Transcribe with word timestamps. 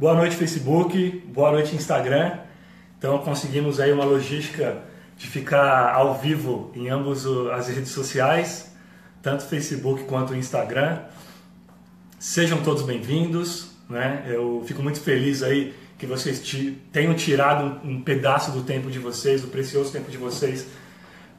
Boa 0.00 0.14
noite 0.14 0.34
Facebook, 0.34 1.22
boa 1.26 1.52
noite 1.52 1.76
Instagram. 1.76 2.38
Então 2.96 3.18
conseguimos 3.18 3.78
aí 3.78 3.92
uma 3.92 4.02
logística 4.02 4.78
de 5.14 5.26
ficar 5.26 5.92
ao 5.92 6.14
vivo 6.14 6.72
em 6.74 6.88
ambas 6.88 7.26
as 7.52 7.68
redes 7.68 7.90
sociais, 7.90 8.74
tanto 9.20 9.44
Facebook 9.44 10.04
quanto 10.04 10.34
Instagram. 10.34 11.00
Sejam 12.18 12.62
todos 12.62 12.82
bem-vindos, 12.82 13.72
né? 13.90 14.24
Eu 14.26 14.64
fico 14.66 14.82
muito 14.82 15.02
feliz 15.02 15.42
aí 15.42 15.74
que 15.98 16.06
vocês 16.06 16.42
tenham 16.90 17.12
tirado 17.12 17.86
um 17.86 18.00
pedaço 18.00 18.52
do 18.52 18.62
tempo 18.62 18.90
de 18.90 18.98
vocês, 18.98 19.42
do 19.42 19.48
precioso 19.48 19.92
tempo 19.92 20.10
de 20.10 20.16
vocês, 20.16 20.66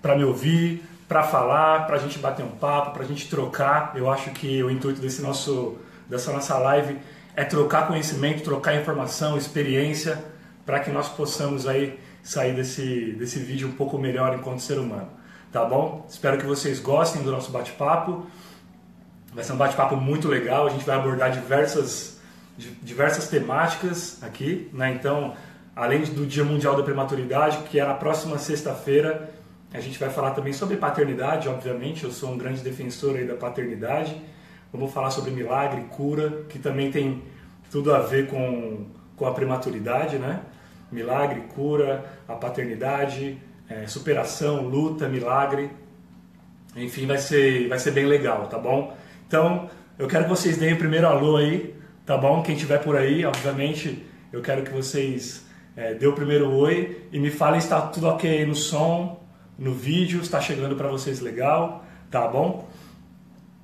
para 0.03 0.15
me 0.15 0.23
ouvir, 0.23 0.83
para 1.07 1.23
falar, 1.23 1.87
para 1.87 1.95
a 1.95 1.99
gente 1.99 2.19
bater 2.19 2.45
um 2.45 2.51
papo, 2.51 2.91
para 2.91 3.01
a 3.01 3.07
gente 3.07 3.27
trocar. 3.27 3.93
Eu 3.95 4.07
acho 4.07 4.29
que 4.29 4.61
o 4.61 4.69
intuito 4.69 5.01
desse 5.01 5.19
nosso, 5.19 5.79
dessa 6.07 6.31
nossa 6.31 6.59
live 6.59 6.99
é 7.35 7.43
trocar 7.43 7.87
conhecimento, 7.87 8.43
trocar 8.43 8.75
informação, 8.75 9.37
experiência, 9.37 10.23
para 10.65 10.79
que 10.79 10.91
nós 10.91 11.09
possamos 11.09 11.67
aí 11.67 11.99
sair 12.23 12.53
desse, 12.53 13.13
desse 13.13 13.39
vídeo 13.39 13.67
um 13.67 13.71
pouco 13.71 13.97
melhor 13.97 14.35
enquanto 14.35 14.59
ser 14.59 14.77
humano. 14.77 15.09
Tá 15.51 15.65
bom? 15.65 16.05
Espero 16.09 16.37
que 16.37 16.45
vocês 16.45 16.79
gostem 16.79 17.23
do 17.23 17.31
nosso 17.31 17.51
bate-papo. 17.51 18.25
Vai 19.33 19.43
ser 19.43 19.53
um 19.53 19.57
bate-papo 19.57 19.95
muito 19.95 20.27
legal. 20.27 20.67
A 20.67 20.69
gente 20.69 20.85
vai 20.85 20.95
abordar 20.95 21.31
diversas, 21.31 22.19
diversas 22.81 23.27
temáticas 23.27 24.21
aqui. 24.23 24.69
Né? 24.71 24.93
Então, 24.93 25.35
além 25.75 26.03
do 26.03 26.25
Dia 26.25 26.43
Mundial 26.43 26.75
da 26.77 26.83
Prematuridade, 26.83 27.57
que 27.69 27.79
é 27.79 27.85
na 27.85 27.93
próxima 27.93 28.37
sexta-feira, 28.37 29.29
a 29.73 29.79
gente 29.79 29.97
vai 29.97 30.09
falar 30.09 30.31
também 30.31 30.53
sobre 30.53 30.75
paternidade, 30.77 31.47
obviamente, 31.47 32.03
eu 32.03 32.11
sou 32.11 32.31
um 32.31 32.37
grande 32.37 32.61
defensor 32.61 33.15
aí 33.15 33.25
da 33.25 33.35
paternidade. 33.35 34.15
Vamos 34.71 34.93
falar 34.93 35.11
sobre 35.11 35.31
milagre, 35.31 35.81
cura, 35.89 36.45
que 36.47 36.57
também 36.57 36.89
tem 36.91 37.21
tudo 37.69 37.93
a 37.93 37.99
ver 37.99 38.27
com, 38.27 38.85
com 39.15 39.25
a 39.25 39.33
prematuridade, 39.33 40.17
né? 40.17 40.41
Milagre, 40.89 41.41
cura, 41.53 42.05
a 42.27 42.33
paternidade, 42.35 43.37
é, 43.69 43.85
superação, 43.87 44.67
luta, 44.67 45.09
milagre. 45.09 45.71
Enfim, 46.75 47.05
vai 47.05 47.17
ser, 47.17 47.67
vai 47.67 47.79
ser 47.79 47.91
bem 47.91 48.05
legal, 48.05 48.47
tá 48.47 48.57
bom? 48.57 48.95
Então, 49.27 49.69
eu 49.99 50.07
quero 50.07 50.23
que 50.23 50.29
vocês 50.29 50.57
deem 50.57 50.73
o 50.73 50.77
primeiro 50.77 51.07
alô 51.07 51.35
aí, 51.35 51.75
tá 52.05 52.17
bom? 52.17 52.41
Quem 52.41 52.55
estiver 52.55 52.79
por 52.79 52.95
aí, 52.95 53.25
obviamente, 53.25 54.05
eu 54.31 54.41
quero 54.41 54.63
que 54.63 54.71
vocês 54.71 55.45
é, 55.75 55.93
dê 55.93 56.07
o 56.07 56.13
primeiro 56.13 56.49
oi 56.49 57.07
e 57.11 57.19
me 57.19 57.29
falem 57.29 57.59
se 57.59 57.67
está 57.67 57.81
tudo 57.81 58.07
ok 58.07 58.45
no 58.45 58.55
som, 58.55 59.21
no 59.57 59.73
vídeo, 59.73 60.21
está 60.21 60.39
chegando 60.39 60.75
para 60.75 60.87
vocês 60.87 61.19
legal, 61.19 61.85
tá 62.09 62.27
bom? 62.27 62.69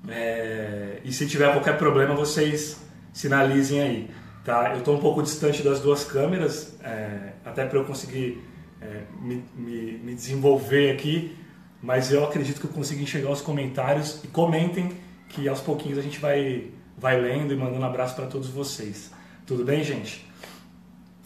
É, 0.07 1.00
e 1.03 1.12
se 1.12 1.28
tiver 1.28 1.51
qualquer 1.51 1.78
problema, 1.78 2.16
vocês 2.16 2.81
sinalizem 3.12 3.81
aí, 3.81 4.09
tá? 4.44 4.72
Eu 4.72 4.79
estou 4.79 4.95
um 4.95 5.00
pouco 5.00 5.22
distante 5.22 5.62
das 5.62 5.79
duas 5.79 6.03
câmeras, 6.03 6.78
é, 6.84 7.34
até 7.44 7.66
para 7.66 7.79
eu 7.79 7.85
conseguir 7.85 8.41
é, 8.81 9.01
me, 9.19 9.44
me, 9.56 9.97
me, 9.97 10.16
desenvolver 10.16 10.91
aqui, 10.91 11.35
mas 11.81 12.12
eu 12.12 12.23
acredito 12.23 12.59
que 12.62 12.67
eu 12.67 12.72
consigo 12.72 13.01
enxergar 13.01 13.31
os 13.31 13.41
comentários 13.41 14.23
e 14.23 14.28
comentem 14.28 14.91
que 15.29 15.47
aos 15.47 15.59
pouquinhos 15.59 15.97
a 15.97 16.01
gente 16.01 16.19
vai, 16.19 16.72
vai 16.97 17.19
lendo 17.19 17.53
e 17.53 17.57
mandando 17.57 17.85
abraço 17.85 18.16
para 18.16 18.28
todos 18.28 18.50
vocês. 18.50 19.12
Tudo 19.46 19.66
bem, 19.66 19.84
gente? 19.84 20.25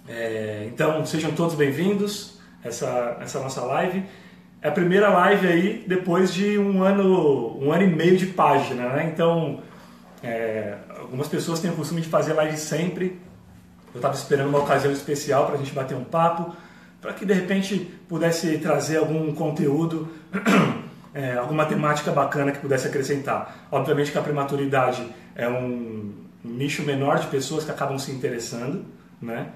É, 0.07 0.67
então, 0.67 1.05
sejam 1.05 1.31
todos 1.33 1.55
bem-vindos 1.55 2.39
essa 2.63 3.17
essa 3.21 3.39
nossa 3.39 3.61
live. 3.61 4.03
É 4.61 4.67
a 4.67 4.71
primeira 4.71 5.09
live 5.09 5.47
aí 5.47 5.83
depois 5.87 6.31
de 6.31 6.57
um 6.59 6.83
ano, 6.83 7.57
um 7.59 7.71
ano 7.71 7.83
e 7.83 7.87
meio 7.87 8.15
de 8.15 8.27
página, 8.27 8.89
né? 8.89 9.11
Então, 9.11 9.59
é, 10.21 10.75
algumas 10.99 11.27
pessoas 11.27 11.59
têm 11.59 11.71
o 11.71 11.75
costume 11.75 11.99
de 12.01 12.07
fazer 12.07 12.33
live 12.33 12.55
sempre. 12.57 13.19
Eu 13.91 13.97
estava 13.97 14.13
esperando 14.13 14.49
uma 14.49 14.59
ocasião 14.59 14.93
especial 14.93 15.47
para 15.47 15.55
a 15.55 15.57
gente 15.57 15.73
bater 15.73 15.97
um 15.97 16.03
papo, 16.03 16.55
para 17.01 17.11
que 17.11 17.25
de 17.25 17.33
repente 17.33 17.91
pudesse 18.07 18.59
trazer 18.59 18.97
algum 18.97 19.33
conteúdo, 19.33 20.07
é, 21.11 21.33
alguma 21.37 21.65
temática 21.65 22.11
bacana 22.11 22.51
que 22.51 22.59
pudesse 22.59 22.87
acrescentar. 22.87 23.67
Obviamente 23.71 24.11
que 24.11 24.17
a 24.19 24.21
prematuridade 24.21 25.03
é 25.35 25.49
um, 25.49 26.13
nicho 26.43 26.83
menor 26.83 27.17
de 27.17 27.25
pessoas 27.27 27.63
que 27.63 27.71
acabam 27.71 27.97
se 27.97 28.11
interessando, 28.11 28.85
né? 29.19 29.47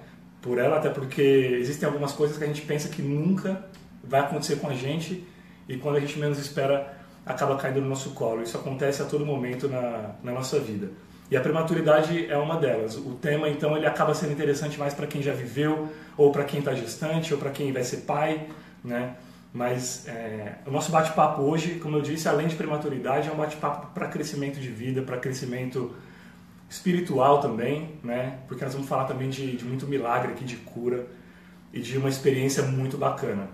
Por 0.41 0.57
ela, 0.57 0.77
até 0.77 0.89
porque 0.89 1.57
existem 1.59 1.87
algumas 1.87 2.11
coisas 2.11 2.37
que 2.37 2.43
a 2.43 2.47
gente 2.47 2.61
pensa 2.61 2.89
que 2.89 3.03
nunca 3.03 3.65
vai 4.07 4.21
acontecer 4.21 4.57
com 4.57 4.69
a 4.69 4.73
gente 4.73 5.25
e 5.67 5.77
quando 5.77 5.97
a 5.97 5.99
gente 5.99 6.17
menos 6.19 6.37
espera 6.37 6.95
acaba 7.25 7.55
caindo 7.55 7.81
no 7.81 7.89
nosso 7.89 8.11
colo. 8.11 8.43
Isso 8.43 8.57
acontece 8.57 9.01
a 9.01 9.05
todo 9.05 9.25
momento 9.25 9.67
na, 9.67 10.11
na 10.23 10.31
nossa 10.31 10.59
vida. 10.59 10.91
E 11.29 11.35
a 11.35 11.41
prematuridade 11.41 12.27
é 12.29 12.37
uma 12.37 12.57
delas. 12.57 12.95
O 12.95 13.15
tema, 13.15 13.49
então, 13.49 13.75
ele 13.75 13.87
acaba 13.87 14.13
sendo 14.13 14.31
interessante 14.31 14.77
mais 14.77 14.93
para 14.93 15.07
quem 15.07 15.23
já 15.23 15.33
viveu, 15.33 15.89
ou 16.15 16.31
para 16.31 16.43
quem 16.43 16.59
está 16.59 16.75
gestante, 16.75 17.33
ou 17.33 17.39
para 17.39 17.49
quem 17.49 17.71
vai 17.71 17.83
ser 17.83 17.97
pai, 18.01 18.47
né? 18.83 19.15
Mas 19.51 20.07
é, 20.07 20.55
o 20.67 20.71
nosso 20.71 20.91
bate-papo 20.91 21.41
hoje, 21.41 21.79
como 21.79 21.97
eu 21.97 22.01
disse, 22.01 22.27
além 22.27 22.47
de 22.47 22.55
prematuridade, 22.55 23.29
é 23.29 23.31
um 23.31 23.37
bate-papo 23.37 23.87
para 23.93 24.07
crescimento 24.07 24.59
de 24.59 24.67
vida, 24.67 25.01
para 25.01 25.17
crescimento 25.17 25.95
espiritual 26.69 27.39
também, 27.39 27.95
né? 28.03 28.39
Porque 28.47 28.63
nós 28.63 28.73
vamos 28.73 28.87
falar 28.87 29.05
também 29.05 29.29
de, 29.29 29.55
de 29.55 29.65
muito 29.65 29.87
milagre 29.87 30.33
aqui, 30.33 30.43
de 30.43 30.57
cura 30.57 31.07
e 31.73 31.79
de 31.79 31.97
uma 31.97 32.09
experiência 32.09 32.63
muito 32.63 32.97
bacana. 32.97 33.47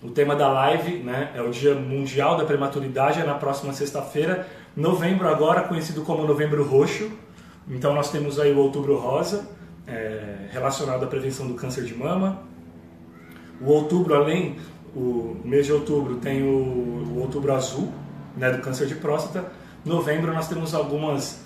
O 0.00 0.10
tema 0.10 0.36
da 0.36 0.48
live 0.48 0.98
né, 0.98 1.32
é 1.34 1.42
o 1.42 1.50
Dia 1.50 1.74
Mundial 1.74 2.36
da 2.36 2.44
Prematuridade, 2.44 3.20
é 3.20 3.24
na 3.24 3.34
próxima 3.34 3.72
sexta-feira, 3.72 4.46
novembro 4.76 5.28
agora, 5.28 5.62
conhecido 5.62 6.02
como 6.02 6.24
Novembro 6.24 6.62
Roxo. 6.62 7.10
Então 7.68 7.92
nós 7.92 8.10
temos 8.10 8.38
aí 8.38 8.52
o 8.52 8.58
Outubro 8.58 8.96
Rosa, 8.96 9.48
é, 9.88 10.48
relacionado 10.50 11.02
à 11.02 11.06
prevenção 11.08 11.48
do 11.48 11.54
câncer 11.54 11.84
de 11.84 11.96
mama. 11.96 12.42
O 13.60 13.72
outubro, 13.72 14.14
além 14.14 14.56
o 14.94 15.36
mês 15.44 15.66
de 15.66 15.72
outubro 15.72 16.16
tem 16.16 16.44
o, 16.44 16.46
o 16.46 17.18
outubro 17.20 17.52
azul, 17.52 17.92
né, 18.36 18.52
do 18.52 18.62
câncer 18.62 18.86
de 18.86 18.94
próstata. 18.94 19.50
Novembro 19.84 20.32
nós 20.32 20.48
temos 20.48 20.74
algumas 20.74 21.40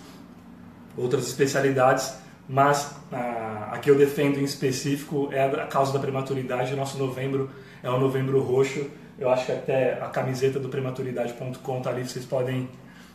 outras 0.94 1.26
especialidades, 1.26 2.14
mas 2.46 2.94
a, 3.10 3.70
a 3.72 3.78
que 3.78 3.90
eu 3.90 3.96
defendo 3.96 4.38
em 4.38 4.44
específico 4.44 5.30
é 5.32 5.42
a, 5.42 5.66
causa 5.66 5.92
da 5.92 5.98
prematuridade. 5.98 6.76
Nosso 6.76 6.98
novembro 6.98 7.48
é 7.82 7.90
o 7.90 7.98
novembro 7.98 8.40
roxo. 8.40 8.90
Eu 9.18 9.30
acho 9.30 9.46
que 9.46 9.52
até 9.52 9.94
a 9.94 10.06
camiseta 10.06 10.58
do 10.58 10.68
prematuridade.com 10.68 11.78
está 11.78 11.90
ali, 11.90 12.04
vocês 12.04 12.24
podem 12.24 12.68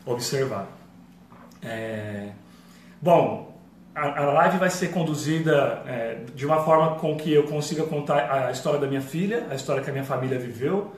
observar. 0.05 0.67
É... 1.61 2.29
Bom, 3.01 3.57
a, 3.97 4.21
a 4.21 4.25
live 4.33 4.57
vai 4.57 4.69
ser 4.69 4.89
conduzida 4.89 5.81
é, 5.87 6.17
de 6.35 6.45
uma 6.45 6.63
forma 6.63 6.95
com 6.95 7.15
que 7.15 7.33
eu 7.33 7.43
consiga 7.43 7.83
contar 7.83 8.47
a 8.47 8.51
história 8.51 8.79
da 8.79 8.87
minha 8.87 9.01
filha, 9.01 9.47
a 9.49 9.55
história 9.55 9.81
que 9.81 9.89
a 9.89 9.93
minha 9.93 10.05
família 10.05 10.37
viveu. 10.37 10.93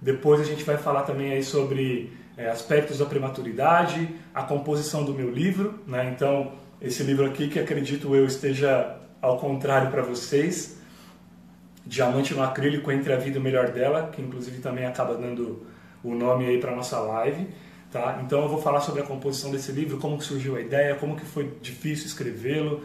Depois 0.00 0.40
a 0.40 0.44
gente 0.44 0.64
vai 0.64 0.78
falar 0.78 1.02
também 1.02 1.32
aí 1.32 1.42
sobre 1.42 2.12
é, 2.36 2.48
aspectos 2.48 2.98
da 2.98 3.04
prematuridade, 3.04 4.08
a 4.34 4.42
composição 4.42 5.04
do 5.04 5.12
meu 5.12 5.30
livro. 5.30 5.80
Né? 5.86 6.10
Então, 6.14 6.52
esse 6.80 7.02
livro 7.02 7.26
aqui 7.26 7.48
que 7.48 7.58
acredito 7.58 8.14
eu 8.14 8.24
esteja 8.24 8.96
ao 9.20 9.38
contrário 9.38 9.90
para 9.90 10.02
vocês. 10.02 10.77
Diamante 11.88 12.34
no 12.34 12.42
acrílico 12.42 12.92
entre 12.92 13.14
a 13.14 13.16
vida 13.16 13.38
e 13.38 13.40
o 13.40 13.42
melhor 13.42 13.70
dela, 13.70 14.10
que 14.12 14.20
inclusive 14.20 14.60
também 14.60 14.84
acaba 14.84 15.14
dando 15.14 15.66
o 16.04 16.14
nome 16.14 16.44
aí 16.44 16.60
para 16.60 16.76
nossa 16.76 17.00
live. 17.00 17.48
Tá? 17.90 18.20
Então 18.22 18.42
eu 18.42 18.48
vou 18.48 18.60
falar 18.60 18.80
sobre 18.80 19.00
a 19.00 19.04
composição 19.04 19.50
desse 19.50 19.72
livro, 19.72 19.96
como 19.96 20.18
que 20.18 20.24
surgiu 20.24 20.56
a 20.56 20.60
ideia, 20.60 20.94
como 20.96 21.16
que 21.16 21.24
foi 21.24 21.50
difícil 21.62 22.04
escrevê-lo, 22.04 22.82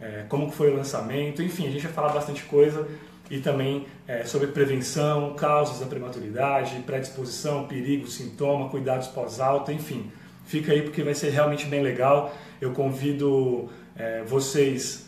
é, 0.00 0.24
como 0.28 0.48
que 0.48 0.56
foi 0.56 0.70
o 0.70 0.76
lançamento, 0.76 1.42
enfim, 1.42 1.66
a 1.66 1.70
gente 1.70 1.82
vai 1.82 1.92
falar 1.92 2.12
bastante 2.12 2.44
coisa 2.44 2.86
e 3.28 3.40
também 3.40 3.86
é, 4.06 4.22
sobre 4.24 4.48
prevenção, 4.48 5.34
causas 5.34 5.80
da 5.80 5.86
prematuridade, 5.86 6.78
predisposição, 6.86 7.66
perigo, 7.66 8.06
sintoma, 8.06 8.68
cuidados 8.68 9.08
pós-alta, 9.08 9.72
enfim. 9.72 10.12
Fica 10.46 10.72
aí 10.72 10.82
porque 10.82 11.02
vai 11.02 11.14
ser 11.14 11.30
realmente 11.30 11.66
bem 11.66 11.82
legal. 11.82 12.32
Eu 12.60 12.72
convido 12.72 13.68
é, 13.96 14.22
vocês 14.22 15.03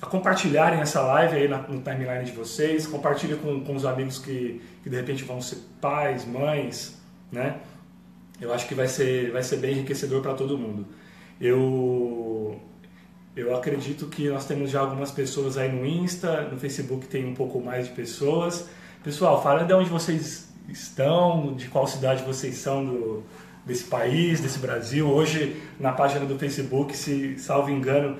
a 0.00 0.06
compartilharem 0.06 0.80
essa 0.80 1.00
live 1.00 1.36
aí 1.36 1.48
na, 1.48 1.58
no 1.58 1.80
timeline 1.80 2.24
de 2.24 2.32
vocês, 2.32 2.86
compartilhe 2.86 3.36
com, 3.36 3.60
com 3.60 3.74
os 3.74 3.84
amigos 3.84 4.18
que, 4.18 4.60
que 4.82 4.90
de 4.90 4.96
repente 4.96 5.24
vão 5.24 5.40
ser 5.40 5.58
pais, 5.80 6.24
mães, 6.24 7.00
né? 7.32 7.56
eu 8.40 8.52
acho 8.52 8.66
que 8.66 8.74
vai 8.74 8.86
ser, 8.86 9.30
vai 9.30 9.42
ser 9.42 9.56
bem 9.56 9.72
enriquecedor 9.72 10.20
para 10.20 10.34
todo 10.34 10.58
mundo. 10.58 10.86
Eu, 11.40 12.60
eu 13.34 13.54
acredito 13.56 14.06
que 14.06 14.28
nós 14.28 14.46
temos 14.46 14.70
já 14.70 14.80
algumas 14.80 15.10
pessoas 15.10 15.56
aí 15.56 15.70
no 15.70 15.86
Insta, 15.86 16.42
no 16.42 16.58
Facebook 16.58 17.06
tem 17.06 17.24
um 17.26 17.34
pouco 17.34 17.60
mais 17.60 17.86
de 17.86 17.94
pessoas. 17.94 18.68
Pessoal, 19.02 19.42
fala 19.42 19.64
de 19.64 19.72
onde 19.72 19.88
vocês 19.88 20.48
estão, 20.68 21.54
de 21.54 21.68
qual 21.68 21.86
cidade 21.86 22.22
vocês 22.24 22.56
são 22.56 22.84
do, 22.84 23.22
desse 23.64 23.84
país, 23.84 24.40
desse 24.40 24.58
Brasil. 24.58 25.08
Hoje, 25.08 25.62
na 25.78 25.92
página 25.92 26.26
do 26.26 26.38
Facebook, 26.38 26.96
se 26.96 27.38
salvo 27.38 27.70
engano, 27.70 28.16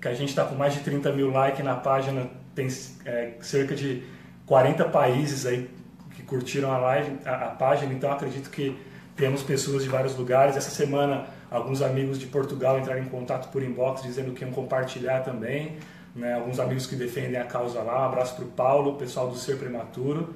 que 0.00 0.08
a 0.08 0.14
gente 0.14 0.30
está 0.30 0.44
com 0.44 0.54
mais 0.54 0.74
de 0.74 0.80
30 0.80 1.12
mil 1.12 1.30
likes 1.30 1.64
na 1.64 1.74
página, 1.74 2.28
tem 2.54 2.68
é, 3.04 3.34
cerca 3.40 3.74
de 3.74 4.02
40 4.46 4.84
países 4.86 5.46
aí 5.46 5.70
que 6.14 6.22
curtiram 6.22 6.72
a 6.72 6.78
live, 6.78 7.18
a, 7.24 7.46
a 7.46 7.48
página, 7.50 7.92
então 7.92 8.10
acredito 8.10 8.50
que 8.50 8.76
temos 9.16 9.42
pessoas 9.42 9.82
de 9.82 9.88
vários 9.88 10.16
lugares. 10.16 10.56
Essa 10.56 10.70
semana, 10.70 11.26
alguns 11.50 11.82
amigos 11.82 12.18
de 12.18 12.26
Portugal 12.26 12.78
entraram 12.78 13.02
em 13.02 13.08
contato 13.08 13.50
por 13.50 13.62
inbox 13.62 14.02
dizendo 14.02 14.32
que 14.32 14.42
iam 14.42 14.52
compartilhar 14.52 15.20
também. 15.20 15.76
Né? 16.16 16.34
Alguns 16.34 16.58
amigos 16.58 16.86
que 16.86 16.96
defendem 16.96 17.38
a 17.38 17.44
causa 17.44 17.82
lá. 17.82 18.02
Um 18.02 18.04
abraço 18.06 18.34
para 18.34 18.44
o 18.44 18.48
Paulo, 18.48 18.94
pessoal 18.94 19.28
do 19.28 19.36
Ser 19.36 19.56
Prematuro, 19.56 20.34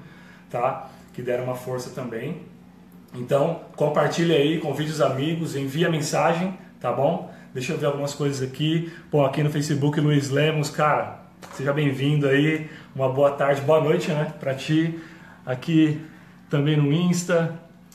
tá? 0.50 0.90
que 1.12 1.22
deram 1.22 1.44
uma 1.44 1.54
força 1.54 1.90
também. 1.90 2.42
Então, 3.14 3.60
compartilhe 3.76 4.34
aí, 4.34 4.60
convide 4.60 4.90
os 4.90 5.00
amigos, 5.00 5.56
envie 5.56 5.84
a 5.84 5.90
mensagem, 5.90 6.58
tá 6.80 6.92
bom? 6.92 7.32
Deixa 7.54 7.72
eu 7.72 7.78
ver 7.78 7.86
algumas 7.86 8.12
coisas 8.12 8.42
aqui. 8.42 8.92
Bom, 9.12 9.24
aqui 9.24 9.40
no 9.40 9.48
Facebook, 9.48 10.00
Luiz 10.00 10.28
Lemos, 10.28 10.70
cara, 10.70 11.20
seja 11.52 11.72
bem-vindo 11.72 12.26
aí. 12.26 12.68
Uma 12.96 13.08
boa 13.08 13.30
tarde, 13.30 13.60
boa 13.60 13.80
noite, 13.80 14.10
né, 14.10 14.34
para 14.40 14.54
ti. 14.54 14.98
Aqui 15.46 16.00
também 16.50 16.76
no 16.76 16.92
Insta, 16.92 17.54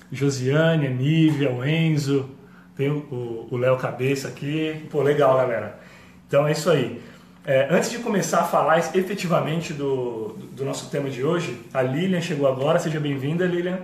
Josiane, 0.10 0.88
Nívia, 0.88 1.52
o 1.52 1.66
Enzo, 1.66 2.30
tem 2.74 2.90
o 2.90 3.58
Léo 3.58 3.76
Cabeça 3.76 4.30
aqui. 4.30 4.88
Pô, 4.90 5.02
legal, 5.02 5.36
galera. 5.36 5.78
Então 6.26 6.48
é 6.48 6.54
isso 6.54 6.70
aí. 6.70 7.02
É, 7.46 7.68
antes 7.70 7.92
de 7.92 7.98
começar 7.98 8.40
a 8.40 8.46
falar 8.46 8.80
efetivamente 8.96 9.74
do, 9.74 10.38
do 10.54 10.64
nosso 10.64 10.90
tema 10.90 11.10
de 11.10 11.22
hoje, 11.22 11.60
a 11.74 11.82
Lilian 11.82 12.22
chegou 12.22 12.48
agora. 12.48 12.80
Seja 12.80 12.98
bem-vinda, 12.98 13.46
Lilian. 13.46 13.80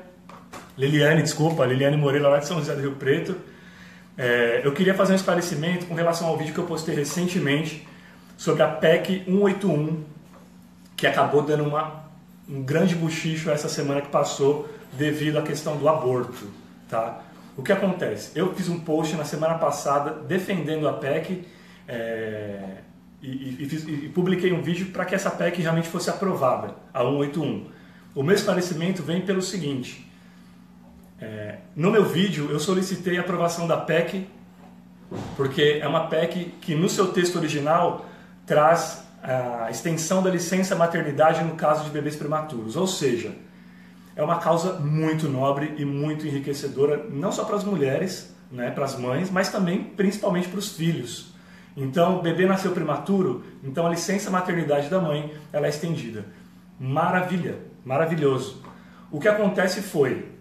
Liliane, 0.78 1.22
desculpa, 1.22 1.66
Liliane 1.66 1.98
Moreira, 1.98 2.30
lá 2.30 2.38
de 2.38 2.48
São 2.48 2.60
José 2.60 2.74
do 2.76 2.82
Rio 2.82 2.94
Preto. 2.94 3.36
É, 4.18 4.62
eu 4.64 4.72
queria 4.74 4.94
fazer 4.94 5.14
um 5.14 5.16
esclarecimento 5.16 5.86
com 5.88 5.94
relação 5.94 6.28
ao 6.28 6.38
vídeo 6.38 6.54
que 6.54 6.60
eu 6.60 6.66
postei 6.66 6.96
recentemente 6.96 7.88
sobre 8.38 8.64
a 8.64 8.68
PEC 8.68 9.24
181, 9.26 10.04
que 10.96 11.06
acabou 11.06 11.42
dando 11.42 11.64
uma, 11.64 12.06
um 12.50 12.62
grande 12.64 12.96
buchicho 12.96 13.50
essa 13.50 13.68
semana 13.68 14.02
que 14.02 14.08
passou 14.08 14.70
devido 14.94 15.38
à 15.38 15.42
questão 15.42 15.78
do 15.78 15.90
aborto, 15.90 16.50
tá? 16.90 17.22
O 17.58 17.64
que 17.64 17.72
acontece? 17.72 18.32
Eu 18.38 18.54
fiz 18.54 18.68
um 18.70 18.80
post 18.80 19.16
na 19.16 19.24
semana 19.24 19.56
passada 19.56 20.12
defendendo 20.12 20.88
a 20.88 20.94
PEC 20.94 21.46
é, 21.88 22.60
e, 23.22 23.28
e, 23.28 24.06
e, 24.06 24.10
publiquei 24.10 24.52
um 24.52 24.62
vídeo 24.62 24.88
para 24.88 25.06
que 25.06 25.16
essa 25.16 25.32
PEC 25.32 25.62
realmente 25.62 25.88
fosse 25.88 26.10
aprovada, 26.10 26.76
a 26.94 27.00
181. 27.00 27.68
O 28.14 28.24
meu 28.24 28.36
esclarecimento 28.36 29.04
vem 29.04 29.22
pelo 29.22 29.42
seguinte: 29.42 30.05
é, 31.26 31.58
no 31.76 31.90
meu 31.90 32.06
vídeo 32.06 32.52
eu 32.52 32.60
solicitei 32.60 33.18
a 33.18 33.22
aprovação 33.22 33.66
da 33.66 33.78
PEC 33.78 34.28
porque 35.36 35.80
é 35.82 35.88
uma 35.88 36.08
PEC 36.08 36.54
que 36.62 36.76
no 36.76 36.88
seu 36.88 37.08
texto 37.08 37.38
original 37.38 38.06
traz 38.46 39.04
a 39.24 39.72
extensão 39.72 40.22
da 40.22 40.30
licença 40.30 40.76
maternidade 40.76 41.44
no 41.44 41.56
caso 41.56 41.84
de 41.84 41.90
bebês 41.90 42.16
prematuros, 42.16 42.76
ou 42.76 42.86
seja, 42.86 43.36
é 44.16 44.24
uma 44.24 44.38
causa 44.38 44.74
muito 44.74 45.28
nobre 45.28 45.74
e 45.78 45.86
muito 45.86 46.28
enriquecedora, 46.28 47.08
não 47.10 47.32
só 47.32 47.44
para 47.44 47.56
as 47.56 47.64
mulheres, 47.64 48.36
né, 48.52 48.70
para 48.70 48.86
as 48.86 48.96
mães, 48.98 49.32
mas 49.32 49.50
também, 49.50 49.84
principalmente, 49.84 50.48
para 50.48 50.60
os 50.60 50.74
filhos. 50.74 51.34
Então, 51.76 52.20
o 52.20 52.22
bebê 52.22 52.46
nasceu 52.46 52.72
prematuro, 52.72 53.44
então 53.64 53.88
a 53.88 53.90
licença 53.90 54.30
maternidade 54.30 54.90
da 54.90 55.00
mãe 55.00 55.34
ela 55.52 55.66
é 55.66 55.70
estendida. 55.70 56.26
Maravilha, 56.80 57.58
maravilhoso. 57.84 58.62
O 59.12 59.20
que 59.20 59.28
acontece 59.28 59.82
foi, 59.82 60.35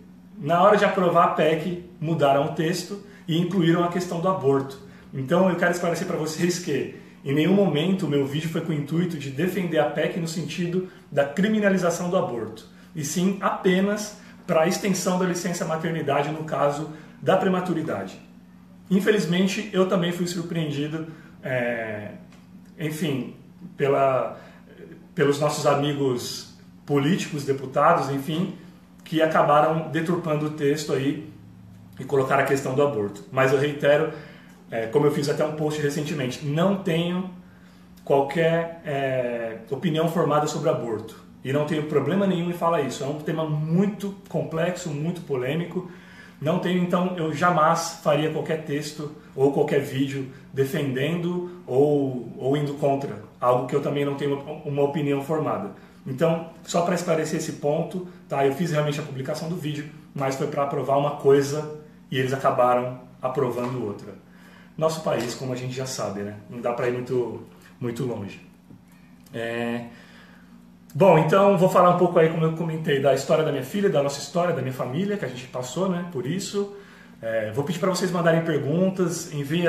na 0.44 0.62
hora 0.62 0.76
de 0.76 0.84
aprovar 0.84 1.24
a 1.24 1.28
PEC, 1.28 1.88
mudaram 1.98 2.44
o 2.44 2.48
texto 2.54 3.02
e 3.26 3.38
incluíram 3.38 3.82
a 3.82 3.88
questão 3.88 4.20
do 4.20 4.28
aborto. 4.28 4.78
Então, 5.12 5.48
eu 5.48 5.56
quero 5.56 5.70
esclarecer 5.70 6.06
para 6.06 6.18
vocês 6.18 6.58
que 6.58 6.96
em 7.24 7.34
nenhum 7.34 7.54
momento 7.54 8.04
o 8.04 8.08
meu 8.08 8.26
vídeo 8.26 8.50
foi 8.50 8.60
com 8.60 8.70
o 8.70 8.74
intuito 8.74 9.16
de 9.16 9.30
defender 9.30 9.78
a 9.78 9.88
PEC 9.88 10.20
no 10.20 10.28
sentido 10.28 10.90
da 11.10 11.24
criminalização 11.24 12.10
do 12.10 12.18
aborto 12.18 12.66
e 12.94 13.02
sim 13.02 13.38
apenas 13.40 14.18
para 14.46 14.64
a 14.64 14.68
extensão 14.68 15.18
da 15.18 15.24
licença 15.24 15.64
maternidade 15.64 16.30
no 16.30 16.44
caso 16.44 16.90
da 17.22 17.38
prematuridade. 17.38 18.20
Infelizmente, 18.90 19.70
eu 19.72 19.88
também 19.88 20.12
fui 20.12 20.26
surpreendido, 20.26 21.06
é, 21.42 22.10
enfim, 22.78 23.34
pela, 23.78 24.38
pelos 25.14 25.40
nossos 25.40 25.64
amigos 25.64 26.54
políticos, 26.84 27.46
deputados, 27.46 28.10
enfim, 28.10 28.58
que 29.04 29.20
acabaram 29.22 29.90
deturpando 29.90 30.46
o 30.46 30.50
texto 30.50 30.92
aí 30.92 31.28
e 32.00 32.04
colocaram 32.04 32.42
a 32.42 32.46
questão 32.46 32.74
do 32.74 32.82
aborto. 32.82 33.22
Mas 33.30 33.52
eu 33.52 33.58
reitero, 33.58 34.10
é, 34.70 34.86
como 34.86 35.06
eu 35.06 35.12
fiz 35.12 35.28
até 35.28 35.44
um 35.44 35.52
post 35.52 35.80
recentemente, 35.80 36.44
não 36.44 36.76
tenho 36.82 37.30
qualquer 38.04 38.82
é, 38.84 39.58
opinião 39.70 40.08
formada 40.08 40.46
sobre 40.46 40.70
aborto. 40.70 41.22
E 41.44 41.52
não 41.52 41.66
tenho 41.66 41.84
problema 41.84 42.26
nenhum 42.26 42.50
em 42.50 42.54
falar 42.54 42.80
isso. 42.80 43.04
É 43.04 43.06
um 43.06 43.18
tema 43.18 43.44
muito 43.44 44.14
complexo, 44.28 44.88
muito 44.88 45.20
polêmico. 45.20 45.90
Não 46.40 46.58
tenho, 46.58 46.82
então, 46.82 47.14
eu 47.16 47.34
jamais 47.34 48.00
faria 48.02 48.30
qualquer 48.30 48.64
texto 48.64 49.12
ou 49.36 49.52
qualquer 49.52 49.80
vídeo 49.80 50.28
defendendo 50.52 51.50
ou, 51.66 52.28
ou 52.38 52.56
indo 52.56 52.74
contra 52.74 53.22
algo 53.40 53.66
que 53.66 53.76
eu 53.76 53.82
também 53.82 54.04
não 54.04 54.14
tenho 54.14 54.38
uma 54.64 54.82
opinião 54.82 55.22
formada. 55.22 55.72
Então, 56.06 56.50
só 56.64 56.82
para 56.82 56.94
esclarecer 56.94 57.38
esse 57.38 57.52
ponto, 57.52 58.06
tá? 58.28 58.46
Eu 58.46 58.54
fiz 58.54 58.70
realmente 58.70 59.00
a 59.00 59.02
publicação 59.02 59.48
do 59.48 59.56
vídeo, 59.56 59.88
mas 60.14 60.36
foi 60.36 60.46
para 60.46 60.64
aprovar 60.64 60.98
uma 60.98 61.12
coisa 61.12 61.80
e 62.10 62.18
eles 62.18 62.32
acabaram 62.32 63.00
aprovando 63.22 63.84
outra. 63.84 64.12
Nosso 64.76 65.02
país, 65.02 65.34
como 65.34 65.52
a 65.52 65.56
gente 65.56 65.72
já 65.72 65.86
sabe, 65.86 66.20
né? 66.20 66.36
Não 66.50 66.60
dá 66.60 66.72
para 66.72 66.88
ir 66.88 66.92
muito, 66.92 67.42
muito 67.80 68.04
longe. 68.04 68.40
É... 69.32 69.86
Bom, 70.94 71.18
então 71.18 71.56
vou 71.56 71.68
falar 71.68 71.90
um 71.90 71.98
pouco 71.98 72.18
aí, 72.18 72.28
como 72.28 72.44
eu 72.44 72.52
comentei, 72.52 73.00
da 73.00 73.14
história 73.14 73.42
da 73.42 73.50
minha 73.50 73.64
filha, 73.64 73.88
da 73.88 74.02
nossa 74.02 74.20
história, 74.20 74.54
da 74.54 74.60
minha 74.60 74.74
família, 74.74 75.16
que 75.16 75.24
a 75.24 75.28
gente 75.28 75.46
passou, 75.46 75.88
né? 75.88 76.06
Por 76.12 76.26
isso. 76.26 76.76
É... 77.22 77.50
Vou 77.52 77.64
pedir 77.64 77.78
para 77.78 77.88
vocês 77.88 78.10
mandarem 78.10 78.42
perguntas, 78.42 79.32
enviem 79.32 79.68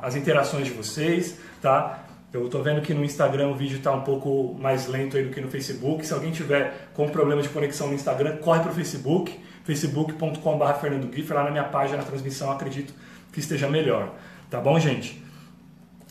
as 0.00 0.16
interações 0.16 0.66
de 0.66 0.72
vocês, 0.72 1.38
tá? 1.60 2.05
Eu 2.36 2.44
estou 2.44 2.62
vendo 2.62 2.82
que 2.82 2.92
no 2.92 3.02
Instagram 3.02 3.48
o 3.48 3.54
vídeo 3.54 3.78
está 3.78 3.90
um 3.92 4.02
pouco 4.02 4.54
mais 4.60 4.86
lento 4.86 5.16
aí 5.16 5.24
do 5.24 5.30
que 5.30 5.40
no 5.40 5.48
Facebook. 5.48 6.06
Se 6.06 6.12
alguém 6.12 6.30
tiver 6.30 6.90
com 6.92 7.08
problema 7.08 7.40
de 7.40 7.48
conexão 7.48 7.88
no 7.88 7.94
Instagram, 7.94 8.36
corre 8.36 8.60
para 8.60 8.70
o 8.70 8.74
Facebook, 8.74 9.40
facebook.com.br 9.64 10.72
Fernando 10.78 11.10
Lá 11.30 11.44
na 11.44 11.50
minha 11.50 11.64
página, 11.64 11.96
na 11.96 12.04
transmissão, 12.04 12.52
acredito 12.52 12.92
que 13.32 13.40
esteja 13.40 13.70
melhor. 13.70 14.12
Tá 14.50 14.60
bom, 14.60 14.78
gente? 14.78 15.24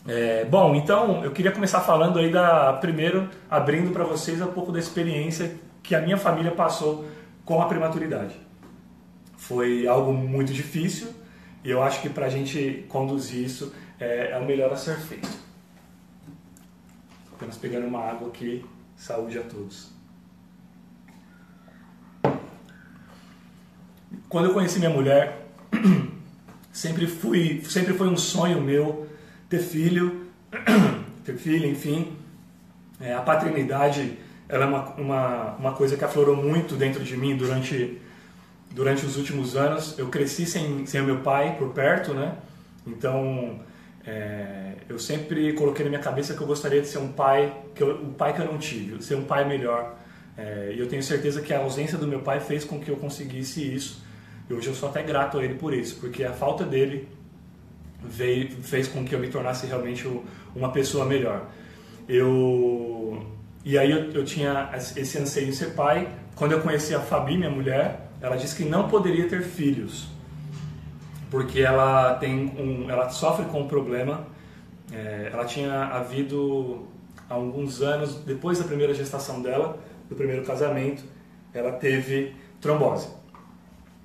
É, 0.04 0.44
bom, 0.44 0.74
então 0.74 1.24
eu 1.24 1.30
queria 1.30 1.52
começar 1.52 1.80
falando 1.82 2.18
aí 2.18 2.28
da. 2.28 2.72
Primeiro, 2.72 3.28
abrindo 3.48 3.92
para 3.92 4.02
vocês 4.02 4.42
um 4.42 4.48
pouco 4.48 4.72
da 4.72 4.80
experiência 4.80 5.54
que 5.80 5.94
a 5.94 6.00
minha 6.00 6.16
família 6.16 6.50
passou 6.50 7.04
com 7.44 7.62
a 7.62 7.66
prematuridade. 7.66 8.34
Foi 9.36 9.86
algo 9.86 10.12
muito 10.12 10.52
difícil 10.52 11.06
e 11.62 11.70
eu 11.70 11.84
acho 11.84 12.02
que 12.02 12.08
para 12.08 12.26
a 12.26 12.28
gente 12.28 12.84
conduzir 12.88 13.44
isso 13.44 13.72
é, 14.00 14.32
é 14.32 14.38
o 14.38 14.44
melhor 14.44 14.72
a 14.72 14.76
ser 14.76 14.96
feito. 14.96 15.45
Apenas 17.36 17.58
pegando 17.58 17.86
uma 17.86 18.00
água 18.00 18.28
aqui. 18.28 18.64
Saúde 18.96 19.38
a 19.38 19.42
todos. 19.42 19.90
Quando 24.26 24.46
eu 24.46 24.54
conheci 24.54 24.78
minha 24.78 24.90
mulher, 24.90 25.46
sempre 26.72 27.06
fui, 27.06 27.62
sempre 27.64 27.92
foi 27.92 28.08
um 28.08 28.16
sonho 28.16 28.60
meu 28.62 29.06
ter 29.50 29.58
filho, 29.58 30.26
ter 31.26 31.36
filho, 31.36 31.68
enfim. 31.68 32.16
É, 32.98 33.12
a 33.12 33.20
paternidade 33.20 34.16
ela 34.48 34.64
é 34.64 34.68
uma, 34.68 34.84
uma, 34.94 35.56
uma 35.56 35.72
coisa 35.72 35.94
que 35.94 36.04
aflorou 36.04 36.36
muito 36.36 36.74
dentro 36.74 37.04
de 37.04 37.18
mim 37.18 37.36
durante, 37.36 38.00
durante 38.70 39.04
os 39.04 39.18
últimos 39.18 39.56
anos. 39.56 39.98
Eu 39.98 40.08
cresci 40.08 40.46
sem, 40.46 40.86
sem 40.86 41.02
o 41.02 41.04
meu 41.04 41.20
pai 41.20 41.54
por 41.58 41.68
perto, 41.74 42.14
né? 42.14 42.34
Então, 42.86 43.60
é, 44.06 44.74
eu 44.88 44.98
sempre 44.98 45.52
coloquei 45.54 45.84
na 45.84 45.90
minha 45.90 46.02
cabeça 46.02 46.34
que 46.34 46.40
eu 46.40 46.46
gostaria 46.46 46.80
de 46.80 46.86
ser 46.86 46.98
um 46.98 47.08
pai, 47.08 47.52
que 47.74 47.82
eu, 47.82 47.90
o 47.96 48.12
pai 48.12 48.32
que 48.32 48.40
eu 48.40 48.46
não 48.46 48.56
tive, 48.56 49.02
ser 49.02 49.16
um 49.16 49.24
pai 49.24 49.46
melhor. 49.46 49.96
É, 50.38 50.72
e 50.74 50.78
eu 50.78 50.86
tenho 50.86 51.02
certeza 51.02 51.40
que 51.40 51.52
a 51.52 51.58
ausência 51.58 51.98
do 51.98 52.06
meu 52.06 52.20
pai 52.20 52.38
fez 52.38 52.64
com 52.64 52.78
que 52.78 52.88
eu 52.88 52.96
conseguisse 52.96 53.74
isso. 53.74 54.04
E 54.48 54.54
hoje 54.54 54.68
eu 54.68 54.74
sou 54.74 54.88
até 54.88 55.02
grato 55.02 55.38
a 55.38 55.44
ele 55.44 55.54
por 55.54 55.74
isso, 55.74 55.96
porque 55.96 56.22
a 56.22 56.32
falta 56.32 56.64
dele 56.64 57.08
veio, 58.00 58.48
fez 58.62 58.86
com 58.86 59.04
que 59.04 59.12
eu 59.12 59.18
me 59.18 59.28
tornasse 59.28 59.66
realmente 59.66 60.08
uma 60.54 60.70
pessoa 60.70 61.04
melhor. 61.04 61.48
Eu 62.08 63.26
e 63.64 63.76
aí 63.76 63.90
eu, 63.90 64.12
eu 64.12 64.24
tinha 64.24 64.70
esse 64.94 65.18
anseio 65.18 65.46
de 65.46 65.56
ser 65.56 65.74
pai. 65.74 66.08
Quando 66.36 66.52
eu 66.52 66.60
conheci 66.60 66.94
a 66.94 67.00
Fabi, 67.00 67.36
minha 67.36 67.50
mulher, 67.50 68.08
ela 68.20 68.36
disse 68.36 68.54
que 68.54 68.64
não 68.64 68.88
poderia 68.88 69.26
ter 69.28 69.42
filhos 69.42 70.06
porque 71.30 71.60
ela 71.60 72.14
tem 72.14 72.52
um, 72.58 72.90
ela 72.90 73.08
sofre 73.08 73.46
com 73.46 73.62
um 73.62 73.68
problema. 73.68 74.26
É, 74.92 75.30
ela 75.32 75.44
tinha 75.44 75.84
havido 75.86 76.86
há 77.28 77.34
alguns 77.34 77.82
anos 77.82 78.14
depois 78.16 78.58
da 78.58 78.64
primeira 78.64 78.94
gestação 78.94 79.42
dela, 79.42 79.78
do 80.08 80.14
primeiro 80.14 80.44
casamento, 80.44 81.02
ela 81.52 81.72
teve 81.72 82.34
trombose 82.60 83.08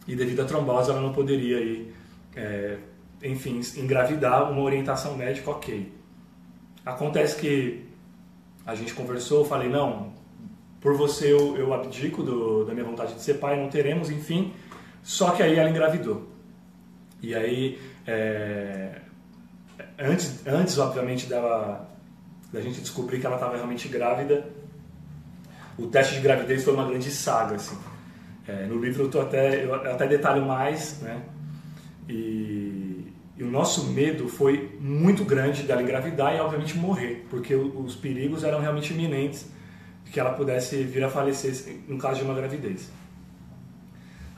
e 0.07 0.15
devido 0.15 0.41
à 0.41 0.45
trombose 0.45 0.89
ela 0.89 1.01
não 1.01 1.13
poderia 1.13 1.59
ir, 1.59 1.93
é, 2.35 2.77
enfim, 3.23 3.61
engravidar. 3.77 4.51
Uma 4.51 4.61
orientação 4.61 5.15
médica, 5.15 5.51
ok. 5.51 5.91
Acontece 6.85 7.39
que 7.39 7.85
a 8.65 8.75
gente 8.75 8.93
conversou, 8.93 9.45
falei 9.45 9.69
não, 9.69 10.13
por 10.79 10.95
você 10.95 11.31
eu, 11.31 11.57
eu 11.57 11.73
abdico 11.73 12.23
do, 12.23 12.65
da 12.65 12.73
minha 12.73 12.85
vontade 12.85 13.13
de 13.13 13.21
ser 13.21 13.35
pai, 13.35 13.59
não 13.59 13.69
teremos, 13.69 14.09
enfim. 14.09 14.53
Só 15.03 15.31
que 15.31 15.43
aí 15.43 15.57
ela 15.57 15.69
engravidou. 15.69 16.27
E 17.21 17.35
aí, 17.35 17.79
é, 18.07 18.99
antes, 19.99 20.45
antes, 20.47 20.77
obviamente, 20.77 21.27
dela, 21.27 21.89
da 22.51 22.61
gente 22.61 22.81
descobrir 22.81 23.19
que 23.19 23.25
ela 23.25 23.35
estava 23.35 23.55
realmente 23.55 23.87
grávida, 23.87 24.45
o 25.77 25.87
teste 25.87 26.15
de 26.15 26.21
gravidez 26.21 26.63
foi 26.63 26.73
uma 26.73 26.87
grande 26.87 27.11
saga, 27.11 27.55
assim. 27.55 27.77
É, 28.47 28.65
no 28.65 28.79
livro 28.79 29.09
eu, 29.13 29.21
até, 29.21 29.65
eu 29.65 29.73
até 29.73 30.07
detalho 30.07 30.45
mais, 30.45 30.99
né? 31.01 31.21
E, 32.09 33.13
e, 33.37 33.43
o 33.43 33.49
nosso 33.49 33.87
medo 33.91 34.27
foi 34.27 34.75
muito 34.79 35.23
grande 35.23 35.63
dela 35.63 35.81
engravidar 35.81 36.35
e, 36.35 36.39
obviamente, 36.39 36.77
morrer, 36.77 37.25
porque 37.29 37.55
os 37.55 37.95
perigos 37.95 38.43
eram 38.43 38.59
realmente 38.59 38.93
iminentes 38.93 39.45
de 40.03 40.11
que 40.11 40.19
ela 40.19 40.33
pudesse 40.33 40.83
vir 40.83 41.03
a 41.03 41.09
falecer 41.09 41.79
no 41.87 41.97
caso 41.97 42.19
de 42.19 42.25
uma 42.25 42.33
gravidez. 42.33 42.89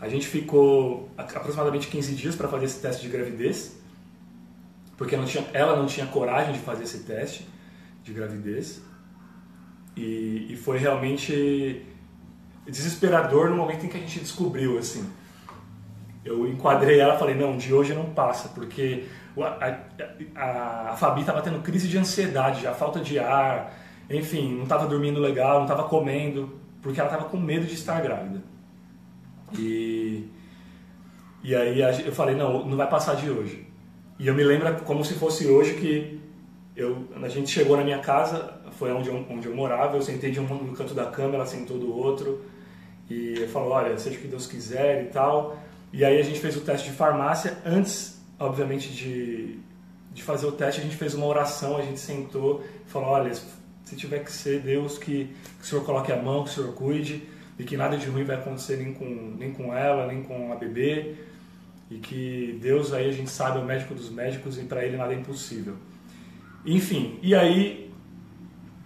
A 0.03 0.09
gente 0.09 0.27
ficou 0.27 1.09
aproximadamente 1.17 1.87
15 1.87 2.13
dias 2.13 2.35
para 2.35 2.49
fazer 2.49 2.65
esse 2.65 2.81
teste 2.81 3.03
de 3.03 3.07
gravidez, 3.07 3.79
porque 4.97 5.15
não 5.15 5.23
tinha, 5.23 5.45
ela 5.53 5.77
não 5.77 5.85
tinha 5.85 6.05
coragem 6.05 6.51
de 6.51 6.59
fazer 6.59 6.83
esse 6.83 7.03
teste 7.03 7.47
de 8.03 8.11
gravidez. 8.11 8.81
E, 9.95 10.47
e 10.49 10.57
foi 10.57 10.77
realmente 10.77 11.85
desesperador 12.67 13.49
no 13.49 13.55
momento 13.55 13.85
em 13.85 13.87
que 13.87 13.95
a 13.95 13.99
gente 14.01 14.19
descobriu, 14.19 14.77
assim. 14.77 15.09
Eu 16.25 16.49
enquadrei 16.49 16.99
ela 16.99 17.15
e 17.15 17.19
falei, 17.19 17.35
não, 17.35 17.55
de 17.55 17.73
hoje 17.73 17.93
não 17.93 18.07
passa, 18.07 18.49
porque 18.49 19.05
a, 19.37 19.79
a, 20.35 20.89
a 20.91 20.97
Fabi 20.97 21.21
estava 21.21 21.41
tendo 21.41 21.61
crise 21.61 21.87
de 21.87 21.97
ansiedade, 21.97 22.67
a 22.67 22.73
falta 22.73 22.99
de 22.99 23.19
ar, 23.19 23.73
enfim, 24.09 24.53
não 24.53 24.63
estava 24.63 24.85
dormindo 24.85 25.21
legal, 25.21 25.59
não 25.59 25.63
estava 25.63 25.87
comendo, 25.87 26.59
porque 26.81 26.99
ela 26.99 27.09
estava 27.09 27.29
com 27.29 27.37
medo 27.37 27.65
de 27.65 27.75
estar 27.75 28.01
grávida. 28.01 28.51
E, 29.57 30.29
e 31.43 31.55
aí 31.55 31.79
eu 32.05 32.11
falei, 32.11 32.35
não, 32.35 32.65
não 32.65 32.77
vai 32.77 32.89
passar 32.89 33.15
de 33.15 33.29
hoje. 33.29 33.67
E 34.19 34.27
eu 34.27 34.33
me 34.33 34.43
lembro 34.43 34.73
como 34.83 35.03
se 35.03 35.15
fosse 35.15 35.47
hoje 35.47 35.73
que 35.73 36.19
eu, 36.75 37.07
a 37.21 37.27
gente 37.27 37.49
chegou 37.49 37.77
na 37.77 37.83
minha 37.83 37.99
casa, 37.99 38.61
foi 38.71 38.91
onde 38.91 39.09
eu, 39.09 39.25
onde 39.29 39.47
eu 39.47 39.55
morava, 39.55 39.97
eu 39.97 40.01
sentei 40.01 40.31
de 40.31 40.39
um 40.39 40.43
no 40.43 40.75
canto 40.75 40.93
da 40.93 41.05
cama, 41.05 41.35
ela 41.35 41.45
sentou 41.45 41.77
do 41.77 41.95
outro, 41.95 42.43
e 43.09 43.35
eu 43.39 43.49
falou, 43.49 43.71
olha, 43.71 43.97
seja 43.97 44.17
o 44.17 44.21
que 44.21 44.27
Deus 44.27 44.47
quiser 44.47 45.03
e 45.03 45.07
tal. 45.07 45.57
E 45.91 46.03
aí 46.03 46.19
a 46.19 46.23
gente 46.23 46.39
fez 46.39 46.55
o 46.57 46.61
teste 46.61 46.89
de 46.89 46.95
farmácia, 46.95 47.57
antes, 47.65 48.19
obviamente, 48.39 48.91
de, 48.91 49.59
de 50.11 50.23
fazer 50.23 50.47
o 50.47 50.51
teste, 50.51 50.81
a 50.81 50.83
gente 50.83 50.95
fez 50.95 51.13
uma 51.13 51.27
oração, 51.27 51.77
a 51.77 51.81
gente 51.81 51.99
sentou 51.99 52.63
e 52.85 52.89
falou, 52.89 53.09
olha, 53.09 53.31
se 53.33 53.95
tiver 53.95 54.23
que 54.23 54.31
ser 54.31 54.61
Deus, 54.61 54.97
que, 54.97 55.25
que 55.59 55.63
o 55.63 55.65
Senhor 55.65 55.85
coloque 55.85 56.11
a 56.11 56.17
mão, 56.17 56.43
que 56.43 56.49
o 56.49 56.53
Senhor 56.53 56.73
cuide, 56.73 57.23
e 57.57 57.63
que 57.63 57.77
nada 57.77 57.97
de 57.97 58.07
ruim 58.07 58.23
vai 58.23 58.35
acontecer 58.35 58.77
nem 58.77 58.93
com, 58.93 59.05
nem 59.37 59.53
com 59.53 59.73
ela, 59.73 60.07
nem 60.07 60.23
com 60.23 60.51
a 60.51 60.55
bebê, 60.55 61.15
e 61.89 61.97
que 61.97 62.57
Deus 62.61 62.93
aí 62.93 63.07
a 63.09 63.11
gente 63.11 63.29
sabe 63.29 63.59
é 63.59 63.61
o 63.61 63.65
médico 63.65 63.93
dos 63.93 64.09
médicos 64.09 64.57
e 64.57 64.63
para 64.63 64.83
ele 64.83 64.97
nada 64.97 65.13
é 65.13 65.15
impossível. 65.17 65.75
Enfim, 66.65 67.19
e 67.21 67.35
aí 67.35 67.93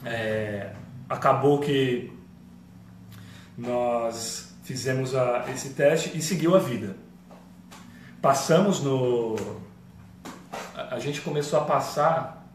é, 0.04 0.72
acabou 1.10 1.60
que 1.60 2.12
nós 3.58 4.56
fizemos 4.64 5.16
a, 5.16 5.46
esse 5.54 5.70
teste 5.70 6.18
e 6.18 6.22
seguiu 6.22 6.56
a 6.56 6.60
vida. 6.60 6.98
Passamos 8.22 8.84
no. 8.84 9.36
A, 10.76 10.96
a 10.96 11.00
gente 11.00 11.22
começou 11.22 11.60
a 11.60 11.64
passar. 11.64 12.46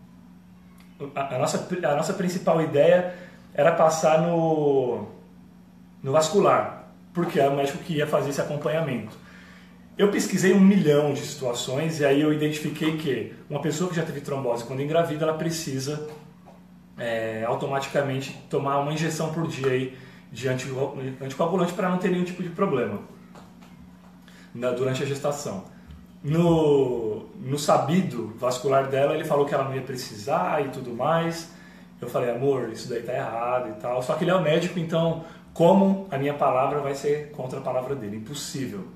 A, 1.14 1.34
a, 1.34 1.38
nossa, 1.38 1.68
a 1.84 1.96
nossa 1.96 2.12
principal 2.12 2.60
ideia 2.60 3.14
era 3.54 3.72
passar 3.72 4.20
no 4.20 5.08
no 6.02 6.12
vascular, 6.12 6.88
porque 7.12 7.38
era 7.38 7.50
o 7.50 7.56
médico 7.56 7.78
que 7.78 7.94
ia 7.94 8.06
fazer 8.06 8.30
esse 8.30 8.40
acompanhamento. 8.40 9.16
Eu 9.96 10.10
pesquisei 10.10 10.54
um 10.54 10.60
milhão 10.60 11.12
de 11.12 11.20
situações 11.20 12.00
e 12.00 12.04
aí 12.04 12.20
eu 12.20 12.32
identifiquei 12.32 12.96
que 12.96 13.34
uma 13.48 13.60
pessoa 13.60 13.90
que 13.90 13.96
já 13.96 14.02
teve 14.02 14.20
trombose 14.20 14.64
quando 14.64 14.80
engravida, 14.80 15.24
ela 15.24 15.34
precisa 15.34 16.08
é, 16.98 17.44
automaticamente 17.46 18.32
tomar 18.48 18.78
uma 18.78 18.92
injeção 18.92 19.32
por 19.32 19.46
dia 19.46 19.70
aí 19.70 19.96
de 20.32 20.48
anticoagulante 20.48 21.74
para 21.74 21.90
não 21.90 21.98
ter 21.98 22.10
nenhum 22.10 22.24
tipo 22.24 22.42
de 22.42 22.48
problema 22.48 23.00
durante 24.54 25.02
a 25.02 25.06
gestação. 25.06 25.64
No, 26.22 27.26
no 27.40 27.58
sabido 27.58 28.32
vascular 28.38 28.88
dela, 28.88 29.14
ele 29.14 29.24
falou 29.24 29.44
que 29.44 29.54
ela 29.54 29.64
não 29.64 29.74
ia 29.74 29.82
precisar 29.82 30.64
e 30.64 30.68
tudo 30.68 30.94
mais. 30.94 31.50
Eu 32.00 32.08
falei, 32.08 32.30
amor, 32.30 32.70
isso 32.70 32.88
daí 32.88 33.02
tá 33.02 33.12
errado 33.12 33.70
e 33.70 33.80
tal. 33.80 34.02
Só 34.02 34.14
que 34.14 34.24
ele 34.24 34.30
é 34.30 34.34
o 34.34 34.40
médico, 34.40 34.78
então 34.78 35.24
como 35.52 36.06
a 36.10 36.18
minha 36.18 36.34
palavra 36.34 36.80
vai 36.80 36.94
ser 36.94 37.30
contra 37.32 37.58
a 37.58 37.62
palavra 37.62 37.94
dele? 37.94 38.16
Impossível. 38.16 38.88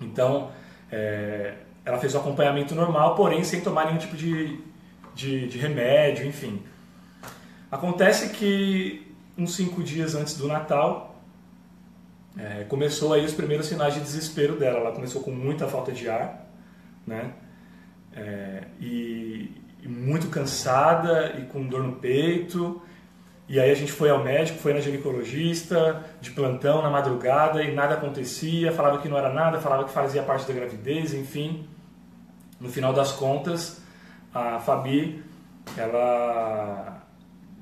Então, 0.00 0.50
é, 0.90 1.54
ela 1.84 1.98
fez 1.98 2.14
o 2.14 2.18
acompanhamento 2.18 2.74
normal, 2.74 3.14
porém 3.14 3.44
sem 3.44 3.60
tomar 3.60 3.86
nenhum 3.86 3.98
tipo 3.98 4.16
de, 4.16 4.58
de, 5.14 5.48
de 5.48 5.58
remédio, 5.58 6.26
enfim. 6.26 6.62
Acontece 7.70 8.30
que 8.30 9.12
uns 9.36 9.54
cinco 9.54 9.82
dias 9.82 10.14
antes 10.14 10.36
do 10.36 10.46
Natal, 10.46 11.20
é, 12.36 12.64
começou 12.64 13.12
aí 13.12 13.24
os 13.24 13.32
primeiros 13.32 13.66
sinais 13.66 13.94
de 13.94 14.00
desespero 14.00 14.56
dela. 14.56 14.80
Ela 14.80 14.92
começou 14.92 15.22
com 15.22 15.30
muita 15.30 15.66
falta 15.68 15.92
de 15.92 16.08
ar, 16.08 16.46
né? 17.06 17.32
É, 18.14 18.64
e, 18.80 19.50
e, 19.82 19.88
muito 19.88 20.28
cansada 20.28 21.34
e 21.38 21.46
com 21.46 21.66
dor 21.66 21.82
no 21.82 21.96
peito. 21.96 22.82
E 23.48 23.58
aí 23.60 23.70
a 23.70 23.74
gente 23.74 23.92
foi 23.92 24.08
ao 24.08 24.22
médico, 24.22 24.58
foi 24.58 24.72
na 24.72 24.80
ginecologista, 24.80 26.04
de 26.20 26.30
plantão, 26.30 26.80
na 26.80 26.88
madrugada, 26.88 27.62
e 27.62 27.74
nada 27.74 27.94
acontecia, 27.94 28.72
falava 28.72 28.98
que 28.98 29.08
não 29.08 29.18
era 29.18 29.32
nada, 29.32 29.60
falava 29.60 29.84
que 29.84 29.90
fazia 29.90 30.22
parte 30.22 30.46
da 30.46 30.54
gravidez, 30.54 31.12
enfim. 31.12 31.66
No 32.60 32.70
final 32.70 32.92
das 32.92 33.12
contas, 33.12 33.82
a 34.32 34.58
Fabi, 34.60 35.22
ela 35.76 37.02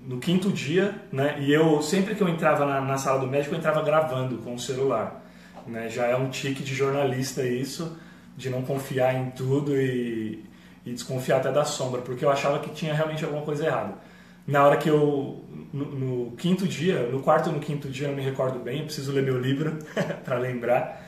no 0.07 0.19
quinto 0.19 0.51
dia, 0.51 0.95
né? 1.13 1.37
E 1.41 1.53
eu 1.53 1.83
sempre 1.83 2.15
que 2.15 2.23
eu 2.23 2.29
entrava 2.29 2.65
na, 2.65 2.81
na, 2.81 2.97
sala 2.97 3.21
do 3.21 3.27
médico, 3.27 3.55
eu 3.55 3.59
entrava 3.59 3.83
gravando 3.83 4.39
com 4.39 4.55
o 4.55 4.59
celular, 4.59 5.23
né? 5.67 5.89
Já 5.89 6.07
é 6.07 6.17
um 6.17 6.31
tique 6.31 6.63
de 6.63 6.75
jornalista 6.75 7.43
isso, 7.43 7.99
de 8.37 8.49
não 8.49 8.63
confiar 8.63 9.15
em 9.15 9.31
tudo 9.31 9.77
e, 9.77 10.45
e 10.85 10.93
desconfiar 10.93 11.39
até 11.39 11.53
da 11.53 11.65
sombra, 11.65 12.01
porque 12.01 12.25
eu 12.25 12.31
achava 12.31 12.59
que 12.59 12.71
tinha 12.71 12.95
realmente 12.95 13.25
alguma 13.25 13.43
coisa 13.43 13.67
errada. 13.67 13.95
Na 14.47 14.65
hora 14.65 14.77
que 14.77 14.89
eu 14.89 15.45
no, 15.73 15.85
no 15.85 16.31
quinto 16.33 16.67
dia, 16.67 17.09
no 17.09 17.23
quarto 17.23 17.51
no 17.51 17.61
quinto 17.61 17.89
dia, 17.89 18.09
eu 18.09 18.15
me 18.15 18.23
recordo 18.23 18.59
bem, 18.59 18.85
preciso 18.85 19.13
ler 19.13 19.23
meu 19.23 19.39
livro 19.39 19.79
para 20.25 20.39
lembrar. 20.39 21.07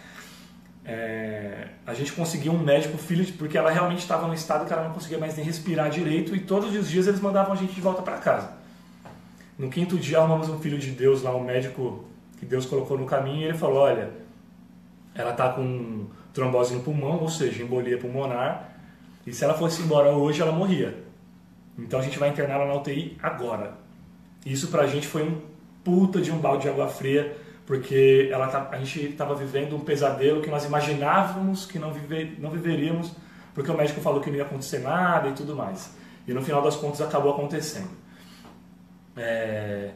É, 0.84 1.68
a 1.86 1.94
gente 1.94 2.12
conseguiu 2.12 2.52
um 2.52 2.58
médico 2.58 2.98
filho, 2.98 3.24
porque 3.34 3.56
ela 3.56 3.70
realmente 3.70 4.00
estava 4.00 4.26
num 4.26 4.34
estado 4.34 4.66
que 4.66 4.72
ela 4.72 4.84
não 4.84 4.92
conseguia 4.92 5.18
mais 5.18 5.36
nem 5.36 5.44
respirar 5.44 5.90
direito 5.90 6.34
e 6.34 6.40
todos 6.40 6.74
os 6.74 6.88
dias 6.88 7.06
eles 7.06 7.20
mandavam 7.20 7.52
a 7.52 7.56
gente 7.56 7.72
de 7.72 7.80
volta 7.80 8.02
para 8.02 8.18
casa. 8.18 8.50
No 9.58 9.68
quinto 9.70 9.96
dia 9.96 10.18
arrumamos 10.18 10.48
um 10.48 10.58
filho 10.58 10.78
de 10.78 10.90
Deus 10.90 11.22
lá, 11.22 11.34
um 11.36 11.44
médico 11.44 12.04
que 12.38 12.46
Deus 12.46 12.66
colocou 12.66 12.98
no 12.98 13.06
caminho, 13.06 13.42
e 13.42 13.44
ele 13.44 13.58
falou: 13.58 13.78
Olha, 13.78 14.10
ela 15.14 15.30
está 15.30 15.50
com 15.50 16.06
trombose 16.32 16.74
no 16.74 16.80
pulmão, 16.80 17.20
ou 17.20 17.28
seja, 17.28 17.62
embolia 17.62 17.98
pulmonar, 17.98 18.76
e 19.24 19.32
se 19.32 19.44
ela 19.44 19.54
fosse 19.54 19.82
embora 19.82 20.10
hoje, 20.10 20.42
ela 20.42 20.50
morria. 20.50 21.11
Então 21.78 21.98
a 22.00 22.02
gente 22.02 22.18
vai 22.18 22.28
internar 22.28 22.56
ela 22.56 22.66
na 22.66 22.74
UTI 22.74 23.16
agora. 23.22 23.74
Isso 24.44 24.68
pra 24.68 24.86
gente 24.86 25.06
foi 25.06 25.22
um 25.22 25.40
puta 25.84 26.20
de 26.20 26.30
um 26.30 26.38
balde 26.38 26.62
de 26.62 26.68
água 26.68 26.88
fria, 26.88 27.36
porque 27.66 28.28
ela 28.30 28.48
tá, 28.48 28.68
a 28.70 28.78
gente 28.78 29.06
estava 29.06 29.34
vivendo 29.34 29.74
um 29.76 29.80
pesadelo 29.80 30.42
que 30.42 30.50
nós 30.50 30.64
imaginávamos 30.64 31.66
que 31.66 31.78
não, 31.78 31.92
não 32.38 32.50
viveríamos, 32.50 33.12
porque 33.54 33.70
o 33.70 33.76
médico 33.76 34.00
falou 34.00 34.20
que 34.20 34.30
não 34.30 34.36
ia 34.36 34.44
acontecer 34.44 34.80
nada 34.80 35.28
e 35.28 35.32
tudo 35.32 35.54
mais. 35.54 35.94
E 36.26 36.32
no 36.32 36.42
final 36.42 36.62
das 36.62 36.76
contas 36.76 37.00
acabou 37.00 37.32
acontecendo. 37.32 37.90
É... 39.16 39.90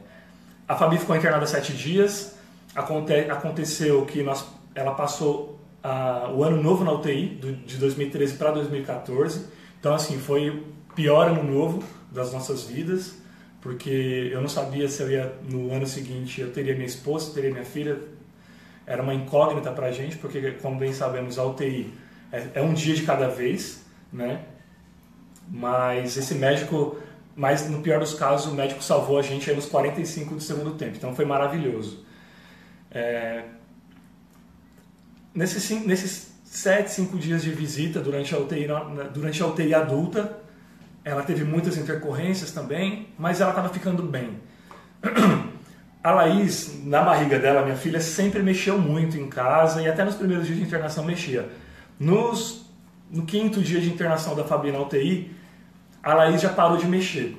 A 0.67 0.75
Fabi 0.75 0.97
ficou 0.97 1.15
internada 1.15 1.45
sete 1.45 1.73
dias. 1.73 2.37
Aconte... 2.75 3.13
Aconteceu 3.13 4.05
que 4.05 4.21
nós... 4.21 4.45
ela 4.75 4.93
passou 4.93 5.59
a... 5.81 6.29
o 6.33 6.43
ano 6.43 6.61
novo 6.61 6.83
na 6.83 6.91
UTI, 6.91 7.27
do... 7.27 7.53
de 7.53 7.77
2013 7.77 8.35
para 8.35 8.51
2014. 8.51 9.47
Então, 9.79 9.93
assim, 9.93 10.17
foi 10.19 10.65
pior 10.97 11.27
ano 11.27 11.43
novo 11.43 11.83
das 12.11 12.33
nossas 12.33 12.63
vidas, 12.63 13.13
porque 13.61 14.31
eu 14.33 14.41
não 14.41 14.49
sabia 14.49 14.89
se 14.89 15.03
eu 15.03 15.11
ia, 15.11 15.31
no 15.47 15.71
ano 15.71 15.85
seguinte, 15.85 16.41
eu 16.41 16.51
teria 16.51 16.73
minha 16.73 16.87
esposa, 16.87 17.33
teria 17.35 17.51
minha 17.51 17.63
filha. 17.63 17.99
Era 18.85 19.03
uma 19.03 19.13
incógnita 19.13 19.71
para 19.71 19.87
a 19.87 19.91
gente, 19.91 20.17
porque, 20.17 20.53
como 20.53 20.79
bem 20.79 20.93
sabemos, 20.93 21.37
a 21.37 21.45
UTI 21.45 21.93
é, 22.31 22.47
é 22.55 22.61
um 22.63 22.73
dia 22.73 22.95
de 22.95 23.03
cada 23.03 23.27
vez, 23.27 23.85
né? 24.11 24.45
Mas 25.47 26.17
esse 26.17 26.33
médico 26.33 26.97
mas 27.35 27.69
no 27.69 27.83
pior 27.83 27.99
dos 27.99 28.15
casos 28.15 28.51
o 28.51 28.55
médico 28.55 28.83
salvou 28.83 29.19
a 29.19 29.21
gente 29.21 29.53
nos 29.53 29.67
45 29.67 30.33
do 30.33 30.41
segundo 30.41 30.71
tempo, 30.71 30.97
então 30.97 31.15
foi 31.15 31.23
maravilhoso. 31.23 32.03
É... 32.89 33.43
Nesses, 35.35 35.69
nesses 35.85 36.33
7, 36.43 36.89
5 36.89 37.15
dias 37.19 37.43
de 37.43 37.51
visita 37.51 37.99
durante 37.99 38.33
a, 38.33 38.39
UTI, 38.39 38.67
durante 39.13 39.43
a 39.43 39.45
UTI 39.45 39.75
adulta, 39.75 40.46
ela 41.07 41.23
teve 41.23 41.43
muitas 41.43 41.77
intercorrências 41.77 42.51
também, 42.51 43.07
mas 43.17 43.39
ela 43.39 43.51
estava 43.51 43.69
ficando 43.69 44.03
bem. 44.03 44.39
A 46.03 46.11
Laís, 46.11 46.83
na 46.85 47.01
barriga 47.01 47.39
dela, 47.39 47.63
minha 47.63 47.75
filha, 47.75 47.99
sempre 47.99 48.41
mexeu 48.41 48.77
muito 48.77 49.17
em 49.17 49.27
casa 49.27 49.81
e 49.81 49.87
até 49.87 50.03
nos 50.03 50.15
primeiros 50.15 50.45
dias 50.45 50.57
de 50.57 50.63
internação 50.63 51.03
mexia. 51.03 51.49
Nos, 51.99 52.65
no 53.11 53.25
quinto 53.25 53.61
dia 53.61 53.81
de 53.81 53.89
internação 53.89 54.35
da 54.35 54.43
Fabi 54.43 54.71
na 54.71 54.79
UTI, 54.79 55.31
a 56.03 56.13
Laís 56.13 56.41
já 56.41 56.49
parou 56.49 56.77
de 56.77 56.87
mexer. 56.87 57.37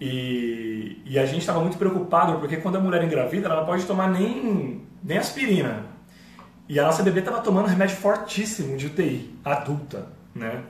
E, 0.00 1.00
e 1.04 1.18
a 1.18 1.26
gente 1.26 1.40
estava 1.40 1.60
muito 1.60 1.78
preocupado, 1.78 2.38
porque 2.38 2.56
quando 2.56 2.76
a 2.76 2.80
mulher 2.80 3.02
engravida, 3.02 3.46
ela 3.46 3.60
não 3.60 3.66
pode 3.66 3.84
tomar 3.84 4.08
nem, 4.10 4.82
nem 5.02 5.18
aspirina. 5.18 5.86
E 6.68 6.78
a 6.78 6.84
nossa 6.84 7.02
bebê 7.02 7.20
estava 7.20 7.40
tomando 7.40 7.66
remédio 7.66 7.96
fortíssimo 7.96 8.76
de 8.76 8.86
UTI, 8.86 9.34
adulta, 9.44 10.06
né? 10.34 10.62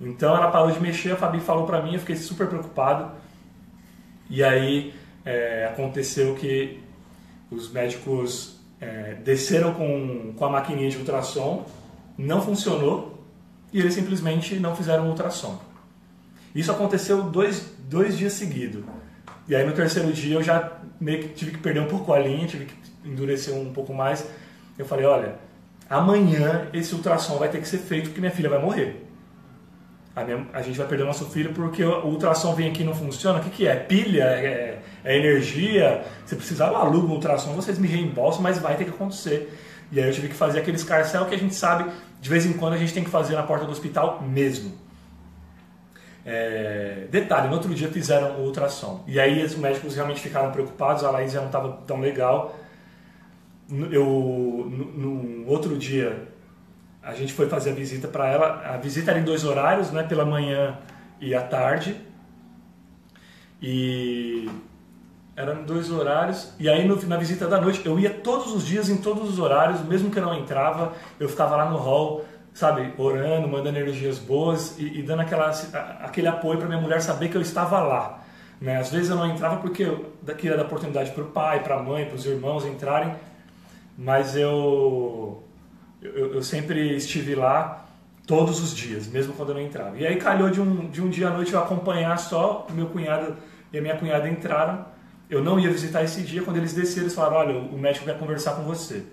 Então 0.00 0.34
ela 0.34 0.50
parou 0.50 0.70
de 0.70 0.80
mexer, 0.80 1.12
a 1.12 1.16
Fabi 1.16 1.40
falou 1.40 1.66
para 1.66 1.82
mim, 1.82 1.94
eu 1.94 2.00
fiquei 2.00 2.16
super 2.16 2.46
preocupado. 2.46 3.10
E 4.30 4.42
aí 4.42 4.94
é, 5.24 5.68
aconteceu 5.70 6.34
que 6.34 6.80
os 7.50 7.70
médicos 7.70 8.60
é, 8.80 9.14
desceram 9.22 9.74
com, 9.74 10.32
com 10.36 10.44
a 10.44 10.48
maquininha 10.48 10.88
de 10.88 10.96
ultrassom, 10.96 11.66
não 12.16 12.40
funcionou 12.40 13.18
e 13.72 13.80
eles 13.80 13.92
simplesmente 13.92 14.58
não 14.58 14.74
fizeram 14.74 15.08
ultrassom. 15.08 15.58
Isso 16.54 16.70
aconteceu 16.70 17.24
dois, 17.24 17.72
dois 17.88 18.16
dias 18.16 18.32
seguidos. 18.32 18.84
E 19.46 19.54
aí 19.54 19.66
no 19.66 19.72
terceiro 19.72 20.12
dia 20.12 20.36
eu 20.36 20.42
já 20.42 20.78
meio 21.00 21.22
que 21.22 21.28
tive 21.30 21.50
que 21.52 21.58
perder 21.58 21.80
um 21.80 21.88
pouco 21.88 22.12
a 22.12 22.18
linha, 22.18 22.46
tive 22.46 22.66
que 22.66 22.74
endurecer 23.04 23.54
um 23.54 23.72
pouco 23.72 23.92
mais. 23.92 24.26
Eu 24.78 24.86
falei, 24.86 25.04
olha, 25.04 25.34
amanhã 25.88 26.68
esse 26.72 26.94
ultrassom 26.94 27.36
vai 27.36 27.48
ter 27.48 27.60
que 27.60 27.68
ser 27.68 27.78
feito 27.78 28.06
porque 28.06 28.20
minha 28.20 28.32
filha 28.32 28.48
vai 28.48 28.60
morrer. 28.60 29.09
A, 30.20 30.24
minha, 30.24 30.46
a 30.52 30.62
gente 30.62 30.76
vai 30.76 30.86
perder 30.86 31.04
o 31.04 31.06
nosso 31.06 31.26
filho 31.26 31.52
porque 31.52 31.82
o 31.82 32.06
ultrassom 32.06 32.54
vem 32.54 32.68
aqui 32.68 32.82
e 32.82 32.84
não 32.84 32.94
funciona. 32.94 33.38
O 33.38 33.42
que, 33.42 33.50
que 33.50 33.66
é? 33.66 33.76
Pilha? 33.76 34.24
É, 34.24 34.78
é 35.04 35.16
energia? 35.16 36.04
Se 36.26 36.36
precisar, 36.36 36.68
eu 36.68 36.76
alugo 36.76 37.12
ultrassom, 37.12 37.54
vocês 37.54 37.78
me 37.78 37.88
reembolsam, 37.88 38.42
mas 38.42 38.58
vai 38.58 38.76
ter 38.76 38.84
que 38.84 38.90
acontecer. 38.90 39.56
E 39.92 39.98
aí 39.98 40.06
eu 40.06 40.12
tive 40.12 40.28
que 40.28 40.34
fazer 40.34 40.60
aquele 40.60 40.76
escarcel 40.76 41.26
que 41.26 41.34
a 41.34 41.38
gente 41.38 41.54
sabe, 41.54 41.90
de 42.20 42.28
vez 42.28 42.46
em 42.46 42.52
quando 42.52 42.74
a 42.74 42.76
gente 42.76 42.92
tem 42.92 43.02
que 43.02 43.10
fazer 43.10 43.34
na 43.34 43.42
porta 43.42 43.64
do 43.64 43.72
hospital 43.72 44.22
mesmo. 44.22 44.72
É, 46.24 47.06
detalhe, 47.10 47.48
no 47.48 47.54
outro 47.54 47.74
dia 47.74 47.88
fizeram 47.88 48.36
o 48.36 48.44
ultrassom. 48.44 49.02
E 49.06 49.18
aí 49.18 49.42
os 49.42 49.54
médicos 49.56 49.94
realmente 49.94 50.20
ficaram 50.20 50.52
preocupados, 50.52 51.02
a 51.02 51.10
Laís 51.10 51.32
já 51.32 51.40
não 51.40 51.46
estava 51.46 51.72
tão 51.86 52.00
legal. 52.00 52.56
Eu, 53.70 54.66
no, 54.70 54.84
no, 54.84 55.48
outro 55.48 55.76
dia, 55.78 56.28
a 57.02 57.14
gente 57.14 57.32
foi 57.32 57.48
fazer 57.48 57.70
a 57.70 57.74
visita 57.74 58.08
para 58.08 58.28
ela. 58.28 58.62
A 58.64 58.76
visita 58.76 59.10
era 59.10 59.20
em 59.20 59.24
dois 59.24 59.44
horários, 59.44 59.90
né, 59.90 60.02
pela 60.02 60.24
manhã 60.24 60.78
e 61.20 61.34
à 61.34 61.42
tarde. 61.42 61.96
E 63.62 64.48
eram 65.36 65.62
dois 65.62 65.90
horários. 65.90 66.52
E 66.58 66.68
aí 66.68 66.86
no, 66.86 67.00
na 67.06 67.16
visita 67.16 67.46
da 67.46 67.60
noite, 67.60 67.84
eu 67.84 67.98
ia 67.98 68.10
todos 68.10 68.54
os 68.54 68.66
dias, 68.66 68.88
em 68.88 68.98
todos 68.98 69.28
os 69.28 69.38
horários, 69.38 69.80
mesmo 69.82 70.10
que 70.10 70.18
eu 70.18 70.22
não 70.22 70.34
entrava, 70.34 70.92
eu 71.18 71.28
ficava 71.28 71.56
lá 71.56 71.70
no 71.70 71.76
hall 71.76 72.24
sabe, 72.52 72.92
orando, 72.98 73.48
mandando 73.48 73.78
energias 73.78 74.18
boas 74.18 74.78
e, 74.78 74.98
e 74.98 75.02
dando 75.02 75.20
aquela, 75.20 75.50
aquele 76.02 76.28
apoio 76.28 76.58
para 76.58 76.68
minha 76.68 76.80
mulher 76.80 77.00
saber 77.00 77.28
que 77.28 77.36
eu 77.36 77.40
estava 77.40 77.80
lá. 77.80 78.22
Né? 78.60 78.76
Às 78.76 78.90
vezes 78.90 79.08
eu 79.08 79.16
não 79.16 79.26
entrava 79.26 79.56
porque 79.58 79.84
eu 79.84 80.12
queria 80.36 80.56
dar 80.56 80.64
oportunidade 80.64 81.10
para 81.12 81.22
o 81.22 81.26
pai, 81.26 81.62
para 81.62 81.76
a 81.76 81.82
mãe, 81.82 82.04
para 82.04 82.16
os 82.16 82.26
irmãos 82.26 82.66
entrarem, 82.66 83.14
mas 83.96 84.36
eu, 84.36 85.42
eu, 86.02 86.34
eu, 86.34 86.42
sempre 86.42 86.96
estive 86.96 87.34
lá 87.34 87.86
todos 88.26 88.60
os 88.60 88.74
dias, 88.74 89.06
mesmo 89.06 89.32
quando 89.34 89.50
eu 89.50 89.56
não 89.56 89.62
entrava. 89.62 89.98
E 89.98 90.06
aí 90.06 90.16
calhou 90.16 90.50
de 90.50 90.60
um, 90.60 90.88
de 90.88 91.02
um 91.02 91.08
dia 91.08 91.28
à 91.28 91.30
noite 91.30 91.52
eu 91.52 91.58
acompanhar 91.58 92.16
só, 92.18 92.66
meu 92.70 92.86
cunhado 92.86 93.36
e 93.72 93.78
a 93.78 93.82
minha 93.82 93.96
cunhada 93.96 94.28
entraram. 94.28 94.86
Eu 95.28 95.42
não 95.42 95.60
ia 95.60 95.70
visitar 95.70 96.02
esse 96.02 96.22
dia, 96.22 96.42
quando 96.42 96.56
eles 96.56 96.72
desceram, 96.72 97.02
eles 97.02 97.14
falaram: 97.14 97.36
Olha, 97.36 97.58
o 97.58 97.78
médico 97.78 98.06
quer 98.06 98.18
conversar 98.18 98.54
com 98.54 98.62
você. 98.62 99.04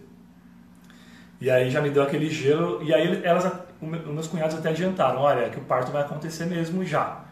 E 1.39 1.50
aí 1.50 1.69
já 1.69 1.82
me 1.82 1.89
deu 1.89 2.04
aquele 2.04 2.30
gelo. 2.30 2.82
E 2.84 2.93
aí 2.93 3.21
elas, 3.23 3.45
os 3.82 4.13
meus 4.13 4.28
cunhados 4.28 4.56
até 4.56 4.69
adiantaram, 4.69 5.21
olha, 5.21 5.50
que 5.50 5.60
o 5.60 5.63
parto 5.63 5.91
vai 5.91 6.02
acontecer 6.02 6.45
mesmo 6.45 6.84
já. 6.84 7.23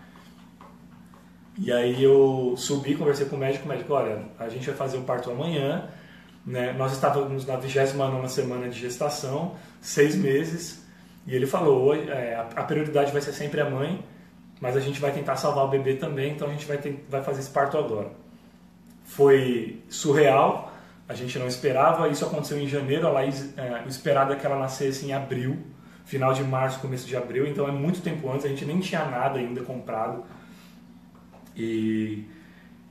E 1.57 1.71
aí 1.71 2.03
eu 2.03 2.53
subi, 2.57 2.95
conversei 2.95 3.27
com 3.27 3.35
o 3.35 3.39
médico, 3.39 3.65
o 3.65 3.67
médico, 3.67 3.93
olha, 3.93 4.23
a 4.37 4.49
gente 4.49 4.65
vai 4.67 4.75
fazer 4.75 4.97
o 4.97 5.03
parto 5.03 5.31
amanhã, 5.31 5.85
né? 6.45 6.73
Nós 6.73 6.93
estávamos 6.93 7.45
na 7.45 7.55
29 7.55 8.29
semana 8.29 8.69
de 8.69 8.79
gestação, 8.79 9.55
seis 9.81 10.15
meses, 10.15 10.85
e 11.25 11.35
ele 11.35 11.47
falou, 11.47 11.95
é, 11.95 12.35
a 12.55 12.63
prioridade 12.63 13.11
vai 13.11 13.21
ser 13.21 13.33
sempre 13.33 13.59
a 13.59 13.69
mãe, 13.69 14.03
mas 14.61 14.77
a 14.77 14.79
gente 14.79 15.01
vai 15.01 15.11
tentar 15.11 15.35
salvar 15.37 15.65
o 15.65 15.67
bebê 15.67 15.95
também, 15.95 16.33
então 16.33 16.47
a 16.47 16.51
gente 16.51 16.65
vai, 16.65 16.77
ter, 16.77 17.03
vai 17.09 17.23
fazer 17.23 17.39
esse 17.39 17.49
parto 17.49 17.77
agora. 17.77 18.11
Foi 19.03 19.81
surreal, 19.89 20.71
a 21.07 21.13
gente 21.13 21.37
não 21.37 21.47
esperava. 21.47 22.07
Isso 22.07 22.25
aconteceu 22.25 22.59
em 22.59 22.67
janeiro, 22.67 23.07
a 23.07 23.11
Laís, 23.11 23.53
é, 23.57 23.83
o 23.85 23.89
esperado 23.89 24.33
é 24.33 24.35
que 24.35 24.45
ela 24.45 24.57
nascesse 24.57 25.05
em 25.05 25.13
abril, 25.13 25.57
final 26.05 26.31
de 26.31 26.43
março, 26.43 26.79
começo 26.79 27.07
de 27.07 27.17
abril, 27.17 27.47
então 27.47 27.67
é 27.67 27.71
muito 27.71 28.01
tempo 28.01 28.31
antes, 28.31 28.45
a 28.45 28.49
gente 28.49 28.63
nem 28.63 28.79
tinha 28.79 29.03
nada 29.05 29.39
ainda 29.39 29.61
comprado. 29.63 30.23
E, 31.55 32.25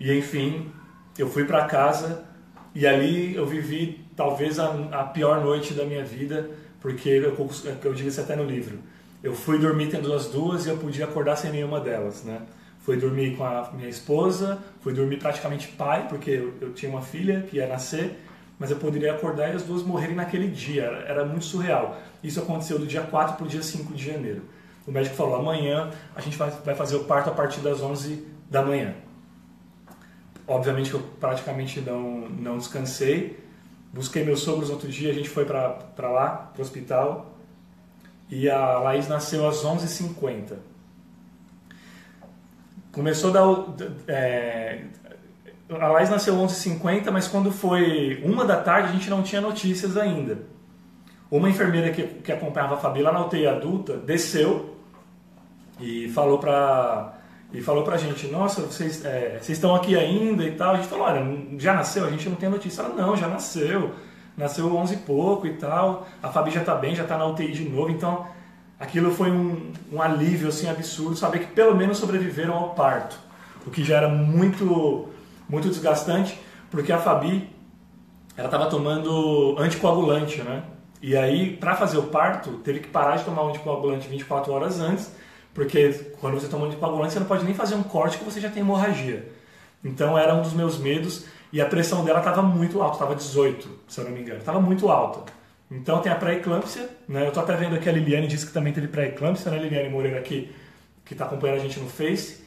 e 0.00 0.12
enfim, 0.12 0.72
eu 1.16 1.30
fui 1.30 1.44
para 1.44 1.64
casa 1.66 2.33
e 2.74 2.86
ali 2.86 3.34
eu 3.34 3.46
vivi 3.46 4.04
talvez 4.16 4.58
a, 4.58 4.72
a, 4.90 5.04
pior 5.04 5.42
noite 5.42 5.74
da 5.74 5.84
minha 5.84 6.04
vida, 6.04 6.50
porque 6.80 7.08
eu, 7.08 7.48
eu 7.84 7.94
digo 7.94 8.08
isso 8.08 8.20
até 8.20 8.34
no 8.34 8.44
livro. 8.44 8.78
Eu 9.22 9.34
fui 9.34 9.58
dormir 9.58 9.88
tendo 9.88 10.12
as 10.12 10.26
duas 10.26 10.66
e 10.66 10.68
eu 10.68 10.76
podia 10.76 11.04
acordar 11.04 11.36
sem 11.36 11.50
nenhuma 11.50 11.80
delas, 11.80 12.24
né? 12.24 12.42
Fui 12.80 12.96
dormir 12.96 13.36
com 13.36 13.44
a 13.44 13.70
minha 13.72 13.88
esposa, 13.88 14.58
fui 14.80 14.92
dormir 14.92 15.18
praticamente 15.18 15.68
pai, 15.68 16.06
porque 16.08 16.30
eu, 16.30 16.52
eu 16.60 16.72
tinha 16.74 16.90
uma 16.90 17.00
filha 17.00 17.42
que 17.48 17.56
ia 17.56 17.66
nascer, 17.66 18.18
mas 18.58 18.70
eu 18.70 18.76
poderia 18.76 19.12
acordar 19.12 19.48
e 19.50 19.52
as 19.52 19.62
duas 19.62 19.82
morrerem 19.82 20.16
naquele 20.16 20.48
dia. 20.48 20.82
Era, 20.82 20.98
era 21.08 21.24
muito 21.24 21.44
surreal. 21.44 21.96
Isso 22.22 22.40
aconteceu 22.40 22.78
do 22.78 22.86
dia 22.86 23.02
4 23.02 23.36
para 23.36 23.44
o 23.46 23.48
dia 23.48 23.62
5 23.62 23.94
de 23.94 24.04
janeiro. 24.04 24.42
O 24.86 24.92
médico 24.92 25.14
falou: 25.14 25.36
amanhã 25.36 25.90
a 26.14 26.20
gente 26.20 26.36
vai, 26.36 26.50
vai 26.50 26.74
fazer 26.74 26.96
o 26.96 27.04
parto 27.04 27.30
a 27.30 27.32
partir 27.32 27.60
das 27.60 27.80
11 27.80 28.26
da 28.50 28.62
manhã. 28.62 28.94
Obviamente 30.46 30.92
eu 30.92 31.00
praticamente 31.20 31.80
não, 31.80 32.28
não 32.28 32.58
descansei. 32.58 33.42
Busquei 33.92 34.24
meus 34.24 34.40
sogros 34.40 34.70
outro 34.70 34.88
dia, 34.88 35.10
a 35.10 35.14
gente 35.14 35.28
foi 35.28 35.44
para 35.44 35.78
lá, 35.98 36.50
para 36.52 36.58
o 36.58 36.60
hospital. 36.60 37.34
E 38.30 38.50
a 38.50 38.78
Laís 38.78 39.08
nasceu 39.08 39.46
às 39.46 39.62
11h50. 39.62 40.56
Começou 42.92 43.30
a 43.30 43.32
dar. 43.32 43.74
É, 44.08 44.84
a 45.70 45.88
Laís 45.88 46.10
nasceu 46.10 46.34
às 46.44 46.52
11h50, 46.52 47.10
mas 47.10 47.28
quando 47.28 47.50
foi 47.50 48.20
uma 48.24 48.44
da 48.44 48.60
tarde 48.60 48.88
a 48.88 48.92
gente 48.92 49.08
não 49.08 49.22
tinha 49.22 49.40
notícias 49.40 49.96
ainda. 49.96 50.38
Uma 51.30 51.48
enfermeira 51.48 51.90
que, 51.90 52.02
que 52.02 52.32
acompanhava 52.32 52.74
a 52.74 52.78
Fabi 52.78 53.02
lá 53.02 53.12
na 53.12 53.24
UTI 53.24 53.46
adulta 53.46 53.96
desceu 53.96 54.76
e 55.80 56.08
falou 56.10 56.38
para 56.38 57.14
e 57.54 57.62
falou 57.62 57.84
pra 57.84 57.96
gente, 57.96 58.26
nossa, 58.26 58.62
vocês, 58.62 59.04
é, 59.04 59.38
vocês 59.40 59.56
estão 59.56 59.76
aqui 59.76 59.96
ainda 59.96 60.42
e 60.42 60.50
tal. 60.56 60.74
A 60.74 60.76
gente 60.76 60.88
falou, 60.88 61.06
olha, 61.06 61.24
já 61.56 61.72
nasceu? 61.72 62.04
A 62.04 62.10
gente 62.10 62.28
não 62.28 62.34
tem 62.34 62.48
notícia. 62.48 62.82
Ela, 62.82 62.92
não, 62.92 63.16
já 63.16 63.28
nasceu. 63.28 63.92
Nasceu 64.36 64.74
11 64.74 64.94
e 64.94 64.96
pouco 64.96 65.46
e 65.46 65.52
tal. 65.54 66.04
A 66.20 66.30
Fabi 66.30 66.50
já 66.50 66.64
tá 66.64 66.74
bem, 66.74 66.96
já 66.96 67.04
tá 67.04 67.16
na 67.16 67.24
UTI 67.26 67.52
de 67.52 67.68
novo. 67.68 67.92
Então, 67.92 68.26
aquilo 68.78 69.12
foi 69.12 69.30
um, 69.30 69.72
um 69.92 70.02
alívio, 70.02 70.48
assim, 70.48 70.68
absurdo. 70.68 71.14
Saber 71.14 71.38
que 71.38 71.46
pelo 71.46 71.76
menos 71.76 71.98
sobreviveram 71.98 72.54
ao 72.54 72.70
parto. 72.70 73.16
O 73.64 73.70
que 73.70 73.84
já 73.84 73.98
era 73.98 74.08
muito, 74.08 75.08
muito 75.48 75.68
desgastante, 75.68 76.36
porque 76.72 76.92
a 76.92 76.98
Fabi, 76.98 77.48
ela 78.36 78.48
tava 78.48 78.66
tomando 78.66 79.54
anticoagulante, 79.60 80.42
né? 80.42 80.64
E 81.00 81.16
aí, 81.16 81.56
para 81.56 81.76
fazer 81.76 81.98
o 81.98 82.04
parto, 82.04 82.50
teve 82.64 82.80
que 82.80 82.88
parar 82.88 83.14
de 83.16 83.24
tomar 83.24 83.42
o 83.42 83.50
anticoagulante 83.50 84.08
24 84.08 84.52
horas 84.52 84.80
antes 84.80 85.22
porque 85.54 86.12
quando 86.20 86.34
você 86.34 86.48
toma 86.48 86.66
anticoagulante, 86.66 87.12
você 87.12 87.20
não 87.20 87.26
pode 87.26 87.44
nem 87.44 87.54
fazer 87.54 87.76
um 87.76 87.82
corte 87.84 88.18
que 88.18 88.24
você 88.24 88.40
já 88.40 88.50
tem 88.50 88.62
hemorragia. 88.62 89.32
Então 89.82 90.18
era 90.18 90.34
um 90.34 90.42
dos 90.42 90.52
meus 90.52 90.78
medos 90.78 91.26
e 91.52 91.60
a 91.60 91.66
pressão 91.66 92.04
dela 92.04 92.18
estava 92.18 92.42
muito 92.42 92.82
alta, 92.82 92.96
estava 92.96 93.14
18, 93.14 93.68
se 93.86 94.00
eu 94.00 94.04
não 94.04 94.10
me 94.10 94.20
engano, 94.20 94.40
estava 94.40 94.60
muito 94.60 94.88
alta. 94.88 95.32
Então 95.70 96.00
tem 96.00 96.10
a 96.10 96.16
pré-eclâmpsia, 96.16 96.88
né? 97.08 97.22
Eu 97.22 97.28
estou 97.28 97.42
até 97.42 97.54
vendo 97.54 97.76
aqui 97.76 97.88
a 97.88 97.92
Liliane 97.92 98.26
disse 98.26 98.46
que 98.46 98.52
também 98.52 98.72
teve 98.72 98.88
pré-eclâmpsia, 98.88 99.50
né? 99.50 99.58
Liliane 99.58 99.88
Moreira 99.88 100.18
aqui, 100.18 100.52
que 101.04 101.14
está 101.14 101.24
acompanhando 101.26 101.58
a 101.58 101.60
gente 101.60 101.78
no 101.78 101.88
Face. 101.88 102.44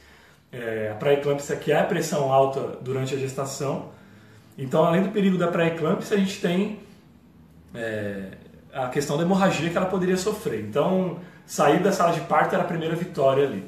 É, 0.52 0.90
a 0.92 0.94
pré-eclâmpsia 0.94 1.56
que 1.56 1.72
é 1.72 1.78
a 1.78 1.84
pressão 1.84 2.32
alta 2.32 2.78
durante 2.82 3.14
a 3.14 3.18
gestação. 3.18 3.90
Então, 4.56 4.84
além 4.84 5.02
do 5.02 5.10
perigo 5.10 5.38
da 5.38 5.48
pré-eclâmpsia, 5.48 6.16
a 6.16 6.20
gente 6.20 6.40
tem 6.40 6.80
é, 7.74 8.32
a 8.72 8.88
questão 8.88 9.16
da 9.16 9.22
hemorragia 9.22 9.70
que 9.70 9.76
ela 9.76 9.86
poderia 9.86 10.16
sofrer. 10.16 10.60
Então, 10.60 11.18
sair 11.48 11.82
da 11.82 11.90
sala 11.90 12.12
de 12.12 12.20
parto 12.20 12.54
era 12.54 12.62
a 12.62 12.66
primeira 12.66 12.94
vitória 12.94 13.44
ali. 13.44 13.64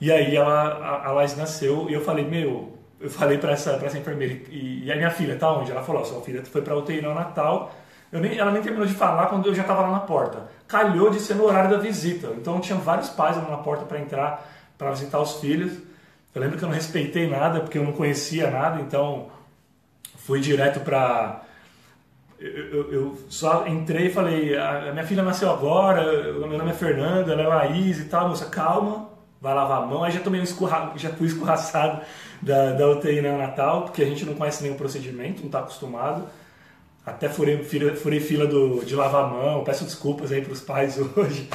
E 0.00 0.10
aí 0.10 0.36
ela, 0.36 1.04
a, 1.04 1.10
a 1.10 1.36
nasceu 1.36 1.88
e 1.88 1.94
eu 1.94 2.00
falei, 2.00 2.28
meu, 2.28 2.76
eu 3.00 3.08
falei 3.08 3.38
para 3.38 3.52
essa, 3.52 3.74
pra 3.74 3.86
essa 3.86 3.96
enfermeira, 3.96 4.34
e, 4.50 4.84
e 4.84 4.92
a 4.92 4.96
minha 4.96 5.10
filha 5.10 5.36
tá 5.36 5.50
onde? 5.52 5.70
Ela 5.70 5.84
falou, 5.84 6.04
sua 6.04 6.20
filha 6.22 6.44
foi 6.44 6.60
para 6.60 6.76
UTI 6.76 7.00
no 7.00 7.14
Natal. 7.14 7.72
Eu 8.10 8.20
nem, 8.20 8.36
ela 8.36 8.50
nem 8.50 8.60
terminou 8.60 8.84
de 8.84 8.94
falar 8.94 9.28
quando 9.28 9.46
eu 9.46 9.54
já 9.54 9.62
estava 9.62 9.82
lá 9.82 9.92
na 9.92 10.00
porta. 10.00 10.50
Calhou 10.66 11.08
de 11.08 11.20
ser 11.20 11.34
no 11.34 11.44
horário 11.44 11.70
da 11.70 11.78
visita. 11.78 12.34
Então 12.36 12.60
tinha 12.60 12.76
vários 12.76 13.08
pais 13.10 13.36
lá 13.36 13.48
na 13.48 13.58
porta 13.58 13.84
para 13.84 14.00
entrar, 14.00 14.44
para 14.76 14.90
visitar 14.90 15.20
os 15.20 15.34
filhos. 15.40 15.72
Eu 16.34 16.42
lembro 16.42 16.58
que 16.58 16.64
eu 16.64 16.68
não 16.68 16.74
respeitei 16.74 17.28
nada, 17.28 17.60
porque 17.60 17.78
eu 17.78 17.84
não 17.84 17.92
conhecia 17.92 18.50
nada, 18.50 18.80
então 18.80 19.28
fui 20.16 20.40
direto 20.40 20.80
para 20.80 21.42
eu, 22.42 22.92
eu, 22.92 23.18
só 23.28 23.66
entrei 23.66 24.06
e 24.06 24.12
falei, 24.12 24.56
a 24.56 24.90
minha 24.92 25.06
filha 25.06 25.22
nasceu 25.22 25.50
agora, 25.50 26.32
meu 26.32 26.58
nome 26.58 26.70
é 26.70 26.74
Fernando, 26.74 27.30
ela 27.30 27.42
é 27.42 27.46
Laís 27.46 28.00
e 28.00 28.04
tal, 28.06 28.28
moça, 28.28 28.46
calma, 28.46 29.08
vai 29.40 29.54
lavar 29.54 29.82
a 29.82 29.86
mão. 29.86 30.02
Aí 30.02 30.12
já 30.12 30.20
tomei 30.20 30.40
um 30.40 30.44
escurra, 30.44 30.92
já 30.96 31.10
fui 31.10 31.28
escorraçado 31.28 32.02
da, 32.40 32.72
da 32.72 32.88
UTI 32.88 33.20
Natal, 33.22 33.82
porque 33.82 34.02
a 34.02 34.06
gente 34.06 34.24
não 34.24 34.34
conhece 34.34 34.62
nenhum 34.62 34.76
procedimento, 34.76 35.40
não 35.40 35.46
está 35.46 35.60
acostumado. 35.60 36.26
Até 37.04 37.28
furei, 37.28 37.62
furei, 37.62 37.94
furei 37.94 38.20
fila 38.20 38.46
do, 38.46 38.84
de 38.84 38.94
lavar 38.94 39.24
a 39.24 39.28
mão, 39.28 39.64
peço 39.64 39.84
desculpas 39.84 40.32
aí 40.32 40.40
para 40.40 40.52
os 40.52 40.60
pais 40.60 40.98
hoje, 41.16 41.48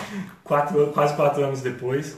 quatro, 0.43 0.87
quase 0.87 1.15
quatro 1.15 1.43
anos 1.43 1.61
depois. 1.61 2.17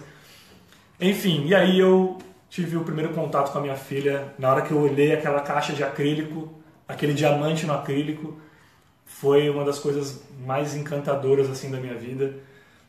Enfim, 0.99 1.45
e 1.45 1.55
aí 1.55 1.79
eu 1.79 2.17
tive 2.49 2.77
o 2.77 2.83
primeiro 2.83 3.13
contato 3.13 3.51
com 3.51 3.59
a 3.59 3.61
minha 3.61 3.75
filha, 3.75 4.33
na 4.37 4.51
hora 4.51 4.61
que 4.61 4.71
eu 4.71 4.79
olhei 4.79 5.13
aquela 5.13 5.41
caixa 5.41 5.73
de 5.73 5.83
acrílico, 5.83 6.51
aquele 6.87 7.13
diamante 7.13 7.67
no 7.67 7.73
acrílico, 7.73 8.37
foi 9.09 9.49
uma 9.49 9.65
das 9.65 9.79
coisas 9.79 10.21
mais 10.45 10.75
encantadoras 10.75 11.49
assim 11.49 11.69
da 11.69 11.77
minha 11.77 11.95
vida. 11.95 12.35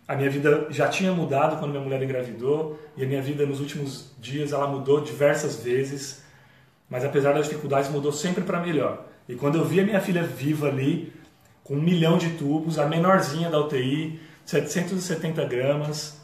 A 0.06 0.14
minha 0.14 0.30
vida 0.30 0.66
já 0.70 0.86
tinha 0.86 1.12
mudado 1.12 1.58
quando 1.58 1.72
minha 1.72 1.82
mulher 1.82 2.00
engravidou 2.02 2.78
e 2.96 3.02
a 3.02 3.06
minha 3.06 3.22
vida 3.22 3.44
nos 3.46 3.58
últimos 3.58 4.12
dias 4.18 4.52
ela 4.52 4.68
mudou 4.68 5.00
diversas 5.00 5.62
vezes, 5.62 6.22
mas 6.88 7.04
apesar 7.04 7.32
das 7.32 7.48
dificuldades 7.48 7.90
mudou 7.90 8.12
sempre 8.12 8.44
para 8.44 8.60
melhor. 8.60 9.06
E 9.28 9.34
quando 9.34 9.56
eu 9.56 9.64
vi 9.64 9.80
a 9.80 9.84
minha 9.84 10.00
filha 10.00 10.22
viva 10.22 10.68
ali, 10.68 11.12
com 11.64 11.74
um 11.74 11.82
milhão 11.82 12.18
de 12.18 12.30
tubos, 12.30 12.78
a 12.78 12.86
menorzinha 12.86 13.48
da 13.48 13.58
UTI, 13.58 14.20
770 14.44 15.44
gramas, 15.46 16.20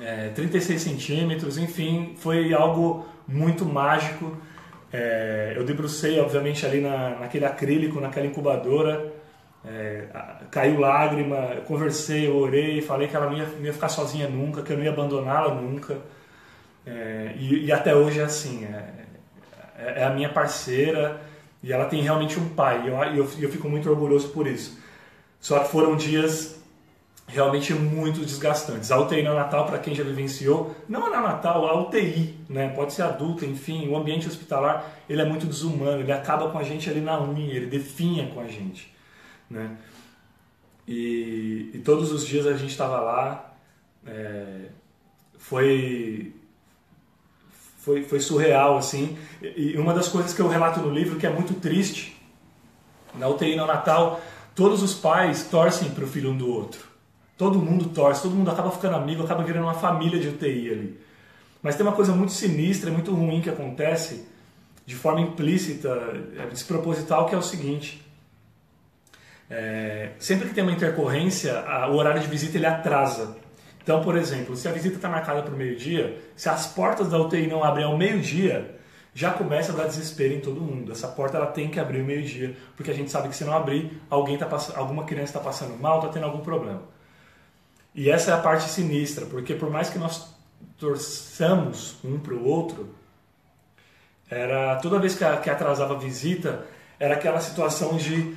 é, 0.00 0.28
36 0.30 0.80
centímetros, 0.80 1.58
enfim, 1.58 2.14
foi 2.16 2.54
algo 2.54 3.06
muito 3.26 3.64
mágico 3.66 4.36
é, 4.96 5.54
eu 5.56 5.64
debrucei, 5.64 6.20
obviamente, 6.20 6.64
ali 6.64 6.80
na, 6.80 7.18
naquele 7.18 7.44
acrílico, 7.44 8.00
naquela 8.00 8.26
incubadora. 8.26 9.12
É, 9.66 10.04
caiu 10.52 10.78
lágrima, 10.78 11.36
eu 11.56 11.62
conversei, 11.62 12.28
eu 12.28 12.36
orei, 12.36 12.80
falei 12.80 13.08
que 13.08 13.16
ela 13.16 13.26
não 13.26 13.36
ia, 13.36 13.44
não 13.44 13.64
ia 13.64 13.72
ficar 13.72 13.88
sozinha 13.88 14.28
nunca, 14.28 14.62
que 14.62 14.72
eu 14.72 14.76
não 14.76 14.84
ia 14.84 14.92
abandoná-la 14.92 15.52
nunca. 15.52 15.98
É, 16.86 17.32
e, 17.36 17.64
e, 17.64 17.72
até 17.72 17.92
hoje 17.92 18.20
é 18.20 18.22
assim, 18.22 18.64
é, 18.66 18.84
é, 19.78 20.00
é, 20.02 20.04
a 20.04 20.10
minha 20.10 20.28
parceira 20.28 21.20
e 21.60 21.72
ela 21.72 21.86
tem 21.86 22.00
realmente 22.00 22.38
um 22.38 22.50
pai, 22.50 22.84
e 22.84 22.88
eu, 22.88 23.02
eu, 23.16 23.28
eu 23.40 23.50
fico 23.50 23.68
muito 23.68 23.90
orgulhoso 23.90 24.28
por 24.28 24.46
isso. 24.46 24.78
Só 25.40 25.58
que 25.58 25.70
foram 25.70 25.96
dias 25.96 26.62
realmente 27.26 27.72
muito 27.72 28.20
desgastantes. 28.20 28.90
A 28.90 28.98
UTI 28.98 29.22
neonatal, 29.22 29.66
para 29.66 29.78
quem 29.78 29.94
já 29.94 30.04
vivenciou, 30.04 30.74
não 30.88 31.06
a 31.06 31.10
neonatal, 31.10 31.66
a 31.66 31.80
UTI, 31.80 32.38
né? 32.48 32.68
pode 32.68 32.92
ser 32.92 33.02
adulta, 33.02 33.46
enfim, 33.46 33.88
o 33.88 33.96
ambiente 33.96 34.28
hospitalar, 34.28 34.92
ele 35.08 35.22
é 35.22 35.24
muito 35.24 35.46
desumano, 35.46 36.00
ele 36.00 36.12
acaba 36.12 36.50
com 36.50 36.58
a 36.58 36.62
gente 36.62 36.88
ali 36.88 37.00
na 37.00 37.20
unha, 37.20 37.54
ele 37.54 37.66
definha 37.66 38.28
com 38.28 38.40
a 38.40 38.46
gente. 38.46 38.94
Né? 39.48 39.76
E, 40.86 41.70
e 41.74 41.78
todos 41.78 42.12
os 42.12 42.26
dias 42.26 42.46
a 42.46 42.56
gente 42.56 42.70
estava 42.70 43.00
lá, 43.00 43.54
é, 44.06 44.66
foi, 45.38 46.34
foi, 47.78 48.04
foi 48.04 48.20
surreal, 48.20 48.76
assim, 48.76 49.16
e 49.42 49.76
uma 49.78 49.94
das 49.94 50.08
coisas 50.08 50.34
que 50.34 50.40
eu 50.40 50.48
relato 50.48 50.80
no 50.80 50.90
livro, 50.90 51.18
que 51.18 51.26
é 51.26 51.30
muito 51.30 51.54
triste, 51.54 52.14
na 53.14 53.28
UTI 53.28 53.56
neonatal, 53.56 54.20
todos 54.54 54.82
os 54.82 54.92
pais 54.92 55.44
torcem 55.44 55.90
para 55.90 56.04
o 56.04 56.06
filho 56.06 56.30
um 56.30 56.36
do 56.36 56.48
outro. 56.48 56.93
Todo 57.36 57.58
mundo 57.58 57.86
torce, 57.86 58.22
todo 58.22 58.34
mundo 58.34 58.50
acaba 58.50 58.70
ficando 58.70 58.96
amigo, 58.96 59.24
acaba 59.24 59.42
virando 59.42 59.64
uma 59.64 59.74
família 59.74 60.20
de 60.20 60.28
UTI 60.28 60.70
ali. 60.70 61.00
Mas 61.62 61.76
tem 61.76 61.84
uma 61.84 61.94
coisa 61.94 62.12
muito 62.12 62.32
sinistra, 62.32 62.90
muito 62.90 63.12
ruim 63.12 63.40
que 63.40 63.50
acontece 63.50 64.26
de 64.86 64.94
forma 64.94 65.20
implícita, 65.20 65.88
é, 66.38 66.46
desproposital, 66.46 67.26
que 67.26 67.34
é 67.34 67.38
o 67.38 67.42
seguinte. 67.42 68.04
É, 69.50 70.10
sempre 70.18 70.48
que 70.48 70.54
tem 70.54 70.62
uma 70.62 70.72
intercorrência, 70.72 71.58
a, 71.60 71.88
o 71.88 71.96
horário 71.96 72.20
de 72.20 72.26
visita 72.28 72.56
ele 72.56 72.66
atrasa. 72.66 73.36
Então, 73.82 74.02
por 74.02 74.16
exemplo, 74.16 74.56
se 74.56 74.66
a 74.68 74.72
visita 74.72 74.96
está 74.96 75.08
marcada 75.08 75.42
para 75.42 75.52
o 75.52 75.56
meio-dia, 75.56 76.18
se 76.36 76.48
as 76.48 76.66
portas 76.66 77.08
da 77.08 77.18
UTI 77.18 77.46
não 77.46 77.62
abrem 77.62 77.84
ao 77.84 77.96
meio-dia, 77.96 78.78
já 79.14 79.30
começa 79.30 79.72
a 79.72 79.76
dar 79.76 79.86
desespero 79.86 80.34
em 80.34 80.40
todo 80.40 80.60
mundo. 80.60 80.90
Essa 80.90 81.08
porta 81.08 81.36
ela 81.36 81.46
tem 81.46 81.70
que 81.70 81.78
abrir 81.78 82.00
ao 82.00 82.06
meio-dia, 82.06 82.56
porque 82.76 82.90
a 82.90 82.94
gente 82.94 83.10
sabe 83.10 83.28
que 83.28 83.36
se 83.36 83.44
não 83.44 83.54
abrir, 83.54 84.00
alguém 84.10 84.36
tá 84.36 84.48
alguma 84.74 85.04
criança 85.04 85.38
está 85.38 85.40
passando 85.40 85.80
mal, 85.80 85.98
está 85.98 86.08
tendo 86.08 86.24
algum 86.24 86.40
problema. 86.40 86.93
E 87.94 88.10
essa 88.10 88.32
é 88.32 88.34
a 88.34 88.38
parte 88.38 88.68
sinistra, 88.68 89.26
porque 89.26 89.54
por 89.54 89.70
mais 89.70 89.88
que 89.88 89.98
nós 89.98 90.34
torçamos 90.78 91.96
um 92.04 92.18
para 92.18 92.34
o 92.34 92.44
outro, 92.44 92.94
era 94.28 94.76
toda 94.76 94.98
vez 94.98 95.14
que, 95.14 95.24
atrasava 95.24 95.94
a 95.94 95.98
visita, 95.98 96.66
era 96.98 97.14
aquela 97.14 97.40
situação 97.40 97.96
de 97.96 98.34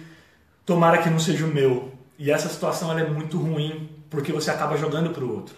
tomara 0.65 0.99
que 0.99 1.09
não 1.09 1.19
seja 1.19 1.45
o 1.45 1.47
meu. 1.47 1.91
E 2.19 2.31
essa 2.31 2.49
situação 2.49 2.91
ela 2.91 3.01
é 3.01 3.09
muito 3.09 3.37
ruim, 3.37 3.89
porque 4.09 4.31
você 4.31 4.51
acaba 4.51 4.77
jogando 4.77 5.09
para 5.11 5.23
o 5.23 5.33
outro. 5.33 5.55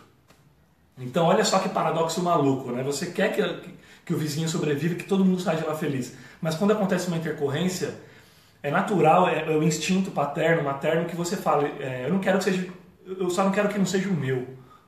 Então, 0.97 1.25
olha 1.25 1.43
só 1.43 1.59
que 1.59 1.69
paradoxo 1.69 2.21
maluco, 2.21 2.71
né? 2.71 2.83
Você 2.83 3.07
quer 3.07 3.33
que, 3.33 3.71
que 4.05 4.13
o 4.13 4.17
vizinho 4.17 4.47
sobreviva, 4.49 4.95
que 4.95 5.05
todo 5.05 5.23
mundo 5.23 5.41
saia 5.41 5.57
de 5.57 5.65
lá 5.65 5.75
feliz. 5.75 6.15
Mas 6.41 6.55
quando 6.55 6.71
acontece 6.71 7.07
uma 7.07 7.17
intercorrência, 7.17 7.95
é 8.61 8.69
natural, 8.69 9.27
é, 9.27 9.51
é 9.51 9.57
o 9.57 9.63
instinto 9.63 10.11
paterno, 10.11 10.63
materno, 10.63 11.05
que 11.05 11.15
você 11.15 11.37
fala, 11.37 11.67
é, 11.79 12.05
eu 12.05 12.13
não 12.13 12.19
quero 12.19 12.37
que 12.37 12.43
seja, 12.43 12.67
eu 13.17 13.29
só 13.29 13.43
não 13.43 13.51
quero 13.51 13.69
que 13.69 13.77
não 13.77 13.85
seja 13.85 14.09
o 14.09 14.13
meu, 14.13 14.47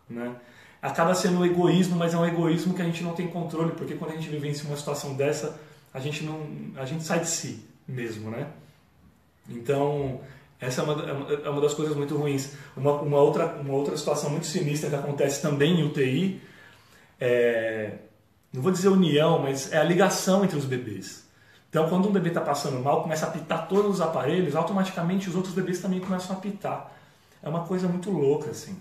né? 0.10 0.36
Acaba 0.82 1.14
sendo 1.14 1.40
um 1.40 1.46
egoísmo, 1.46 1.96
mas 1.96 2.14
é 2.14 2.18
um 2.18 2.26
egoísmo 2.26 2.74
que 2.74 2.82
a 2.82 2.86
gente 2.86 3.04
não 3.04 3.14
tem 3.14 3.28
controle, 3.28 3.72
porque 3.74 3.96
quando 3.96 4.12
a 4.12 4.16
gente 4.16 4.30
vivencia 4.30 4.68
uma 4.68 4.78
situação 4.78 5.14
dessa, 5.14 5.60
a 5.94 6.00
gente 6.00 6.24
não, 6.24 6.48
a 6.76 6.86
gente 6.86 7.04
sai 7.04 7.20
de 7.20 7.30
si 7.30 7.66
mesmo, 7.88 8.32
né? 8.32 8.48
Então, 9.50 10.22
essa 10.60 10.82
é 10.82 10.84
uma, 10.84 11.34
é 11.34 11.50
uma 11.50 11.62
das 11.62 11.74
coisas 11.74 11.96
muito 11.96 12.16
ruins. 12.16 12.54
Uma, 12.76 12.94
uma, 13.02 13.18
outra, 13.20 13.46
uma 13.62 13.74
outra 13.74 13.96
situação 13.98 14.30
muito 14.30 14.48
sinistra 14.48 14.90
que 14.90 14.96
acontece 14.96 15.42
também 15.42 15.80
em 15.80 15.84
UTI 15.84 16.42
é, 17.20 17.94
não 18.52 18.62
vou 18.62 18.72
dizer 18.72 18.90
união, 18.90 19.40
mas 19.40 19.72
é 19.72 19.78
a 19.78 19.84
ligação 19.84 20.44
entre 20.44 20.58
os 20.58 20.66
bebês. 20.66 21.26
Então, 21.70 21.88
quando 21.88 22.10
um 22.10 22.12
bebê 22.12 22.30
está 22.30 22.42
passando 22.42 22.84
mal, 22.84 23.02
começa 23.02 23.26
a 23.26 23.30
apitar 23.30 23.68
todos 23.68 23.96
os 23.96 24.02
aparelhos, 24.02 24.56
automaticamente 24.56 25.30
os 25.30 25.36
outros 25.36 25.54
bebês 25.54 25.80
também 25.80 26.02
começam 26.02 26.36
a 26.36 26.40
apitar. 26.40 26.92
É 27.44 27.50
uma 27.50 27.66
coisa 27.66 27.88
muito 27.88 28.12
louca, 28.12 28.52
assim. 28.52 28.78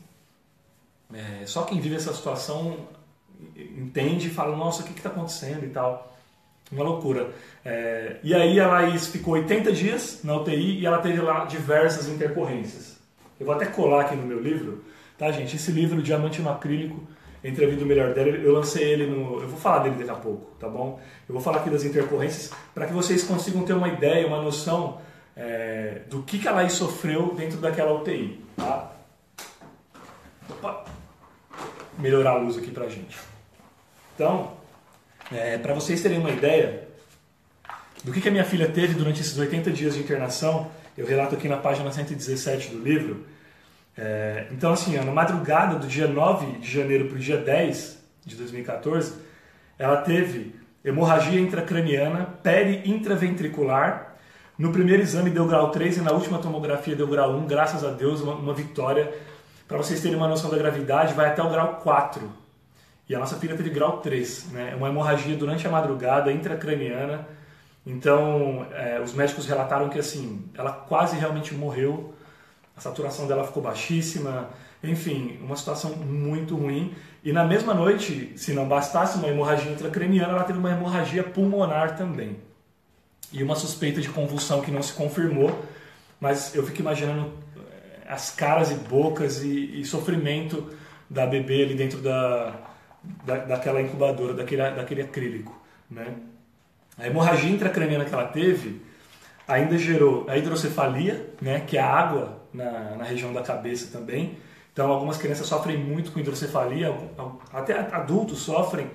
É, 1.13 1.45
só 1.47 1.63
quem 1.63 1.81
vive 1.81 1.97
essa 1.97 2.13
situação 2.13 2.77
entende 3.57 4.29
e 4.29 4.31
fala, 4.31 4.57
nossa, 4.57 4.83
o 4.83 4.85
que 4.85 4.93
está 4.93 5.09
acontecendo 5.09 5.65
e 5.65 5.71
tal. 5.71 6.17
Uma 6.71 6.85
loucura. 6.85 7.31
É, 7.65 8.17
e 8.23 8.35
aí 8.35 8.61
a 8.61 8.69
Laís 8.69 9.09
ficou 9.09 9.35
80 9.35 9.73
dias 9.73 10.21
na 10.23 10.37
UTI 10.37 10.79
e 10.79 10.87
ela 10.87 10.99
teve 10.99 11.21
lá 11.21 11.45
diversas 11.45 12.07
intercorrências. 12.09 12.97
Eu 13.39 13.47
vou 13.47 13.55
até 13.55 13.67
colar 13.67 14.03
aqui 14.03 14.15
no 14.15 14.27
meu 14.27 14.41
livro, 14.41 14.85
tá, 15.19 15.33
gente? 15.33 15.57
Esse 15.57 15.73
livro, 15.73 16.03
Diamante 16.03 16.41
no 16.41 16.51
Acrílico, 16.51 17.03
entre 17.43 17.65
a 17.65 17.69
vida 17.69 17.81
do 17.81 17.87
melhor 17.87 18.13
dela, 18.13 18.29
eu 18.29 18.53
lancei 18.53 18.85
ele 18.85 19.07
no. 19.07 19.41
Eu 19.41 19.49
vou 19.49 19.59
falar 19.59 19.81
dele 19.81 19.97
daqui 19.97 20.11
a 20.11 20.15
pouco, 20.15 20.47
tá 20.61 20.69
bom? 20.69 21.01
Eu 21.29 21.33
vou 21.33 21.43
falar 21.43 21.59
aqui 21.59 21.71
das 21.71 21.85
intercorrências 21.85 22.53
para 22.75 22.87
que 22.87 22.93
vocês 22.93 23.25
consigam 23.25 23.65
ter 23.65 23.73
uma 23.73 23.89
ideia, 23.89 24.27
uma 24.27 24.43
noção 24.43 25.01
é, 25.37 26.03
do 26.09 26.23
que, 26.23 26.39
que 26.39 26.49
a 26.49 26.53
Laís 26.53 26.73
sofreu 26.73 27.35
dentro 27.35 27.59
daquela 27.59 27.93
UTI, 27.93 28.45
tá? 28.57 28.93
Opa! 30.49 30.85
Melhorar 31.99 32.31
a 32.31 32.37
luz 32.37 32.57
aqui 32.57 32.71
pra 32.71 32.89
gente. 32.89 33.19
Então, 34.15 34.53
é, 35.31 35.59
para 35.59 35.75
vocês 35.75 36.03
terem 36.03 36.19
uma 36.19 36.31
ideia 36.31 36.89
do 38.03 38.13
que, 38.13 38.21
que 38.21 38.29
a 38.29 38.33
minha 38.33 38.45
filha 38.45 38.69
teve 38.69 38.95
durante 38.95 39.21
esses 39.21 39.37
80 39.37 39.71
dias 39.71 39.95
de 39.95 40.01
internação, 40.01 40.71
eu 40.97 41.07
relato 41.07 41.35
aqui 41.35 41.49
na 41.49 41.57
página 41.57 41.91
117 41.91 42.71
do 42.71 42.83
livro. 42.83 43.27
É, 43.97 44.47
então, 44.51 44.73
assim, 44.73 44.97
na 44.97 45.13
madrugada 45.13 45.79
do 45.79 45.87
dia 45.87 46.07
9 46.07 46.59
de 46.59 46.71
janeiro 46.71 47.07
para 47.07 47.17
o 47.17 47.19
dia 47.19 47.37
10 47.37 47.99
de 48.25 48.37
2014, 48.37 49.15
ela 49.79 49.99
teve 49.99 50.55
hemorragia 50.85 51.41
intracraniana 51.41 52.25
peri-intraventricular. 52.43 54.10
No 54.61 54.71
primeiro 54.71 55.01
exame 55.01 55.31
deu 55.31 55.47
grau 55.47 55.71
3 55.71 55.97
e 55.97 56.01
na 56.03 56.13
última 56.13 56.39
tomografia 56.39 56.95
deu 56.95 57.07
grau 57.07 57.31
1, 57.35 57.47
graças 57.47 57.83
a 57.83 57.93
Deus, 57.93 58.21
uma, 58.21 58.35
uma 58.35 58.53
vitória. 58.53 59.11
Para 59.67 59.79
vocês 59.79 60.03
terem 60.03 60.19
uma 60.19 60.29
noção 60.29 60.51
da 60.51 60.59
gravidade, 60.59 61.15
vai 61.15 61.29
até 61.29 61.43
o 61.43 61.49
grau 61.49 61.81
4. 61.83 62.31
E 63.09 63.15
a 63.15 63.19
nossa 63.19 63.37
filha 63.37 63.57
teve 63.57 63.71
grau 63.71 64.03
3, 64.03 64.53
né? 64.53 64.75
uma 64.77 64.91
hemorragia 64.91 65.35
durante 65.35 65.67
a 65.67 65.71
madrugada 65.71 66.31
intracraniana. 66.31 67.27
Então, 67.87 68.67
é, 68.75 69.01
os 69.01 69.15
médicos 69.15 69.47
relataram 69.47 69.89
que 69.89 69.99
assim, 69.99 70.45
ela 70.55 70.73
quase 70.73 71.17
realmente 71.17 71.55
morreu 71.55 72.13
a 72.77 72.83
saturação 72.83 73.27
dela 73.27 73.45
ficou 73.45 73.63
baixíssima, 73.63 74.51
enfim, 74.85 75.39
uma 75.43 75.57
situação 75.57 75.93
muito 75.97 76.55
ruim. 76.55 76.95
E 77.25 77.33
na 77.33 77.45
mesma 77.45 77.73
noite, 77.73 78.35
se 78.37 78.53
não 78.53 78.69
bastasse 78.69 79.17
uma 79.17 79.29
hemorragia 79.29 79.73
intracraniana, 79.73 80.35
ela 80.35 80.45
teve 80.45 80.59
uma 80.59 80.71
hemorragia 80.71 81.23
pulmonar 81.23 81.97
também. 81.97 82.50
E 83.33 83.43
uma 83.43 83.55
suspeita 83.55 84.01
de 84.01 84.09
convulsão 84.09 84.61
que 84.61 84.71
não 84.71 84.83
se 84.83 84.93
confirmou, 84.93 85.65
mas 86.21 86.55
eu 86.55 86.67
fico 86.67 86.81
imaginando 86.81 87.33
eh, 87.57 88.09
as 88.09 88.31
caras 88.31 88.71
e 88.71 88.75
bocas 88.75 89.43
e, 89.43 89.81
e 89.81 89.85
sofrimento 89.85 90.73
da 91.09 91.27
bebê 91.27 91.63
ali 91.63 91.75
dentro 91.75 92.01
da, 92.01 92.55
da, 93.25 93.37
daquela 93.37 93.81
incubadora, 93.81 94.35
daquele, 94.35 94.71
daquele 94.71 95.03
acrílico. 95.03 95.59
Né? 95.91 96.15
A 96.99 97.07
hemorragia 97.07 97.51
intracraniana 97.51 98.05
que 98.05 98.13
ela 98.13 98.27
teve 98.27 98.83
ainda 99.47 99.77
gerou 99.77 100.27
a 100.29 100.37
hidrocefalia, 100.37 101.29
né, 101.41 101.61
que 101.61 101.77
é 101.77 101.81
a 101.81 101.89
água 101.89 102.41
na, 102.53 102.97
na 102.97 103.05
região 103.05 103.33
da 103.33 103.43
cabeça 103.43 103.91
também. 103.91 104.39
Então, 104.73 104.91
algumas 104.91 105.17
crianças 105.17 105.47
sofrem 105.47 105.77
muito 105.77 106.13
com 106.13 106.21
hidrocefalia, 106.21 106.95
até 107.53 107.77
adultos 107.93 108.39
sofrem. 108.41 108.89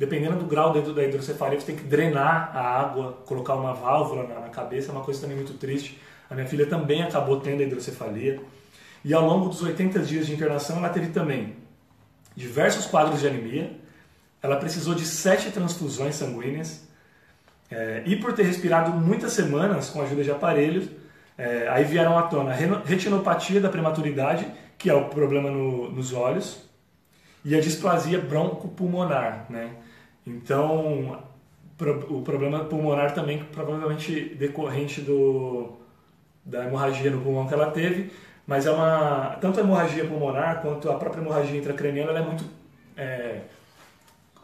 Dependendo 0.00 0.36
do 0.36 0.46
grau 0.46 0.72
dentro 0.72 0.94
da 0.94 1.04
hidrocefalia, 1.04 1.60
você 1.60 1.66
tem 1.66 1.76
que 1.76 1.84
drenar 1.84 2.56
a 2.56 2.62
água, 2.62 3.18
colocar 3.26 3.54
uma 3.54 3.74
válvula 3.74 4.26
na, 4.26 4.40
na 4.40 4.48
cabeça, 4.48 4.88
é 4.88 4.92
uma 4.92 5.04
coisa 5.04 5.20
também 5.20 5.36
muito 5.36 5.52
triste. 5.58 6.00
A 6.30 6.34
minha 6.34 6.46
filha 6.46 6.64
também 6.64 7.02
acabou 7.02 7.38
tendo 7.38 7.60
a 7.60 7.64
hidrocefalia. 7.64 8.40
E 9.04 9.12
ao 9.12 9.22
longo 9.22 9.50
dos 9.50 9.62
80 9.62 9.98
dias 9.98 10.26
de 10.26 10.32
internação, 10.32 10.78
ela 10.78 10.88
teve 10.88 11.08
também 11.08 11.54
diversos 12.34 12.86
quadros 12.86 13.20
de 13.20 13.26
anemia. 13.26 13.72
Ela 14.42 14.56
precisou 14.56 14.94
de 14.94 15.04
sete 15.04 15.50
transfusões 15.50 16.14
sanguíneas. 16.14 16.88
É, 17.70 18.02
e 18.06 18.16
por 18.16 18.32
ter 18.32 18.44
respirado 18.44 18.92
muitas 18.92 19.34
semanas 19.34 19.90
com 19.90 20.00
a 20.00 20.04
ajuda 20.04 20.24
de 20.24 20.30
aparelhos, 20.30 20.88
é, 21.36 21.68
aí 21.68 21.84
vieram 21.84 22.16
à 22.18 22.22
tona 22.22 22.52
a 22.52 22.84
retinopatia 22.86 23.60
da 23.60 23.68
prematuridade, 23.68 24.46
que 24.78 24.88
é 24.88 24.94
o 24.94 25.10
problema 25.10 25.50
no, 25.50 25.90
nos 25.90 26.14
olhos, 26.14 26.62
e 27.44 27.54
a 27.54 27.60
displasia 27.60 28.18
broncopulmonar. 28.18 29.44
Né? 29.50 29.72
Então, 30.26 31.18
o 32.08 32.22
problema 32.22 32.64
pulmonar 32.64 33.14
também 33.14 33.42
provavelmente 33.44 34.34
decorrente 34.34 35.00
do, 35.00 35.72
da 36.44 36.66
hemorragia 36.66 37.10
no 37.10 37.20
pulmão 37.22 37.46
que 37.46 37.54
ela 37.54 37.70
teve, 37.70 38.12
mas 38.46 38.66
é 38.66 38.70
uma 38.70 39.38
tanto 39.40 39.60
a 39.60 39.62
hemorragia 39.62 40.04
pulmonar 40.04 40.60
quanto 40.60 40.90
a 40.90 40.94
própria 40.96 41.20
hemorragia 41.20 41.58
intracraniana 41.58 42.18
é 42.18 42.22
muito 42.22 42.44
é, 42.96 43.40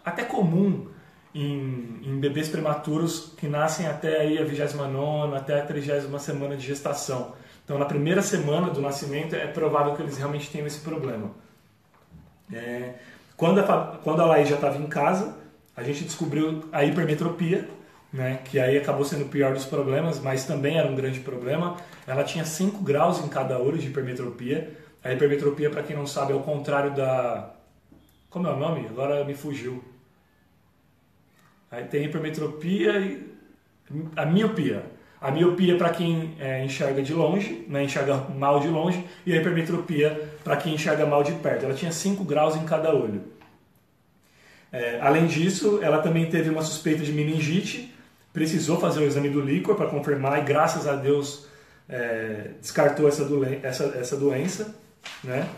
até 0.04 0.24
comum 0.24 0.86
em, 1.34 2.00
em, 2.04 2.18
bebês 2.18 2.48
prematuros 2.48 3.34
que 3.36 3.46
nascem 3.46 3.86
até 3.86 4.20
aí 4.20 4.38
a 4.38 4.44
29 4.44 5.36
até 5.36 5.60
a 5.60 5.66
30 5.66 6.18
semana 6.18 6.56
de 6.56 6.66
gestação. 6.66 7.34
Então, 7.64 7.76
na 7.78 7.84
primeira 7.84 8.22
semana 8.22 8.70
do 8.70 8.80
nascimento, 8.80 9.34
é 9.34 9.46
provável 9.48 9.94
que 9.94 10.02
eles 10.02 10.16
realmente 10.16 10.48
tenham 10.50 10.66
esse 10.66 10.80
problema. 10.80 11.32
É, 12.52 12.94
quando, 13.36 13.58
a, 13.58 13.98
quando 14.02 14.22
a 14.22 14.26
Laís 14.26 14.48
já 14.48 14.54
estava 14.54 14.78
em 14.78 14.86
casa, 14.86 15.36
a 15.76 15.82
gente 15.82 16.04
descobriu 16.04 16.64
a 16.72 16.84
hipermetropia, 16.84 17.68
né, 18.12 18.40
que 18.44 18.58
aí 18.58 18.78
acabou 18.78 19.04
sendo 19.04 19.24
o 19.24 19.28
pior 19.28 19.52
dos 19.52 19.64
problemas, 19.64 20.18
mas 20.20 20.44
também 20.44 20.78
era 20.78 20.88
um 20.88 20.94
grande 20.94 21.20
problema. 21.20 21.76
Ela 22.06 22.24
tinha 22.24 22.44
5 22.44 22.82
graus 22.82 23.22
em 23.24 23.28
cada 23.28 23.58
olho 23.58 23.78
de 23.78 23.88
hipermetropia. 23.88 24.72
A 25.04 25.12
hipermetropia, 25.12 25.70
para 25.70 25.82
quem 25.82 25.94
não 25.94 26.06
sabe, 26.06 26.32
é 26.32 26.34
o 26.34 26.40
contrário 26.40 26.94
da. 26.94 27.54
Como 28.30 28.46
é 28.46 28.50
o 28.50 28.56
nome? 28.56 28.86
Agora 28.88 29.24
me 29.24 29.34
fugiu 29.34 29.82
Aí 31.70 31.84
tem 31.84 32.04
hipermetropia 32.04 32.98
e 32.98 33.36
a 34.14 34.24
miopia. 34.24 34.82
A 35.20 35.30
miopia 35.30 35.76
para 35.76 35.90
quem 35.90 36.34
é, 36.38 36.64
enxerga 36.64 37.02
de 37.02 37.12
longe, 37.12 37.64
né, 37.68 37.82
enxerga 37.84 38.16
mal 38.36 38.60
de 38.60 38.68
longe, 38.68 39.04
e 39.24 39.32
a 39.32 39.36
hipermetropia 39.36 40.30
para 40.44 40.56
quem 40.56 40.74
enxerga 40.74 41.04
mal 41.06 41.22
de 41.22 41.32
perto. 41.32 41.64
Ela 41.64 41.74
tinha 41.74 41.90
5 41.90 42.22
graus 42.24 42.54
em 42.54 42.64
cada 42.64 42.94
olho. 42.94 43.22
É, 44.76 44.98
além 45.00 45.26
disso, 45.26 45.78
ela 45.82 46.02
também 46.02 46.28
teve 46.28 46.50
uma 46.50 46.60
suspeita 46.60 47.02
de 47.02 47.10
meningite, 47.10 47.94
precisou 48.30 48.78
fazer 48.78 49.00
o 49.00 49.04
exame 49.04 49.30
do 49.30 49.40
líquor 49.40 49.74
para 49.74 49.86
confirmar 49.86 50.38
e 50.38 50.42
graças 50.42 50.86
a 50.86 50.94
Deus 50.94 51.46
é, 51.88 52.50
descartou 52.60 53.08
essa, 53.08 53.24
doen 53.24 53.42
essa, 53.62 53.84
essa 53.98 54.18
doença. 54.18 54.76
Né? 55.24 55.48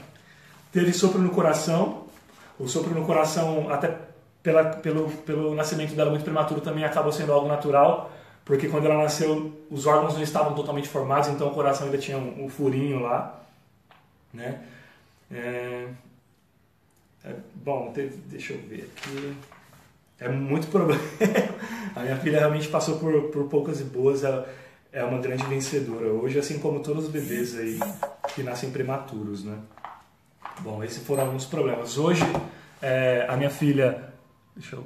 Teve 0.71 0.93
sopro 0.93 1.21
no 1.21 1.31
coração, 1.31 2.07
o 2.61 2.69
sopro 2.69 2.95
no 2.95 3.05
coração 3.05 3.69
até 3.73 3.93
pela, 4.41 4.63
pelo, 4.65 5.11
pelo 5.11 5.53
nascimento 5.53 5.97
dela 5.97 6.11
muito 6.11 6.23
prematuro 6.23 6.61
também 6.61 6.85
acabou 6.85 7.11
sendo 7.11 7.33
algo 7.33 7.49
natural, 7.49 8.13
porque 8.45 8.69
quando 8.69 8.85
ela 8.87 9.03
nasceu 9.03 9.67
os 9.69 9.85
órgãos 9.85 10.15
não 10.15 10.23
estavam 10.23 10.55
totalmente 10.55 10.89
formados, 10.89 11.29
então 11.29 11.49
o 11.49 11.55
coração 11.55 11.87
ainda 11.87 11.99
tinha 11.99 12.17
um, 12.17 12.45
um 12.45 12.49
furinho 12.49 13.01
lá, 13.01 13.43
né? 14.33 14.61
É, 15.29 15.89
é, 17.29 17.35
bom, 17.55 17.93
teve, 17.93 18.17
deixa 18.27 18.55
eu 18.55 18.61
ver 18.61 18.91
aqui. 18.97 19.37
É 20.19 20.29
muito 20.29 20.67
problema. 20.69 21.01
a 21.95 22.01
minha 22.01 22.17
filha 22.17 22.41
realmente 22.41 22.69
passou 22.69 22.99
por, 22.99 23.31
por 23.31 23.45
poucas 23.49 23.81
e 23.81 23.85
boas. 23.85 24.25
Ela 24.25 24.49
é 24.93 25.05
uma 25.05 25.19
grande 25.21 25.45
vencedora. 25.45 26.07
Hoje, 26.07 26.39
assim 26.39 26.59
como 26.59 26.81
todos 26.81 27.05
os 27.05 27.11
bebês 27.11 27.57
aí 27.57 27.79
que 28.35 28.43
nascem 28.43 28.71
prematuros, 28.71 29.45
né? 29.45 29.59
Bom, 30.61 30.83
esses 30.83 31.05
foram 31.05 31.25
alguns 31.25 31.47
problemas. 31.47 31.97
Hoje, 31.97 32.25
é, 32.83 33.27
a 33.29 33.37
minha 33.37 33.51
filha 33.51 34.09
Deixa 34.59 34.75
eu... 34.75 34.85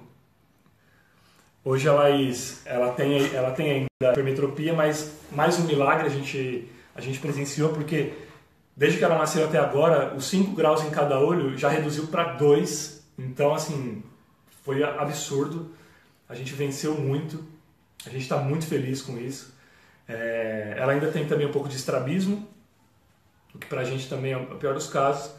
Hoje 1.65 1.89
a 1.89 1.95
Laís, 1.95 2.61
ela 2.67 2.93
tem, 2.93 3.35
ela 3.35 3.53
tem 3.53 3.71
ainda 3.71 4.11
hipermetropia, 4.11 4.75
mas 4.75 5.13
mais 5.31 5.59
um 5.59 5.65
milagre 5.65 6.07
a 6.07 6.11
gente, 6.11 6.69
a 6.95 7.01
gente 7.01 7.19
presenciou, 7.19 7.71
porque 7.71 8.13
desde 8.83 8.99
que 8.99 9.05
ela 9.05 9.17
nasceu 9.17 9.45
até 9.45 9.59
agora, 9.59 10.13
os 10.13 10.25
5 10.25 10.57
graus 10.57 10.83
em 10.83 10.91
cada 10.91 11.17
olho 11.17 11.57
já 11.57 11.69
reduziu 11.69 12.09
para 12.09 12.33
2. 12.33 13.01
Então, 13.17 13.55
assim, 13.55 14.03
foi 14.65 14.83
absurdo. 14.83 15.71
A 16.29 16.35
gente 16.35 16.53
venceu 16.53 16.97
muito. 16.97 17.45
A 18.05 18.11
gente 18.11 18.23
está 18.23 18.39
muito 18.39 18.67
feliz 18.67 19.01
com 19.01 19.17
isso. 19.17 19.55
É, 20.09 20.75
ela 20.77 20.95
ainda 20.95 21.13
tem 21.13 21.25
também 21.29 21.47
um 21.47 21.53
pouco 21.53 21.69
de 21.69 21.77
estrabismo, 21.77 22.49
o 23.55 23.59
que 23.61 23.69
para 23.69 23.83
a 23.83 23.85
gente 23.85 24.09
também 24.09 24.33
é 24.33 24.37
o 24.37 24.57
pior 24.57 24.75
dos 24.75 24.89
casos. 24.89 25.31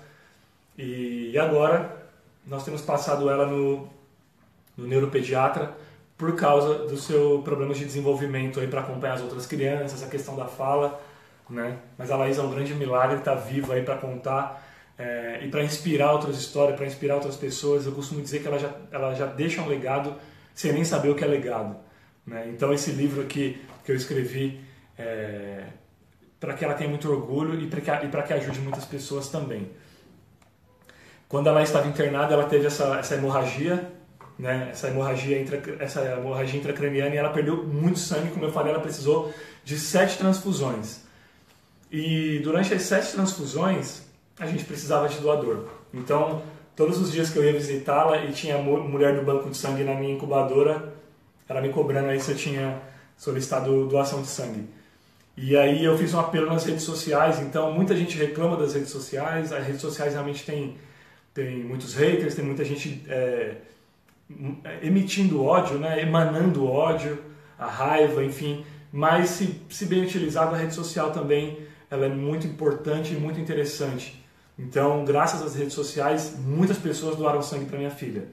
E, 0.77 1.38
agora 1.38 2.01
nós 2.47 2.63
temos 2.63 2.82
passado 2.82 3.29
ela 3.29 3.45
no, 3.45 3.89
no 4.77 4.88
neuropediatra 4.88 5.75
por 6.17 6.34
causa 6.38 6.88
do 6.88 6.95
seu 6.95 7.41
problemas 7.43 7.77
de 7.77 7.84
desenvolvimento 7.84 8.62
aí 8.62 8.67
para 8.69 8.79
acompanhar 8.79 9.15
as 9.15 9.21
outras 9.21 9.45
crianças, 9.45 10.01
a 10.01 10.08
questão 10.08 10.34
da 10.38 10.45
fala, 10.45 10.97
né? 11.49 11.77
Mas 11.97 12.12
a 12.12 12.17
Laís 12.17 12.38
é 12.38 12.41
um 12.41 12.49
grande 12.49 12.73
milagre, 12.73 13.17
está 13.17 13.36
viva 13.36 13.73
aí 13.73 13.84
para 13.84 13.97
contar 13.97 14.63
é, 14.97 15.39
e 15.43 15.47
para 15.49 15.63
inspirar 15.63 16.12
outras 16.12 16.38
histórias, 16.38 16.75
para 16.75 16.86
inspirar 16.86 17.15
outras 17.15 17.36
pessoas. 17.36 17.86
Eu 17.86 17.91
costumo 17.91 18.21
dizer 18.21 18.41
que 18.41 18.47
ela 18.47 18.60
já, 18.60 18.71
ela 18.91 19.13
já 19.13 19.25
deixa 19.25 19.62
um 19.62 19.67
legado 19.67 20.15
sem 20.53 20.71
nem 20.71 20.86
saber 20.86 21.10
o 21.10 21.15
que 21.15 21.23
é 21.23 21.27
legado. 21.27 21.75
Né? 22.25 22.47
Então 22.49 22.73
esse 22.73 22.91
livro 22.91 23.21
aqui 23.21 23.62
que 23.84 23.91
eu 23.91 23.95
escrevi 23.95 24.62
é, 24.97 25.63
para 26.39 26.53
que 26.53 26.63
ela 26.63 26.73
tenha 26.73 26.89
muito 26.89 27.10
orgulho 27.10 27.60
e 27.60 27.67
para 27.67 27.82
que, 27.82 28.27
que 28.27 28.34
ajude 28.34 28.60
muitas 28.60 28.86
pessoas 28.86 29.29
também. 29.29 29.71
Quando 31.27 31.47
ela 31.47 31.63
estava 31.63 31.88
internada, 31.88 32.34
ela 32.34 32.45
teve 32.45 32.67
essa, 32.67 32.97
essa 32.99 33.15
hemorragia, 33.15 33.91
né? 34.38 34.69
essa, 34.71 34.88
hemorragia 34.88 35.41
intra, 35.41 35.62
essa 35.79 36.01
hemorragia 36.01 36.60
intracraniana 36.60 37.15
e 37.15 37.17
ela 37.17 37.29
perdeu 37.29 37.63
muito 37.63 37.97
sangue, 37.97 38.29
como 38.32 38.45
eu 38.45 38.51
falei, 38.51 38.71
ela 38.71 38.82
precisou 38.82 39.34
de 39.63 39.79
sete 39.79 40.17
transfusões. 40.17 41.02
E 41.93 42.39
durante 42.39 42.73
as 42.73 42.82
sete 42.82 43.12
transfusões, 43.12 44.01
a 44.39 44.47
gente 44.47 44.63
precisava 44.63 45.08
de 45.08 45.19
doador. 45.19 45.67
Então, 45.93 46.41
todos 46.75 46.99
os 46.99 47.12
dias 47.12 47.29
que 47.29 47.38
eu 47.38 47.43
ia 47.43 47.53
visitá-la 47.53 48.25
e 48.25 48.32
tinha 48.32 48.58
mulher 48.58 49.15
do 49.15 49.21
banco 49.21 49.47
de 49.47 49.56
sangue 49.56 49.84
na 49.84 49.93
minha 49.93 50.12
incubadora, 50.12 50.91
ela 51.47 51.62
me 51.62 51.69
cobrando 51.69 52.08
aí 52.08 52.19
se 52.19 52.32
eu 52.32 52.36
tinha 52.36 52.82
solicitado 53.15 53.86
doação 53.86 54.23
de 54.23 54.27
sangue. 54.27 54.67
E 55.38 55.56
aí 55.56 55.86
eu 55.86 55.95
fiz 55.95 56.15
um 56.15 56.19
apelo 56.19 56.47
nas 56.47 56.65
redes 56.65 56.82
sociais, 56.82 57.39
então 57.39 57.71
muita 57.71 57.95
gente 57.95 58.17
reclama 58.17 58.58
das 58.58 58.73
redes 58.73 58.89
sociais, 58.89 59.53
as 59.53 59.63
redes 59.63 59.82
sociais 59.82 60.13
realmente 60.13 60.43
tem, 60.43 60.75
tem 61.32 61.63
muitos 61.63 61.93
haters, 61.93 62.34
tem 62.34 62.43
muita 62.43 62.65
gente 62.65 63.03
é, 63.08 63.58
emitindo 64.82 65.43
ódio, 65.43 65.77
né, 65.77 66.01
emanando 66.01 66.67
ódio, 66.67 67.19
a 67.58 67.67
raiva, 67.67 68.23
enfim, 68.23 68.65
mas 68.91 69.29
se, 69.29 69.62
se 69.69 69.86
bem 69.86 70.03
utilizado 70.03 70.56
a 70.56 70.58
rede 70.58 70.73
social 70.73 71.12
também 71.12 71.71
ela 71.93 72.08
é 72.08 72.10
muito 72.10 72.47
importante 72.47 73.13
e 73.13 73.15
muito 73.15 73.39
interessante. 73.39 74.19
Então, 74.58 75.06
graças 75.06 75.43
às 75.43 75.53
redes 75.53 75.73
sociais, 75.73 76.36
muitas 76.39 76.77
pessoas 76.77 77.15
doaram 77.15 77.39
sangue 77.43 77.65
para 77.65 77.77
minha 77.77 77.91
filha. 77.91 78.27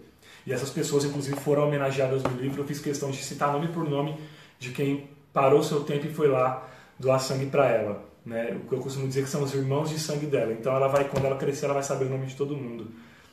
E 0.47 0.53
essas 0.53 0.71
pessoas, 0.71 1.05
inclusive, 1.05 1.39
foram 1.41 1.67
homenageadas 1.67 2.23
no 2.23 2.41
livro. 2.41 2.63
Eu 2.63 2.67
fiz 2.67 2.81
questão 2.81 3.11
de 3.11 3.19
citar 3.19 3.53
nome 3.53 3.69
por 3.69 3.87
nome 3.87 4.17
de 4.59 4.71
quem 4.71 5.11
parou 5.31 5.63
seu 5.63 5.85
tempo 5.85 6.07
e 6.07 6.11
foi 6.13 6.27
lá 6.29 6.67
doar 6.99 7.21
sangue 7.21 7.47
para 7.47 7.69
ela. 7.69 8.03
Né? 8.25 8.59
O 8.65 8.67
que 8.67 8.75
eu 8.75 8.79
costumo 8.79 9.07
dizer 9.07 9.25
que 9.25 9.29
são 9.29 9.43
os 9.43 9.53
irmãos 9.53 9.91
de 9.91 9.99
sangue 9.99 10.25
dela. 10.25 10.53
Então, 10.53 10.75
ela 10.75 10.89
vai, 10.89 11.05
quando 11.05 11.27
ela 11.27 11.37
crescer, 11.37 11.67
ela 11.67 11.75
vai 11.75 11.83
saber 11.83 12.07
o 12.07 12.09
nome 12.09 12.27
de 12.27 12.37
todo 12.37 12.57
mundo. 12.57 12.91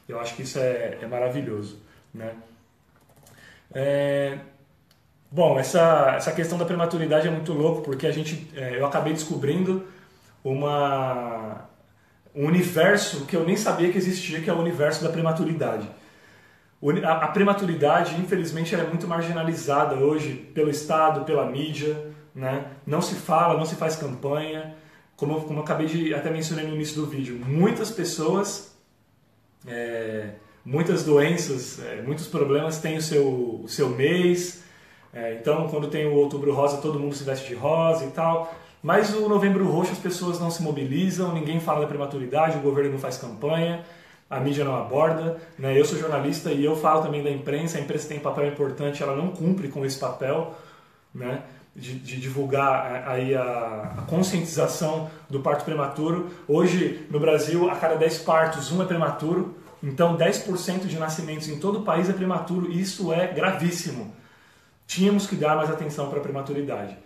Eu 0.10 0.20
acho 0.20 0.36
que 0.36 0.42
isso 0.42 0.60
é, 0.60 0.98
é 1.02 1.08
maravilhoso. 1.08 1.80
Né? 2.13 2.34
É... 3.74 4.40
Bom, 5.32 5.58
essa, 5.58 6.16
essa 6.18 6.34
questão 6.34 6.58
da 6.58 6.66
prematuridade 6.66 7.30
é 7.30 7.32
muito 7.32 7.54
louco, 7.54 7.82
porque 7.82 8.08
a 8.08 8.12
gente, 8.12 8.50
é, 8.56 8.78
eu 8.78 8.86
acabei 8.86 9.13
descobrindo 9.13 9.86
uma 10.52 11.68
um 12.38 12.46
universo 12.46 13.26
que 13.26 13.36
eu 13.36 13.44
nem 13.44 13.58
sabia 13.58 13.92
que 13.92 13.98
existia, 13.98 14.40
que 14.40 14.50
é 14.50 14.54
o 14.54 14.60
universo 14.60 15.04
da 15.04 15.10
prematuridade. 15.10 15.90
A 17.04 17.28
prematuridade, 17.30 18.16
infelizmente, 18.22 18.76
é 18.76 18.84
muito 18.84 19.08
marginalizada 19.08 19.96
hoje 19.96 20.36
pelo 20.54 20.70
Estado, 20.70 21.26
pela 21.26 21.50
mídia, 21.50 22.12
né? 22.36 22.68
não 22.86 23.02
se 23.02 23.16
fala, 23.16 23.58
não 23.58 23.66
se 23.66 23.76
faz 23.76 23.96
campanha. 23.96 24.76
Como, 25.16 25.42
como 25.42 25.60
eu 25.60 25.64
acabei 25.64 25.88
de 25.88 26.14
até 26.14 26.30
mencionei 26.30 26.68
no 26.68 26.76
início 26.76 27.02
do 27.02 27.08
vídeo, 27.08 27.42
muitas 27.44 27.90
pessoas, 27.90 28.78
é, 29.66 30.34
muitas 30.64 31.04
doenças, 31.04 31.84
é, 31.84 32.04
muitos 32.04 32.28
problemas 32.28 32.78
têm 32.78 32.98
o 32.98 33.02
seu, 33.02 33.62
o 33.64 33.68
seu 33.68 33.90
mês. 33.90 34.64
É, 35.12 35.34
então, 35.34 35.68
quando 35.70 35.88
tem 35.88 36.06
o 36.06 36.14
Outubro 36.14 36.54
Rosa, 36.54 36.78
todo 36.78 37.00
mundo 37.00 37.16
se 37.16 37.24
veste 37.24 37.48
de 37.48 37.56
rosa 37.56 38.06
e 38.06 38.12
tal. 38.12 38.54
Mas 38.88 39.13
o 39.13 39.28
Novembro 39.28 39.69
Roxo 39.69 39.91
as 39.91 39.97
pessoas 39.97 40.39
não 40.39 40.50
se 40.50 40.63
mobilizam, 40.63 41.34
ninguém 41.34 41.60
fala 41.60 41.82
da 41.82 41.88
prematuridade, 41.88 42.58
o 42.58 42.62
governo 42.62 42.93
não 42.93 42.97
faz 42.97 43.17
campanha, 43.17 43.84
a 44.30 44.39
mídia 44.39 44.63
não 44.63 44.78
aborda. 44.78 45.41
Né? 45.60 45.78
Eu 45.78 45.84
sou 45.84 46.00
jornalista 46.00 46.54
e 46.54 46.63
eu 46.63 46.73
falo 46.73 47.02
também 47.02 47.21
da 47.21 47.30
imprensa, 47.30 47.78
a 47.78 47.82
imprensa 47.82 48.08
tem 48.08 48.19
um 48.19 48.21
papel 48.21 48.47
importante, 48.47 49.04
ela 49.04 49.13
não 49.13 49.28
cumpre 49.28 49.67
com 49.67 49.86
esse 49.86 50.00
papel 50.00 50.56
né? 51.13 51.41
de, 51.76 52.00
de 52.00 52.17
divulgar 52.17 52.89
é, 52.89 53.12
aí 53.12 53.36
a, 53.36 53.95
a, 53.97 54.02
conscientização 54.04 55.12
do 55.30 55.41
parto 55.41 55.65
prematuro. 55.65 56.30
Hoje, 56.47 57.06
no 57.12 57.19
Brasil, 57.19 57.69
a 57.69 57.76
cada 57.76 57.95
10 57.95 58.19
partos, 58.19 58.71
um 58.71 58.82
é 58.82 58.86
prematuro. 58.86 59.58
Então, 59.84 60.15
10% 60.15 60.86
de 60.86 60.97
nascimentos 60.97 61.50
em 61.50 61.60
todo 61.60 61.80
o 61.80 61.84
país 61.84 62.10
é 62.10 62.13
prematuro. 62.13 62.71
E 62.71 62.80
isso 62.80 63.12
é 63.12 63.28
gravíssimo. 63.28 64.15
Tínhamos 64.88 65.28
que 65.28 65.36
dar 65.36 65.58
mais 65.58 65.69
atenção 65.69 66.10
para 66.10 66.19
a 66.19 66.23
prematuridade. 66.23 66.97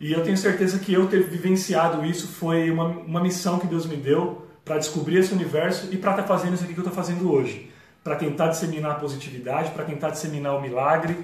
E 0.00 0.12
eu 0.12 0.22
tenho 0.22 0.36
certeza 0.36 0.78
que 0.78 0.92
eu 0.92 1.08
ter 1.08 1.24
vivenciado 1.24 2.04
isso 2.04 2.28
foi 2.28 2.70
uma, 2.70 2.84
uma 2.84 3.20
missão 3.20 3.58
que 3.58 3.66
Deus 3.66 3.84
me 3.84 3.96
deu 3.96 4.46
para 4.64 4.78
descobrir 4.78 5.18
esse 5.18 5.32
universo 5.32 5.88
e 5.90 5.96
para 5.96 6.12
estar 6.12 6.22
tá 6.22 6.28
fazendo 6.28 6.54
isso 6.54 6.64
aqui 6.64 6.72
que 6.72 6.80
eu 6.80 6.84
estou 6.84 6.94
fazendo 6.94 7.32
hoje. 7.32 7.70
Para 8.04 8.14
tentar 8.14 8.48
disseminar 8.48 8.92
a 8.92 8.94
positividade, 8.94 9.70
para 9.72 9.84
tentar 9.84 10.10
disseminar 10.10 10.54
o 10.56 10.60
milagre, 10.60 11.18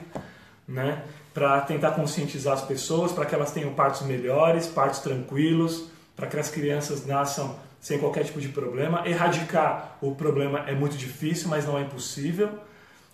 né? 0.66 1.02
para 1.32 1.60
tentar 1.62 1.90
conscientizar 1.92 2.54
as 2.54 2.62
pessoas, 2.62 3.12
para 3.12 3.26
que 3.26 3.34
elas 3.34 3.50
tenham 3.52 3.74
partos 3.74 4.02
melhores, 4.02 4.66
partos 4.66 5.00
tranquilos, 5.00 5.88
para 6.16 6.28
que 6.28 6.38
as 6.38 6.48
crianças 6.48 7.04
nasçam 7.04 7.56
sem 7.80 7.98
qualquer 7.98 8.24
tipo 8.24 8.40
de 8.40 8.48
problema. 8.48 9.06
Erradicar 9.06 9.98
o 10.00 10.14
problema 10.14 10.60
é 10.60 10.74
muito 10.74 10.96
difícil, 10.96 11.48
mas 11.48 11.66
não 11.66 11.76
é 11.76 11.82
impossível. 11.82 12.50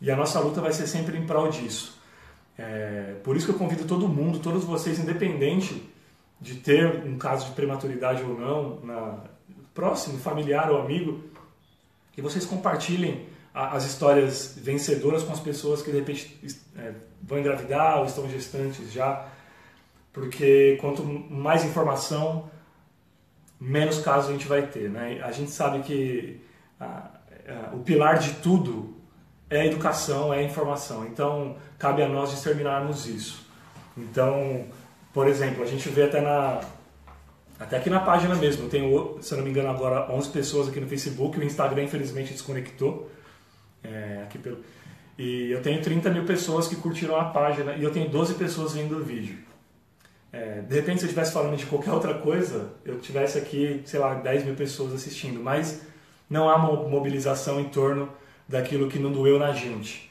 E 0.00 0.10
a 0.10 0.16
nossa 0.16 0.38
luta 0.38 0.60
vai 0.60 0.72
ser 0.72 0.86
sempre 0.86 1.16
em 1.16 1.26
prol 1.26 1.48
disso. 1.48 1.99
É, 2.60 3.14
por 3.24 3.36
isso 3.36 3.46
que 3.46 3.52
eu 3.52 3.58
convido 3.58 3.86
todo 3.86 4.06
mundo, 4.06 4.38
todos 4.38 4.64
vocês, 4.64 4.98
independente 4.98 5.82
de 6.38 6.56
ter 6.56 7.06
um 7.06 7.16
caso 7.16 7.46
de 7.46 7.52
prematuridade 7.52 8.22
ou 8.22 8.38
não, 8.38 8.80
na, 8.80 9.18
próximo, 9.72 10.18
familiar 10.18 10.70
ou 10.70 10.78
amigo, 10.78 11.24
que 12.12 12.20
vocês 12.20 12.44
compartilhem 12.44 13.26
a, 13.54 13.76
as 13.76 13.86
histórias 13.86 14.58
vencedoras 14.58 15.22
com 15.22 15.32
as 15.32 15.40
pessoas 15.40 15.80
que 15.80 15.90
de 15.90 15.98
repente 16.00 16.38
é, 16.76 16.92
vão 17.22 17.38
engravidar 17.38 17.98
ou 18.00 18.04
estão 18.04 18.28
gestantes 18.28 18.92
já, 18.92 19.26
porque 20.12 20.76
quanto 20.82 21.02
mais 21.02 21.64
informação, 21.64 22.50
menos 23.58 24.00
casos 24.00 24.28
a 24.28 24.32
gente 24.34 24.46
vai 24.46 24.66
ter. 24.66 24.90
Né? 24.90 25.18
A 25.22 25.32
gente 25.32 25.50
sabe 25.50 25.82
que 25.82 26.38
a, 26.78 27.10
a, 27.48 27.74
o 27.74 27.78
pilar 27.78 28.18
de 28.18 28.34
tudo 28.34 28.99
é 29.50 29.66
educação, 29.66 30.32
é 30.32 30.42
informação. 30.42 31.04
Então, 31.06 31.56
cabe 31.78 32.02
a 32.02 32.08
nós 32.08 32.30
disseminarmos 32.30 33.06
isso. 33.06 33.44
Então, 33.98 34.64
por 35.12 35.26
exemplo, 35.26 35.62
a 35.62 35.66
gente 35.66 35.88
vê 35.88 36.04
até 36.04 36.20
na 36.20 36.60
até 37.58 37.76
aqui 37.76 37.90
na 37.90 38.00
página 38.00 38.34
mesmo, 38.36 38.64
eu 38.64 38.70
tenho, 38.70 39.18
se 39.20 39.34
eu 39.34 39.36
não 39.36 39.44
me 39.44 39.50
engano, 39.50 39.68
agora 39.68 40.10
11 40.10 40.30
pessoas 40.30 40.68
aqui 40.68 40.80
no 40.80 40.86
Facebook, 40.86 41.38
o 41.38 41.44
Instagram 41.44 41.82
infelizmente 41.82 42.32
desconectou. 42.32 43.10
É, 43.84 44.22
aqui 44.24 44.38
pelo, 44.38 44.64
e 45.18 45.50
eu 45.50 45.60
tenho 45.60 45.82
30 45.82 46.08
mil 46.08 46.24
pessoas 46.24 46.66
que 46.66 46.76
curtiram 46.76 47.20
a 47.20 47.24
página 47.26 47.74
e 47.74 47.84
eu 47.84 47.92
tenho 47.92 48.08
12 48.08 48.34
pessoas 48.34 48.72
vendo 48.72 48.96
o 48.96 49.04
vídeo. 49.04 49.36
É, 50.32 50.62
de 50.62 50.74
repente, 50.74 51.00
se 51.00 51.04
eu 51.04 51.08
estivesse 51.08 51.32
falando 51.32 51.54
de 51.56 51.66
qualquer 51.66 51.92
outra 51.92 52.14
coisa, 52.14 52.70
eu 52.82 52.98
tivesse 52.98 53.36
aqui, 53.36 53.82
sei 53.84 54.00
lá, 54.00 54.14
10 54.14 54.44
mil 54.44 54.54
pessoas 54.54 54.94
assistindo, 54.94 55.38
mas 55.38 55.82
não 56.30 56.48
há 56.48 56.56
mobilização 56.56 57.60
em 57.60 57.68
torno 57.68 58.08
daquilo 58.50 58.88
que 58.88 58.98
não 58.98 59.12
doeu 59.12 59.38
na 59.38 59.52
gente. 59.52 60.10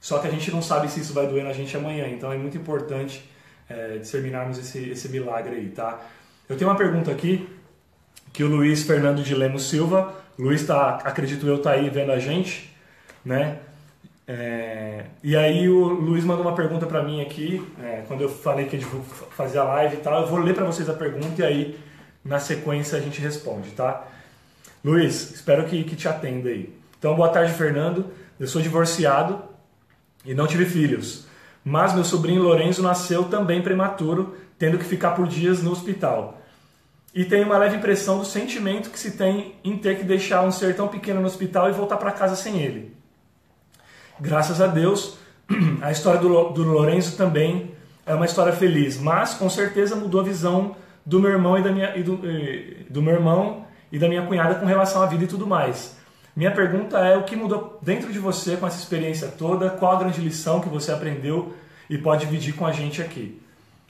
Só 0.00 0.18
que 0.18 0.26
a 0.26 0.30
gente 0.30 0.50
não 0.50 0.60
sabe 0.60 0.90
se 0.90 1.00
isso 1.00 1.12
vai 1.12 1.26
doer 1.28 1.44
na 1.44 1.52
gente 1.52 1.76
amanhã, 1.76 2.08
então 2.08 2.32
é 2.32 2.36
muito 2.36 2.56
importante 2.56 3.22
é, 3.68 3.98
disseminarmos 3.98 4.58
esse, 4.58 4.90
esse 4.90 5.08
milagre 5.08 5.54
aí, 5.54 5.68
tá? 5.68 6.00
Eu 6.48 6.56
tenho 6.56 6.68
uma 6.68 6.76
pergunta 6.76 7.10
aqui 7.10 7.48
que 8.32 8.42
o 8.42 8.48
Luiz 8.48 8.82
Fernando 8.82 9.22
de 9.22 9.34
Lemos 9.34 9.68
Silva, 9.68 10.12
Luiz 10.36 10.66
tá, 10.66 10.96
acredito 11.04 11.46
eu, 11.46 11.62
tá 11.62 11.72
aí 11.72 11.88
vendo 11.88 12.10
a 12.10 12.18
gente, 12.18 12.74
né? 13.24 13.58
É, 14.26 15.04
e 15.22 15.36
aí 15.36 15.68
o 15.68 15.84
Luiz 15.84 16.24
mandou 16.24 16.44
uma 16.44 16.54
pergunta 16.54 16.84
para 16.84 17.02
mim 17.02 17.20
aqui, 17.22 17.64
é, 17.82 18.02
quando 18.08 18.22
eu 18.22 18.28
falei 18.28 18.66
que 18.66 18.76
eu 18.76 19.02
fazer 19.30 19.58
a 19.58 19.64
live 19.64 19.96
e 19.96 20.00
tal, 20.00 20.22
eu 20.22 20.26
vou 20.26 20.38
ler 20.40 20.54
para 20.54 20.64
vocês 20.64 20.88
a 20.88 20.94
pergunta 20.94 21.40
e 21.40 21.44
aí 21.44 21.78
na 22.24 22.40
sequência 22.40 22.98
a 22.98 23.00
gente 23.00 23.20
responde, 23.20 23.70
tá? 23.70 24.06
Luiz, 24.84 25.32
espero 25.32 25.64
que, 25.64 25.84
que 25.84 25.96
te 25.96 26.08
atenda 26.08 26.48
aí. 26.48 26.77
Então, 26.98 27.14
boa 27.14 27.28
tarde, 27.28 27.52
Fernando. 27.52 28.06
Eu 28.40 28.46
sou 28.46 28.60
divorciado 28.60 29.42
e 30.24 30.34
não 30.34 30.46
tive 30.46 30.64
filhos. 30.64 31.26
Mas 31.64 31.94
meu 31.94 32.04
sobrinho 32.04 32.42
Lourenço 32.42 32.82
nasceu 32.82 33.24
também 33.24 33.62
prematuro, 33.62 34.36
tendo 34.58 34.78
que 34.78 34.84
ficar 34.84 35.12
por 35.12 35.28
dias 35.28 35.62
no 35.62 35.70
hospital. 35.70 36.36
e 37.14 37.24
tem 37.24 37.42
uma 37.42 37.56
leve 37.56 37.76
impressão 37.76 38.18
do 38.18 38.24
sentimento 38.24 38.90
que 38.90 38.98
se 38.98 39.12
tem 39.12 39.54
em 39.64 39.76
ter 39.78 39.98
que 39.98 40.04
deixar 40.04 40.42
um 40.42 40.52
ser 40.52 40.76
tão 40.76 40.88
pequeno 40.88 41.20
no 41.20 41.26
hospital 41.26 41.68
e 41.68 41.72
voltar 41.72 41.96
para 41.96 42.12
casa 42.12 42.36
sem 42.36 42.60
ele. 42.60 42.94
Graças 44.20 44.60
a 44.60 44.66
Deus, 44.66 45.18
a 45.80 45.90
história 45.90 46.20
do, 46.20 46.28
Lorenzo 46.28 47.16
também 47.16 47.74
é 48.04 48.14
uma 48.14 48.26
história 48.26 48.52
feliz, 48.52 48.98
mas 48.98 49.34
com 49.34 49.48
certeza 49.48 49.96
mudou 49.96 50.20
a 50.20 50.24
visão 50.24 50.76
do 51.04 51.18
meu 51.18 51.30
irmão 51.30 51.58
e 51.58 51.62
da 51.62 51.72
minha 51.72 51.96
e 51.96 52.02
do, 52.02 52.20
do 52.90 53.02
meu 53.02 53.14
irmão 53.14 53.66
e 53.90 53.98
da 53.98 54.08
minha 54.08 54.26
cunhada 54.26 54.56
com 54.56 54.66
relação 54.66 55.02
à 55.02 55.06
vida 55.06 55.24
e 55.24 55.26
tudo 55.26 55.46
mais. 55.46 55.97
Minha 56.38 56.52
pergunta 56.52 56.98
é 56.98 57.16
o 57.16 57.24
que 57.24 57.34
mudou 57.34 57.80
dentro 57.82 58.12
de 58.12 58.20
você 58.20 58.56
com 58.56 58.64
essa 58.64 58.78
experiência 58.78 59.26
toda? 59.26 59.70
Qual 59.70 59.90
a 59.90 59.98
grande 59.98 60.20
lição 60.20 60.60
que 60.60 60.68
você 60.68 60.92
aprendeu 60.92 61.52
e 61.90 61.98
pode 61.98 62.26
dividir 62.26 62.54
com 62.54 62.64
a 62.64 62.70
gente 62.70 63.02
aqui? 63.02 63.42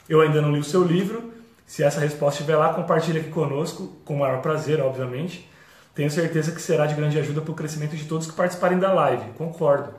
Eu 0.09 0.19
ainda 0.19 0.41
não 0.41 0.51
li 0.51 0.59
o 0.59 0.63
seu 0.63 0.83
livro. 0.83 1.31
Se 1.67 1.83
essa 1.83 1.99
resposta 1.99 2.39
estiver 2.39 2.57
lá, 2.57 2.73
compartilhe 2.73 3.19
aqui 3.19 3.29
conosco, 3.29 3.95
com 4.03 4.15
o 4.15 4.19
maior 4.21 4.41
prazer, 4.41 4.81
obviamente. 4.81 5.47
Tenho 5.93 6.09
certeza 6.09 6.51
que 6.51 6.59
será 6.59 6.87
de 6.87 6.95
grande 6.95 7.19
ajuda 7.19 7.39
para 7.39 7.51
o 7.51 7.55
crescimento 7.55 7.95
de 7.95 8.05
todos 8.05 8.25
que 8.25 8.33
participarem 8.33 8.79
da 8.79 8.91
live. 8.93 9.29
Concordo. 9.37 9.93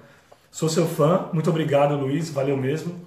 Sou 0.50 0.68
seu 0.68 0.88
fã. 0.88 1.28
Muito 1.32 1.50
obrigado, 1.50 1.94
Luiz. 1.94 2.30
Valeu 2.30 2.56
mesmo. 2.56 3.00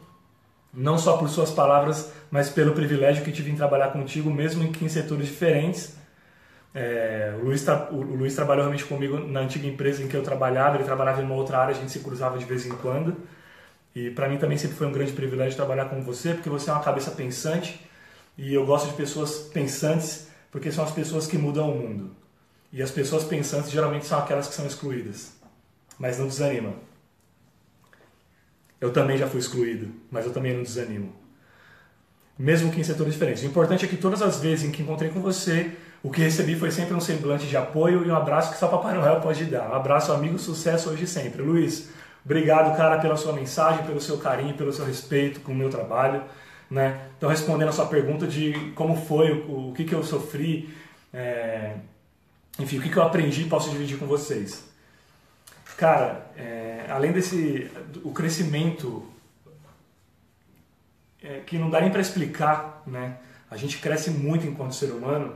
Não 0.74 0.98
só 0.98 1.18
por 1.18 1.28
suas 1.28 1.52
palavras, 1.52 2.14
mas 2.32 2.50
pelo 2.50 2.72
privilégio 2.72 3.26
que 3.26 3.32
tive 3.34 3.52
em 3.52 3.58
trabalhar 3.58 3.90
contigo, 3.90 4.30
mesmo 4.30 4.64
em 4.64 4.88
setores 4.88 5.28
diferentes. 5.28 6.02
É, 6.74 7.36
o, 7.40 7.46
Luiz 7.46 7.66
o, 7.68 7.96
Luiz 7.96 8.34
trabalhou 8.34 8.64
realmente 8.64 8.86
comigo 8.86 9.20
na 9.20 9.42
antiga 9.42 9.68
empresa 9.68 10.04
em 10.04 10.08
que 10.08 10.16
eu 10.16 10.24
trabalhava. 10.24 10.78
Ele 10.78 10.84
trabalhava 10.84 11.22
em 11.22 11.26
uma 11.26 11.36
outra 11.36 11.60
área, 11.60 11.76
a 11.76 11.78
gente 11.78 11.92
se 11.92 12.00
cruzava 12.00 12.38
de 12.38 12.46
vez 12.46 12.66
em 12.66 12.72
quando. 12.78 13.16
E 13.96 14.10
para 14.10 14.28
mim 14.28 14.38
também 14.38 14.58
sempre 14.58 14.76
foi 14.76 14.88
um 14.88 14.92
grande 14.92 15.12
privilégio 15.12 15.56
trabalhar 15.56 15.86
com 15.86 16.02
você, 16.02 16.34
porque 16.34 16.50
você 16.50 16.70
é 16.70 16.74
uma 16.74 16.84
cabeça 16.84 17.12
pensante 17.12 17.80
e 18.38 18.54
eu 18.54 18.66
gosto 18.66 18.88
de 18.88 18.94
pessoas 18.94 19.38
pensantes, 19.54 20.28
porque 20.52 20.72
são 20.72 20.84
as 20.84 20.92
pessoas 20.92 21.28
que 21.28 21.38
mudam 21.38 21.72
o 21.72 21.78
mundo. 21.78 22.16
E 22.72 22.82
as 22.82 22.90
pessoas 22.90 23.24
pensantes 23.24 23.70
geralmente 23.70 24.06
são 24.06 24.18
aquelas 24.18 24.48
que 24.48 24.56
são 24.56 24.66
excluídas. 24.66 25.34
Mas 26.00 26.18
não 26.18 26.28
desanima. 26.28 26.74
Eu 28.82 28.92
também 28.92 29.18
já 29.18 29.28
fui 29.28 29.40
excluído, 29.40 29.94
mas 30.10 30.26
eu 30.26 30.34
também 30.34 30.56
não 30.56 30.64
desanimo. 30.64 31.14
Mesmo 32.38 32.72
que 32.72 32.82
em 32.82 32.84
setores 32.84 33.14
diferentes. 33.14 33.44
O 33.44 33.46
importante 33.46 33.86
é 33.86 33.88
que 33.88 33.96
todas 33.96 34.24
as 34.24 34.40
vezes 34.40 34.66
em 34.66 34.72
que 34.72 34.82
encontrei 34.82 35.12
com 35.12 35.22
você, 35.22 35.72
o 36.04 36.12
que 36.12 36.22
recebi 36.22 36.56
foi 36.56 36.70
sempre 36.70 36.94
um 36.94 37.00
semblante 37.00 37.48
de 37.48 37.58
apoio 37.58 38.06
e 38.06 38.12
um 38.12 38.16
abraço 38.16 38.52
que 38.52 38.60
só 38.60 38.68
Papai 38.68 38.94
Noel 38.94 39.22
pode 39.22 39.46
dar. 39.46 39.72
Um 39.72 39.74
abraço, 39.74 40.12
amigo, 40.12 40.38
sucesso 40.38 40.90
hoje 40.90 41.06
e 41.06 41.08
sempre. 41.08 41.42
Luiz, 41.42 41.90
Obrigado, 42.26 42.76
cara, 42.78 43.00
pela 43.00 43.18
sua 43.18 43.34
mensagem, 43.34 43.86
pelo 43.86 44.00
seu 44.00 44.18
carinho, 44.18 44.56
pelo 44.56 44.72
seu 44.72 44.86
respeito 44.86 45.42
com 45.42 45.52
o 45.52 45.56
meu 45.56 45.70
trabalho. 45.70 46.24
Né? 46.72 47.08
Então, 47.18 47.30
respondendo 47.30 47.68
a 47.68 47.74
sua 47.74 47.86
pergunta 47.86 48.26
de 48.26 48.72
como 48.76 48.96
foi, 48.96 49.32
o, 49.32 49.70
o 49.70 49.74
que, 49.74 49.84
que 49.84 49.94
eu 49.94 50.04
sofri, 50.04 50.74
é, 51.14 51.76
enfim, 52.58 52.78
o 52.80 52.82
que, 52.82 52.90
que 52.90 52.98
eu 52.98 53.04
aprendi, 53.04 53.44
posso 53.46 53.70
dividir 53.70 53.98
com 53.98 54.06
vocês. 54.06 54.64
Cara, 55.76 56.32
é, 56.38 56.86
além 56.90 57.12
desse, 57.12 57.70
o 58.04 58.12
crescimento 58.12 59.06
é, 61.22 61.42
que 61.46 61.58
não 61.58 61.70
dá 61.70 61.82
nem 61.82 61.92
para 61.92 62.02
explicar, 62.02 62.84
né? 62.88 63.18
A 63.52 63.58
gente 63.58 63.80
cresce 63.80 64.10
muito 64.10 64.48
enquanto 64.48 64.74
ser 64.74 64.92
humano, 64.92 65.36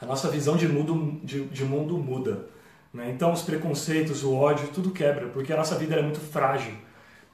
a 0.00 0.06
nossa 0.06 0.28
visão 0.28 0.56
de 0.56 0.68
mundo, 0.68 1.20
de, 1.24 1.44
de 1.46 1.64
mundo 1.64 1.96
muda. 1.96 2.46
Né? 2.92 3.10
Então 3.10 3.32
os 3.32 3.42
preconceitos, 3.42 4.22
o 4.22 4.34
ódio, 4.34 4.68
tudo 4.68 4.90
quebra, 4.90 5.28
porque 5.28 5.52
a 5.52 5.56
nossa 5.56 5.76
vida 5.76 5.94
é 5.96 6.02
muito 6.02 6.20
frágil. 6.20 6.74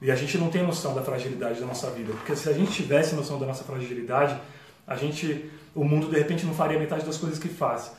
E 0.01 0.11
a 0.11 0.17
gente 0.17 0.37
não 0.37 0.51
tem 0.51 0.65
noção 0.65 0.95
da 0.95 1.03
fragilidade 1.03 1.61
da 1.61 1.67
nossa 1.67 1.89
vida. 1.91 2.13
Porque 2.13 2.35
se 2.35 2.49
a 2.49 2.53
gente 2.53 2.73
tivesse 2.73 3.15
noção 3.15 3.39
da 3.39 3.47
nossa 3.47 3.63
fragilidade, 3.63 4.37
a 4.85 4.97
gente, 4.97 5.49
o 5.75 5.85
mundo 5.85 6.11
de 6.11 6.19
repente 6.19 6.45
não 6.45 6.53
faria 6.53 6.79
metade 6.79 7.05
das 7.05 7.17
coisas 7.17 7.39
que 7.39 7.49
faz. 7.49 7.93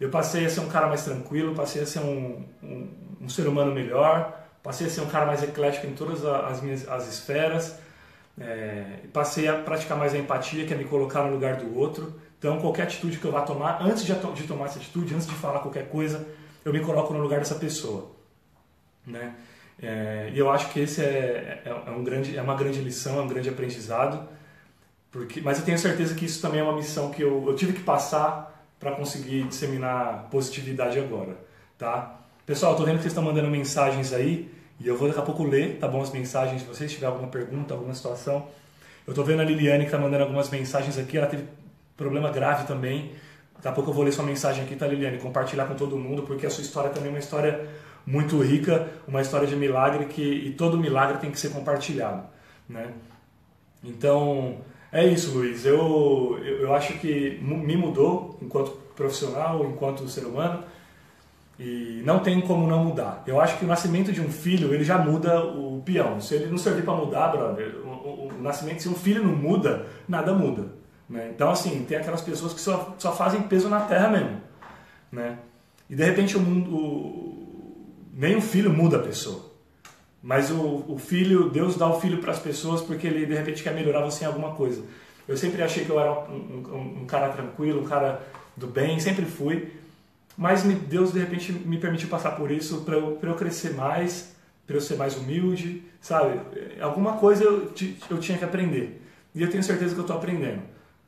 Eu 0.00 0.10
passei 0.10 0.44
a 0.44 0.50
ser 0.50 0.60
um 0.60 0.68
cara 0.68 0.88
mais 0.88 1.04
tranquilo, 1.04 1.54
passei 1.54 1.82
a 1.82 1.86
ser 1.86 2.00
um, 2.00 2.44
um, 2.60 2.88
um 3.20 3.28
ser 3.28 3.46
humano 3.46 3.72
melhor, 3.72 4.44
passei 4.62 4.88
a 4.88 4.90
ser 4.90 5.02
um 5.02 5.06
cara 5.06 5.24
mais 5.26 5.44
eclético 5.44 5.86
em 5.86 5.94
todas 5.94 6.24
as 6.24 6.60
minhas 6.60 6.88
as 6.88 7.08
esferas, 7.08 7.78
é, 8.36 8.98
passei 9.12 9.46
a 9.46 9.54
praticar 9.54 9.96
mais 9.96 10.12
a 10.12 10.18
empatia, 10.18 10.66
que 10.66 10.74
é 10.74 10.76
me 10.76 10.84
colocar 10.84 11.22
no 11.22 11.32
lugar 11.32 11.56
do 11.56 11.78
outro. 11.78 12.20
Então, 12.44 12.60
qualquer 12.60 12.82
atitude 12.82 13.16
que 13.16 13.24
eu 13.24 13.32
vá 13.32 13.40
tomar, 13.40 13.80
antes 13.80 14.04
de, 14.04 14.12
de 14.12 14.42
tomar 14.46 14.66
essa 14.66 14.78
atitude, 14.78 15.14
antes 15.14 15.26
de 15.26 15.32
falar 15.32 15.60
qualquer 15.60 15.88
coisa, 15.88 16.28
eu 16.62 16.74
me 16.74 16.80
coloco 16.80 17.14
no 17.14 17.20
lugar 17.20 17.38
dessa 17.38 17.54
pessoa, 17.54 18.10
né? 19.06 19.34
É, 19.82 20.30
e 20.30 20.38
eu 20.38 20.50
acho 20.50 20.70
que 20.70 20.78
esse 20.78 21.00
é, 21.00 21.62
é, 21.64 21.72
é, 21.86 21.90
um 21.90 22.04
grande, 22.04 22.36
é 22.36 22.42
uma 22.42 22.54
grande 22.54 22.82
lição, 22.82 23.18
é 23.18 23.22
um 23.22 23.26
grande 23.26 23.48
aprendizado, 23.48 24.28
porque, 25.10 25.40
mas 25.40 25.58
eu 25.58 25.64
tenho 25.64 25.78
certeza 25.78 26.14
que 26.14 26.26
isso 26.26 26.42
também 26.42 26.60
é 26.60 26.62
uma 26.62 26.74
missão 26.74 27.10
que 27.10 27.22
eu, 27.22 27.42
eu 27.46 27.56
tive 27.56 27.72
que 27.72 27.80
passar 27.80 28.62
para 28.78 28.92
conseguir 28.92 29.44
disseminar 29.44 30.28
positividade 30.30 30.98
agora, 30.98 31.38
tá? 31.78 32.20
Pessoal, 32.44 32.72
eu 32.72 32.76
tô 32.76 32.84
vendo 32.84 32.96
que 32.96 33.04
vocês 33.04 33.12
estão 33.12 33.24
mandando 33.24 33.48
mensagens 33.48 34.12
aí 34.12 34.52
e 34.78 34.86
eu 34.86 34.98
vou 34.98 35.08
daqui 35.08 35.20
a 35.20 35.24
pouco 35.24 35.44
ler, 35.44 35.78
tá 35.78 35.88
bom, 35.88 36.02
as 36.02 36.12
mensagens 36.12 36.60
se 36.60 36.68
vocês 36.68 36.92
tiver 36.92 37.06
alguma 37.06 37.28
pergunta, 37.28 37.72
alguma 37.72 37.94
situação. 37.94 38.48
Eu 39.06 39.14
tô 39.14 39.24
vendo 39.24 39.40
a 39.40 39.44
Liliane 39.44 39.86
que 39.86 39.90
tá 39.90 39.98
mandando 39.98 40.24
algumas 40.24 40.50
mensagens 40.50 40.98
aqui, 40.98 41.16
ela 41.16 41.26
teve 41.26 41.44
problema 41.96 42.30
grave 42.30 42.66
também, 42.66 43.12
Daqui 43.64 43.72
a 43.72 43.72
pouco 43.72 43.88
eu 43.88 43.94
vou 43.94 44.04
ler 44.04 44.12
sua 44.12 44.26
mensagem 44.26 44.62
aqui, 44.62 44.76
tá, 44.76 44.86
Liliane? 44.86 45.16
Compartilhar 45.16 45.64
com 45.64 45.74
todo 45.74 45.96
mundo, 45.96 46.22
porque 46.24 46.44
a 46.44 46.50
sua 46.50 46.60
história 46.60 46.90
também 46.90 47.08
é 47.08 47.12
uma 47.12 47.18
história 47.18 47.66
muito 48.06 48.38
rica, 48.42 48.88
uma 49.08 49.22
história 49.22 49.46
de 49.46 49.56
milagre 49.56 50.04
que 50.04 50.22
e 50.22 50.50
todo 50.52 50.76
milagre 50.76 51.16
tem 51.16 51.30
que 51.30 51.40
ser 51.40 51.48
compartilhado, 51.48 52.24
né? 52.68 52.88
Então, 53.82 54.58
é 54.92 55.06
isso, 55.06 55.32
Luiz. 55.32 55.64
Eu, 55.64 56.38
eu, 56.44 56.60
eu 56.60 56.74
acho 56.74 56.92
que 56.98 57.40
me 57.40 57.74
mudou 57.74 58.38
enquanto 58.42 58.72
profissional, 58.94 59.64
enquanto 59.64 60.06
ser 60.08 60.26
humano, 60.26 60.62
e 61.58 62.02
não 62.04 62.18
tem 62.18 62.42
como 62.42 62.66
não 62.66 62.84
mudar. 62.84 63.22
Eu 63.26 63.40
acho 63.40 63.56
que 63.56 63.64
o 63.64 63.68
nascimento 63.68 64.12
de 64.12 64.20
um 64.20 64.28
filho, 64.28 64.74
ele 64.74 64.84
já 64.84 64.98
muda 64.98 65.42
o 65.42 65.80
peão. 65.82 66.20
Se 66.20 66.34
ele 66.34 66.50
não 66.50 66.58
servir 66.58 66.82
para 66.82 66.92
mudar, 66.92 67.28
brother, 67.28 67.76
o, 67.82 67.88
o, 67.88 68.28
o 68.28 68.42
nascimento, 68.42 68.82
se 68.82 68.90
um 68.90 68.94
filho 68.94 69.24
não 69.24 69.34
muda, 69.34 69.86
nada 70.06 70.34
muda. 70.34 70.83
Né? 71.08 71.30
Então, 71.34 71.50
assim, 71.50 71.84
tem 71.86 71.98
aquelas 71.98 72.22
pessoas 72.22 72.52
que 72.52 72.60
só, 72.60 72.94
só 72.98 73.14
fazem 73.14 73.42
peso 73.42 73.68
na 73.68 73.80
terra 73.80 74.08
mesmo. 74.08 74.40
Né? 75.12 75.38
E 75.88 75.94
de 75.94 76.04
repente 76.04 76.36
o 76.36 76.40
mundo. 76.40 76.74
O, 76.74 77.90
nem 78.12 78.36
o 78.36 78.40
filho 78.40 78.72
muda 78.72 78.96
a 78.96 79.02
pessoa. 79.02 79.52
Mas 80.22 80.50
o, 80.50 80.84
o 80.88 80.98
filho, 80.98 81.50
Deus 81.50 81.76
dá 81.76 81.86
o 81.86 82.00
filho 82.00 82.18
para 82.18 82.30
as 82.30 82.38
pessoas 82.38 82.80
porque 82.80 83.06
ele 83.06 83.26
de 83.26 83.34
repente 83.34 83.62
quer 83.62 83.74
melhorar 83.74 84.00
você 84.00 84.24
em 84.24 84.26
alguma 84.26 84.54
coisa. 84.54 84.82
Eu 85.28 85.36
sempre 85.36 85.62
achei 85.62 85.84
que 85.84 85.90
eu 85.90 86.00
era 86.00 86.12
um, 86.12 86.64
um, 86.72 87.02
um 87.02 87.06
cara 87.06 87.28
tranquilo, 87.30 87.82
um 87.82 87.84
cara 87.84 88.22
do 88.56 88.66
bem, 88.66 88.98
sempre 89.00 89.24
fui. 89.24 89.72
Mas 90.36 90.64
me, 90.64 90.74
Deus 90.74 91.12
de 91.12 91.18
repente 91.18 91.52
me 91.52 91.78
permitiu 91.78 92.08
passar 92.08 92.32
por 92.32 92.50
isso 92.50 92.82
para 92.82 92.96
eu, 92.96 93.18
eu 93.22 93.34
crescer 93.34 93.74
mais, 93.74 94.34
para 94.66 94.76
eu 94.76 94.80
ser 94.80 94.96
mais 94.96 95.16
humilde, 95.16 95.82
sabe? 96.00 96.40
Alguma 96.80 97.18
coisa 97.18 97.44
eu, 97.44 97.72
eu 98.10 98.18
tinha 98.18 98.38
que 98.38 98.44
aprender. 98.44 99.02
E 99.34 99.42
eu 99.42 99.50
tenho 99.50 99.62
certeza 99.62 99.94
que 99.94 100.00
eu 100.00 100.04
estou 100.04 100.16
aprendendo. 100.16 100.62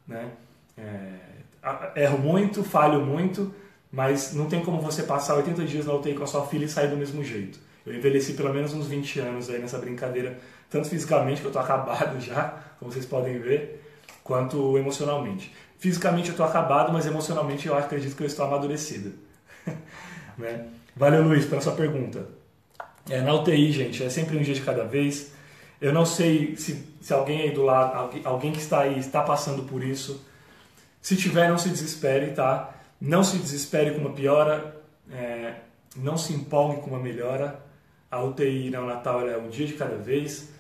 Né? 0.07 0.31
É, 0.77 2.03
erro 2.03 2.19
muito, 2.19 2.63
falho 2.63 3.01
muito, 3.05 3.55
mas 3.91 4.35
não 4.35 4.47
tem 4.47 4.65
como 4.65 4.81
você 4.81 5.03
passar 5.03 5.35
80 5.37 5.65
dias 5.65 5.87
na 5.87 5.95
UTI 5.95 6.15
com 6.15 6.25
a 6.25 6.27
sua 6.27 6.47
filha 6.47 6.65
e 6.65 6.69
sair 6.69 6.89
do 6.89 6.97
mesmo 6.97 7.25
jeito. 7.25 7.59
Eu 7.85 7.95
envelheci 7.95 8.35
pelo 8.35 8.53
menos 8.53 8.75
uns 8.75 8.89
20 8.89 9.21
anos 9.21 9.49
aí 9.49 9.59
nessa 9.59 9.79
brincadeira, 9.79 10.39
tanto 10.69 10.89
fisicamente, 10.89 11.41
que 11.41 11.47
eu 11.47 11.51
estou 11.51 11.63
acabado 11.63 12.21
já, 12.21 12.61
como 12.79 12.91
vocês 12.91 13.07
podem 13.07 13.39
ver, 13.39 13.83
quanto 14.23 14.77
emocionalmente. 14.77 15.55
Fisicamente 15.79 16.29
eu 16.29 16.33
estou 16.33 16.47
acabado, 16.47 16.93
mas 16.93 17.07
emocionalmente 17.07 17.69
eu 17.69 17.77
acredito 17.77 18.17
que 18.17 18.23
eu 18.23 18.27
estou 18.27 18.47
amadurecido. 18.47 19.13
né? 20.37 20.67
Valeu, 20.97 21.23
Luiz, 21.23 21.45
pela 21.45 21.61
sua 21.61 21.75
pergunta. 21.75 22.27
É, 23.09 23.21
na 23.21 23.35
UTI, 23.35 23.71
gente, 23.71 24.03
é 24.03 24.11
sempre 24.11 24.37
um 24.37 24.43
dia 24.43 24.55
de 24.55 24.63
cada 24.63 24.85
vez. 24.85 25.33
Eu 25.81 25.93
não 25.93 26.07
sei 26.07 26.57
se, 26.57 26.87
se 27.01 27.13
alguém 27.13 27.43
aí 27.43 27.51
do 27.51 27.63
lado, 27.63 27.97
alguém, 27.97 28.23
alguém 28.25 28.53
que 28.53 28.59
está 28.59 28.81
aí 28.81 28.99
está 28.99 29.23
passando 29.23 29.65
por 29.65 29.83
isso. 29.83 30.25
Se 31.03 31.17
tiver, 31.17 31.49
não 31.49 31.59
se 31.59 31.69
desespere, 31.69 32.33
tá? 32.33 32.75
Não 33.01 33.23
se 33.23 33.37
desespere 33.37 33.93
com 33.93 34.01
uma 34.01 34.13
piora, 34.13 34.77
é, 35.11 35.55
não 35.97 36.17
se 36.17 36.33
empolgue 36.33 36.81
com 36.81 36.91
uma 36.91 36.99
melhora. 36.99 37.61
A 38.11 38.23
UTI 38.23 38.71
neonatal 38.71 39.29
é 39.29 39.37
um 39.37 39.49
dia 39.49 39.67
de 39.67 39.75
cada 39.75 39.97
vez, 39.97 40.51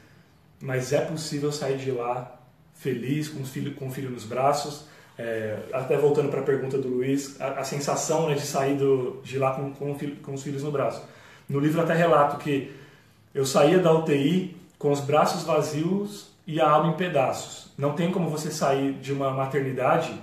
mas 0.60 0.92
é 0.92 1.00
possível 1.00 1.50
sair 1.50 1.78
de 1.78 1.90
lá 1.90 2.38
feliz, 2.74 3.28
com, 3.28 3.44
filho, 3.44 3.74
com 3.74 3.88
o 3.88 3.90
filho 3.90 4.10
nos 4.10 4.24
braços. 4.24 4.84
É, 5.18 5.56
até 5.72 5.96
voltando 5.96 6.28
para 6.28 6.40
a 6.40 6.44
pergunta 6.44 6.76
do 6.76 6.88
Luiz, 6.88 7.40
a, 7.40 7.60
a 7.60 7.64
sensação 7.64 8.28
né, 8.28 8.34
de 8.34 8.42
sair 8.42 8.76
do, 8.76 9.22
de 9.24 9.38
lá 9.38 9.54
com, 9.54 9.72
com, 9.72 9.96
com 10.22 10.34
os 10.34 10.42
filhos 10.42 10.62
no 10.62 10.70
braço. 10.70 11.02
No 11.48 11.58
livro 11.58 11.80
até 11.80 11.94
relato 11.94 12.36
que 12.36 12.70
eu 13.34 13.46
saía 13.46 13.78
da 13.78 13.92
UTI 13.92 14.54
com 14.86 14.92
os 14.92 15.00
braços 15.00 15.42
vazios 15.42 16.28
e 16.46 16.60
a 16.60 16.70
alma 16.70 16.92
em 16.92 16.96
pedaços. 16.96 17.72
Não 17.76 17.94
tem 17.94 18.12
como 18.12 18.30
você 18.30 18.52
sair 18.52 18.92
de 18.92 19.12
uma 19.12 19.32
maternidade 19.32 20.16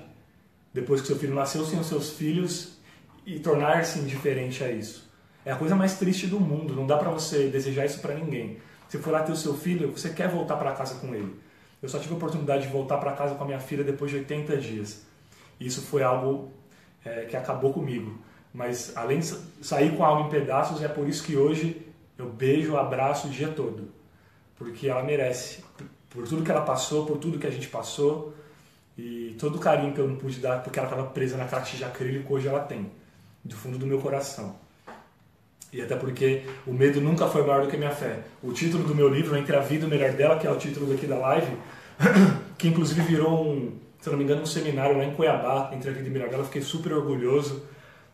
depois 0.74 1.01
que 1.01 1.07
seu 1.07 1.18
filho 1.18 1.36
nasceu 1.36 1.66
sem 1.66 1.78
os 1.78 1.88
seus 1.88 2.11
filhos 2.11 2.78
e 3.26 3.39
tornar-se 3.39 3.99
indiferente 3.99 4.64
a 4.64 4.72
isso. 4.72 5.11
É 5.43 5.51
a 5.51 5.57
coisa 5.57 5.76
mais 5.76 5.97
triste 5.97 6.28
do 6.28 6.39
mundo. 6.39 6.74
Não 6.74 6.88
dá 6.88 6.95
para 6.95 7.09
você 7.09 7.49
desejar 7.49 7.86
isso 7.86 7.99
para 7.99 8.16
ninguém. 8.16 8.57
Você 8.88 8.99
for 8.99 9.11
lá 9.11 9.22
ter 9.22 9.34
o 9.34 9.36
seu 9.36 9.53
filho, 9.53 9.91
você 9.91 10.11
quer 10.11 10.30
voltar 10.30 10.55
para 10.55 10.72
casa 10.72 10.95
com 10.95 11.14
ele. 11.14 11.36
Eu 11.82 11.89
só 11.89 11.99
tive 11.99 12.14
a 12.14 12.16
oportunidade 12.16 12.66
de 12.66 12.72
voltar 12.72 12.99
para 12.99 13.11
casa 13.11 13.36
com 13.36 13.43
a 13.43 13.47
minha 13.47 13.59
filha 13.59 13.84
depois 13.84 14.11
de 14.11 14.18
80 14.20 14.55
dias. 14.55 15.05
isso 15.59 15.82
foi 15.82 16.03
algo 16.03 16.53
é, 17.03 17.26
que 17.26 17.36
acabou 17.36 17.74
comigo. 17.74 18.18
Mas 18.53 18.95
além 18.95 19.20
de 19.20 19.26
sair 19.61 19.93
com 19.97 20.05
a 20.05 20.07
alma 20.07 20.28
em 20.28 20.30
pedaços, 20.30 20.82
é 20.82 20.88
por 20.88 21.05
isso 21.05 21.22
que 21.22 21.36
hoje 21.36 21.86
eu 22.18 22.30
beijo, 22.30 22.78
abraço 22.78 23.28
o 23.28 23.30
dia 23.30 23.49
todo. 23.49 24.03
Porque 24.58 24.88
ela 24.88 25.04
merece. 25.04 25.64
Por 26.10 26.28
tudo 26.28 26.43
que 26.43 26.51
ela 26.51 26.62
passou, 26.62 27.06
por 27.06 27.18
tudo 27.18 27.39
que 27.39 27.47
a 27.47 27.51
gente 27.51 27.68
passou. 27.68 28.34
E 28.97 29.36
todo 29.39 29.56
o 29.56 29.60
carinho 29.60 29.93
que 29.93 29.99
eu 29.99 30.08
não 30.08 30.16
pude 30.16 30.39
dar 30.39 30.62
porque 30.62 30.78
ela 30.78 30.88
estava 30.88 31.08
presa 31.10 31.36
na 31.36 31.45
caixa 31.45 31.76
de 31.76 31.84
acrílico, 31.84 32.34
hoje 32.34 32.47
ela 32.47 32.60
tem. 32.60 32.91
Do 33.43 33.56
fundo 33.56 33.78
do 33.78 33.86
meu 33.86 33.99
coração. 33.99 34.56
E 35.74 35.82
até 35.82 35.95
porque 35.95 36.43
o 36.68 36.72
medo 36.72 37.01
nunca 37.01 37.28
foi 37.28 37.41
maior 37.41 37.64
do 37.64 37.68
que 37.68 37.76
a 37.76 37.80
minha 37.80 37.91
fé. 37.91 38.20
O 38.43 38.54
título 38.54 38.84
do 38.84 38.93
meu 38.93 39.10
livro, 39.10 39.36
Entre 39.36 39.56
a 39.56 39.60
Vida 39.60 39.86
e 39.86 39.88
o 39.88 39.89
Melhor 39.89 40.12
dela, 40.12 40.38
que 40.38 40.45
é 40.45 40.51
o 40.51 40.56
título 40.56 40.86
daqui 40.86 41.08
da 41.08 41.18
live, 41.18 41.58
que 42.60 42.68
inclusive 42.68 43.01
virou 43.01 43.51
um, 43.51 43.74
se 43.99 44.08
não 44.08 44.18
me 44.18 44.24
engano, 44.24 44.43
um 44.43 44.45
seminário 44.45 44.95
lá 44.95 45.04
em 45.04 45.16
Cuiabá, 45.16 45.72
Entre 45.74 45.89
a 45.89 45.93
Vida 45.93 46.06
e 46.06 46.10
o 46.12 46.14
Melhor 46.14 46.30
dela. 46.30 46.43
Fiquei 46.43 46.62
super 46.62 46.93
orgulhoso 46.93 47.64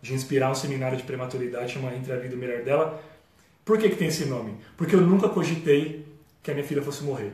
de 0.02 0.14
inspirar 0.14 0.50
um 0.50 0.56
seminário 0.56 0.98
de 0.98 1.04
prematuridade 1.04 1.74
chamado 1.74 1.98
Entre 1.98 2.14
a 2.14 2.16
Vida 2.16 2.34
e 2.34 2.38
o 2.38 2.40
Melhor 2.40 2.64
dela. 2.64 3.04
Por 3.66 3.78
que, 3.78 3.90
que 3.90 3.98
tem 3.98 4.08
esse 4.08 4.24
nome? 4.26 4.56
Porque 4.78 4.96
eu 4.96 5.02
nunca 5.02 5.28
cogitei 5.28 5.99
que 6.50 6.52
a 6.52 6.56
minha 6.56 6.68
filha 6.68 6.82
fosse 6.82 7.04
morrer. 7.04 7.32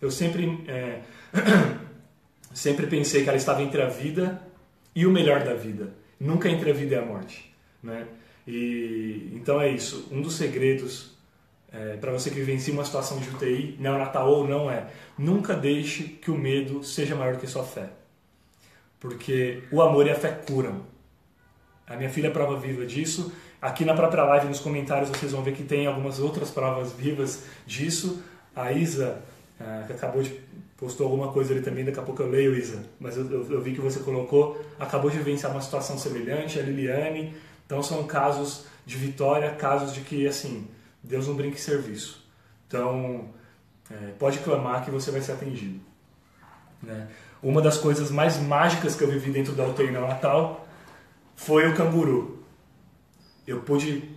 Eu 0.00 0.10
sempre, 0.10 0.64
é, 0.66 1.00
sempre 2.52 2.86
pensei 2.86 3.22
que 3.22 3.28
ela 3.28 3.36
estava 3.36 3.62
entre 3.62 3.82
a 3.82 3.88
vida 3.88 4.40
e 4.94 5.06
o 5.06 5.10
melhor 5.10 5.44
da 5.44 5.54
vida. 5.54 5.92
Nunca 6.18 6.48
entre 6.48 6.70
a 6.70 6.74
vida 6.74 6.94
e 6.94 6.98
a 6.98 7.04
morte. 7.04 7.54
Né? 7.82 8.06
E, 8.46 9.30
então 9.34 9.60
é 9.60 9.68
isso. 9.68 10.08
Um 10.10 10.22
dos 10.22 10.34
segredos 10.34 11.14
é, 11.70 11.96
para 11.96 12.12
você 12.12 12.30
que 12.30 12.36
vivencia 12.36 12.72
uma 12.72 12.84
situação 12.84 13.18
de 13.18 13.28
UTI, 13.28 13.76
neonatal 13.80 14.30
ou 14.30 14.46
não, 14.46 14.70
é 14.70 14.86
nunca 15.18 15.54
deixe 15.54 16.04
que 16.04 16.30
o 16.30 16.38
medo 16.38 16.84
seja 16.84 17.14
maior 17.16 17.36
que 17.36 17.46
sua 17.46 17.64
fé. 17.64 17.90
Porque 19.00 19.62
o 19.70 19.82
amor 19.82 20.06
e 20.06 20.10
a 20.10 20.14
fé 20.14 20.30
curam. 20.30 20.82
A 21.86 21.96
minha 21.96 22.08
filha 22.08 22.28
é 22.28 22.30
prova 22.30 22.58
viva 22.58 22.86
disso. 22.86 23.32
Aqui 23.60 23.84
na 23.84 23.94
própria 23.94 24.24
live, 24.24 24.46
nos 24.46 24.60
comentários, 24.60 25.10
vocês 25.10 25.32
vão 25.32 25.42
ver 25.42 25.52
que 25.52 25.64
tem 25.64 25.86
algumas 25.86 26.20
outras 26.20 26.50
provas 26.50 26.92
vivas 26.92 27.44
disso. 27.66 28.22
A 28.54 28.72
Isa, 28.72 29.22
é, 29.60 29.84
que 29.86 29.92
acabou 29.92 30.22
de 30.22 30.40
postou 30.76 31.06
alguma 31.06 31.32
coisa 31.32 31.52
ali 31.52 31.62
também, 31.62 31.84
daqui 31.84 31.98
a 31.98 32.02
pouco 32.02 32.22
eu 32.22 32.28
leio, 32.28 32.56
Isa, 32.56 32.84
mas 32.98 33.16
eu, 33.16 33.30
eu, 33.30 33.52
eu 33.52 33.60
vi 33.62 33.72
que 33.72 33.80
você 33.80 34.00
colocou, 34.00 34.60
acabou 34.78 35.10
de 35.10 35.16
vivenciar 35.18 35.52
uma 35.52 35.60
situação 35.60 35.96
semelhante, 35.96 36.58
a 36.58 36.62
Liliane, 36.62 37.34
então 37.64 37.82
são 37.82 38.04
casos 38.04 38.66
de 38.84 38.96
vitória, 38.96 39.50
casos 39.52 39.94
de 39.94 40.00
que, 40.00 40.26
assim, 40.26 40.66
Deus 41.02 41.26
não 41.26 41.34
brinca 41.34 41.56
em 41.56 41.60
serviço. 41.60 42.22
Então, 42.66 43.30
é, 43.90 44.10
pode 44.18 44.38
clamar 44.40 44.84
que 44.84 44.90
você 44.90 45.10
vai 45.10 45.20
ser 45.20 45.32
atendido. 45.32 45.80
Né? 46.82 47.08
Uma 47.42 47.62
das 47.62 47.78
coisas 47.78 48.10
mais 48.10 48.38
mágicas 48.38 48.94
que 48.94 49.02
eu 49.02 49.08
vivi 49.08 49.30
dentro 49.30 49.54
da 49.54 49.66
UTI 49.66 49.90
Natal 49.90 50.66
foi 51.36 51.68
o 51.68 51.74
canguru. 51.74 52.42
Eu 53.46 53.60
pude 53.60 54.10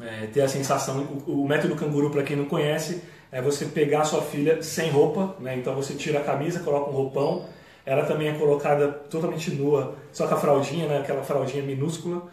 é, 0.00 0.26
ter 0.26 0.42
a 0.42 0.48
sensação, 0.48 1.02
o, 1.26 1.42
o 1.42 1.48
método 1.48 1.76
canguru, 1.76 2.10
para 2.10 2.22
quem 2.22 2.36
não 2.36 2.46
conhece, 2.46 3.02
é 3.32 3.40
você 3.40 3.64
pegar 3.64 4.04
sua 4.04 4.20
filha 4.20 4.62
sem 4.62 4.90
roupa, 4.90 5.34
né? 5.40 5.56
então 5.56 5.74
você 5.74 5.94
tira 5.94 6.20
a 6.20 6.22
camisa, 6.22 6.60
coloca 6.60 6.90
um 6.90 6.92
roupão, 6.92 7.46
ela 7.84 8.04
também 8.04 8.28
é 8.28 8.34
colocada 8.34 8.88
totalmente 8.88 9.50
nua, 9.52 9.96
só 10.12 10.28
com 10.28 10.34
a 10.34 10.36
fraldinha, 10.36 10.86
né? 10.86 10.98
aquela 10.98 11.24
fraldinha 11.24 11.62
minúscula, 11.62 12.28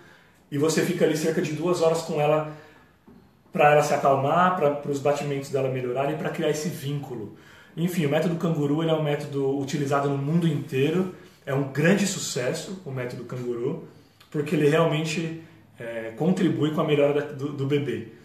e 0.51 0.57
você 0.57 0.85
fica 0.85 1.05
ali 1.05 1.15
cerca 1.15 1.41
de 1.41 1.53
duas 1.53 1.81
horas 1.81 2.01
com 2.01 2.19
ela 2.19 2.51
para 3.51 3.71
ela 3.71 3.81
se 3.81 3.93
acalmar, 3.93 4.57
para 4.57 4.91
os 4.91 4.99
batimentos 4.99 5.49
dela 5.49 5.69
melhorarem, 5.69 6.17
para 6.17 6.29
criar 6.29 6.49
esse 6.49 6.67
vínculo. 6.69 7.35
Enfim, 7.75 8.05
o 8.05 8.09
método 8.09 8.35
canguru 8.35 8.83
é 8.83 8.93
um 8.93 9.01
método 9.01 9.57
utilizado 9.57 10.09
no 10.09 10.17
mundo 10.17 10.47
inteiro, 10.47 11.15
é 11.45 11.53
um 11.53 11.71
grande 11.71 12.05
sucesso 12.05 12.81
o 12.85 12.91
método 12.91 13.23
canguru, 13.23 13.87
porque 14.29 14.55
ele 14.55 14.67
realmente 14.67 15.41
é, 15.79 16.11
contribui 16.17 16.73
com 16.73 16.81
a 16.81 16.83
melhora 16.83 17.21
do, 17.21 17.53
do 17.53 17.65
bebê. 17.65 18.18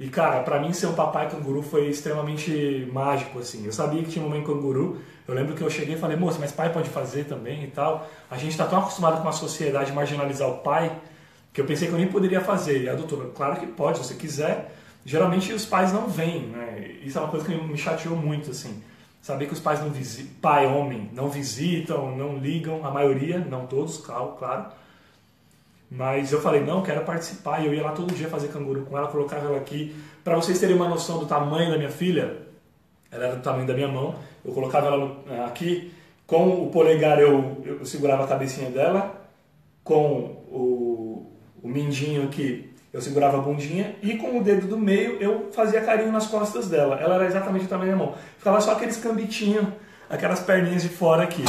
E 0.00 0.08
cara, 0.08 0.42
para 0.42 0.58
mim 0.58 0.72
ser 0.72 0.86
um 0.86 0.94
papai 0.94 1.28
canguru 1.28 1.62
foi 1.62 1.88
extremamente 1.88 2.88
mágico 2.90 3.38
assim. 3.38 3.66
Eu 3.66 3.72
sabia 3.72 4.02
que 4.02 4.10
tinha 4.10 4.24
uma 4.24 4.34
mãe 4.34 4.42
canguru. 4.42 4.98
Eu 5.28 5.34
lembro 5.34 5.54
que 5.54 5.62
eu 5.62 5.68
cheguei 5.68 5.94
e 5.94 5.98
falei: 5.98 6.16
"Moça, 6.16 6.38
mas 6.40 6.50
pai 6.50 6.72
pode 6.72 6.88
fazer 6.88 7.24
também 7.24 7.64
e 7.64 7.66
tal". 7.66 8.08
A 8.30 8.38
gente 8.38 8.52
está 8.52 8.64
tão 8.66 8.78
acostumado 8.78 9.20
com 9.20 9.28
a 9.28 9.32
sociedade 9.32 9.92
marginalizar 9.92 10.48
o 10.48 10.58
pai 10.58 10.90
que 11.52 11.60
eu 11.60 11.66
pensei 11.66 11.86
que 11.88 11.92
eu 11.94 11.98
nem 11.98 12.08
poderia 12.08 12.40
fazer. 12.40 12.82
E 12.82 12.88
a 12.88 12.94
doutora, 12.94 13.28
claro 13.34 13.60
que 13.60 13.66
pode, 13.66 13.98
se 13.98 14.04
você 14.04 14.14
quiser. 14.14 14.74
Geralmente 15.04 15.52
os 15.52 15.66
pais 15.66 15.92
não 15.92 16.08
vêm, 16.08 16.46
né? 16.46 16.96
Isso 17.02 17.18
é 17.18 17.20
uma 17.20 17.30
coisa 17.30 17.44
que 17.46 17.54
me 17.54 17.76
chateou 17.76 18.16
muito, 18.16 18.50
assim. 18.50 18.82
Saber 19.20 19.46
que 19.46 19.52
os 19.52 19.60
pais 19.60 19.80
não 19.80 19.90
visitam, 19.90 20.32
pai, 20.40 20.66
homem, 20.66 21.10
não 21.12 21.28
visitam, 21.28 22.16
não 22.16 22.38
ligam, 22.38 22.86
a 22.86 22.90
maioria, 22.90 23.38
não 23.38 23.66
todos, 23.66 23.98
claro, 23.98 24.34
claro. 24.38 24.66
Mas 25.90 26.30
eu 26.32 26.40
falei, 26.40 26.62
não, 26.62 26.82
quero 26.82 27.04
participar. 27.04 27.60
E 27.60 27.66
eu 27.66 27.74
ia 27.74 27.82
lá 27.82 27.92
todo 27.92 28.14
dia 28.14 28.28
fazer 28.28 28.48
canguru 28.48 28.82
com 28.82 28.96
ela, 28.96 29.08
colocava 29.08 29.46
ela 29.46 29.58
aqui. 29.58 29.94
Para 30.22 30.36
vocês 30.36 30.58
terem 30.60 30.76
uma 30.76 30.88
noção 30.88 31.18
do 31.18 31.26
tamanho 31.26 31.70
da 31.70 31.76
minha 31.76 31.90
filha, 31.90 32.36
ela 33.10 33.24
era 33.24 33.36
do 33.36 33.42
tamanho 33.42 33.66
da 33.66 33.74
minha 33.74 33.88
mão. 33.88 34.14
Eu 34.44 34.52
colocava 34.52 34.86
ela 34.86 35.16
eh, 35.28 35.44
aqui, 35.44 35.92
com 36.26 36.64
o 36.64 36.70
polegar 36.70 37.18
eu, 37.18 37.60
eu 37.64 37.84
segurava 37.84 38.24
a 38.24 38.26
cabecinha 38.28 38.70
dela, 38.70 39.28
com 39.82 40.36
o 40.48 40.90
o 41.62 41.68
mindinho 41.68 42.24
aqui 42.24 42.70
eu 42.92 43.00
segurava 43.00 43.38
a 43.38 43.40
bundinha 43.40 43.94
e 44.02 44.16
com 44.16 44.38
o 44.38 44.42
dedo 44.42 44.66
do 44.66 44.76
meio 44.76 45.16
eu 45.20 45.50
fazia 45.52 45.80
carinho 45.80 46.10
nas 46.10 46.26
costas 46.26 46.68
dela. 46.68 46.98
Ela 47.00 47.14
era 47.16 47.26
exatamente 47.26 47.66
o 47.66 47.68
tamanho 47.68 47.92
da 47.92 47.96
mão. 47.96 48.14
Ficava 48.36 48.60
só 48.60 48.72
aqueles 48.72 48.96
cambitinhos, 48.96 49.64
aquelas 50.08 50.40
perninhas 50.40 50.82
de 50.82 50.88
fora 50.88 51.22
aqui. 51.22 51.44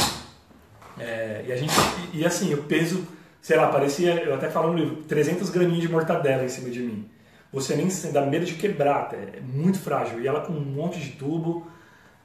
É, 0.96 1.44
e 1.48 1.52
a 1.52 1.56
gente 1.56 1.72
e 2.12 2.24
assim, 2.24 2.54
o 2.54 2.62
peso, 2.62 3.04
sei 3.42 3.58
lá, 3.58 3.68
parecia, 3.68 4.22
eu 4.22 4.34
até 4.34 4.48
falo 4.48 4.72
no 4.72 4.78
livro, 4.78 4.96
300 5.02 5.50
graminhos 5.50 5.82
de 5.82 5.88
mortadela 5.88 6.44
em 6.44 6.48
cima 6.48 6.70
de 6.70 6.80
mim. 6.80 7.10
Você 7.52 7.76
nem 7.76 7.88
dá 8.10 8.24
medo 8.24 8.46
de 8.46 8.54
quebrar, 8.54 9.12
é 9.12 9.40
muito 9.40 9.78
frágil. 9.78 10.22
E 10.22 10.26
ela 10.26 10.40
com 10.40 10.54
um 10.54 10.60
monte 10.60 10.98
de 10.98 11.10
tubo, 11.10 11.66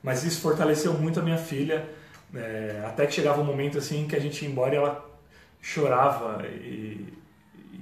mas 0.02 0.24
isso 0.24 0.40
fortaleceu 0.40 0.94
muito 0.94 1.20
a 1.20 1.24
minha 1.24 1.38
filha. 1.38 1.86
É, 2.34 2.84
até 2.86 3.06
que 3.06 3.14
chegava 3.14 3.42
um 3.42 3.44
momento 3.44 3.78
assim 3.78 4.08
que 4.08 4.16
a 4.16 4.20
gente 4.20 4.46
ia 4.46 4.50
embora 4.50 4.74
e 4.74 4.78
ela 4.78 5.06
chorava 5.62 6.46
e 6.48 7.18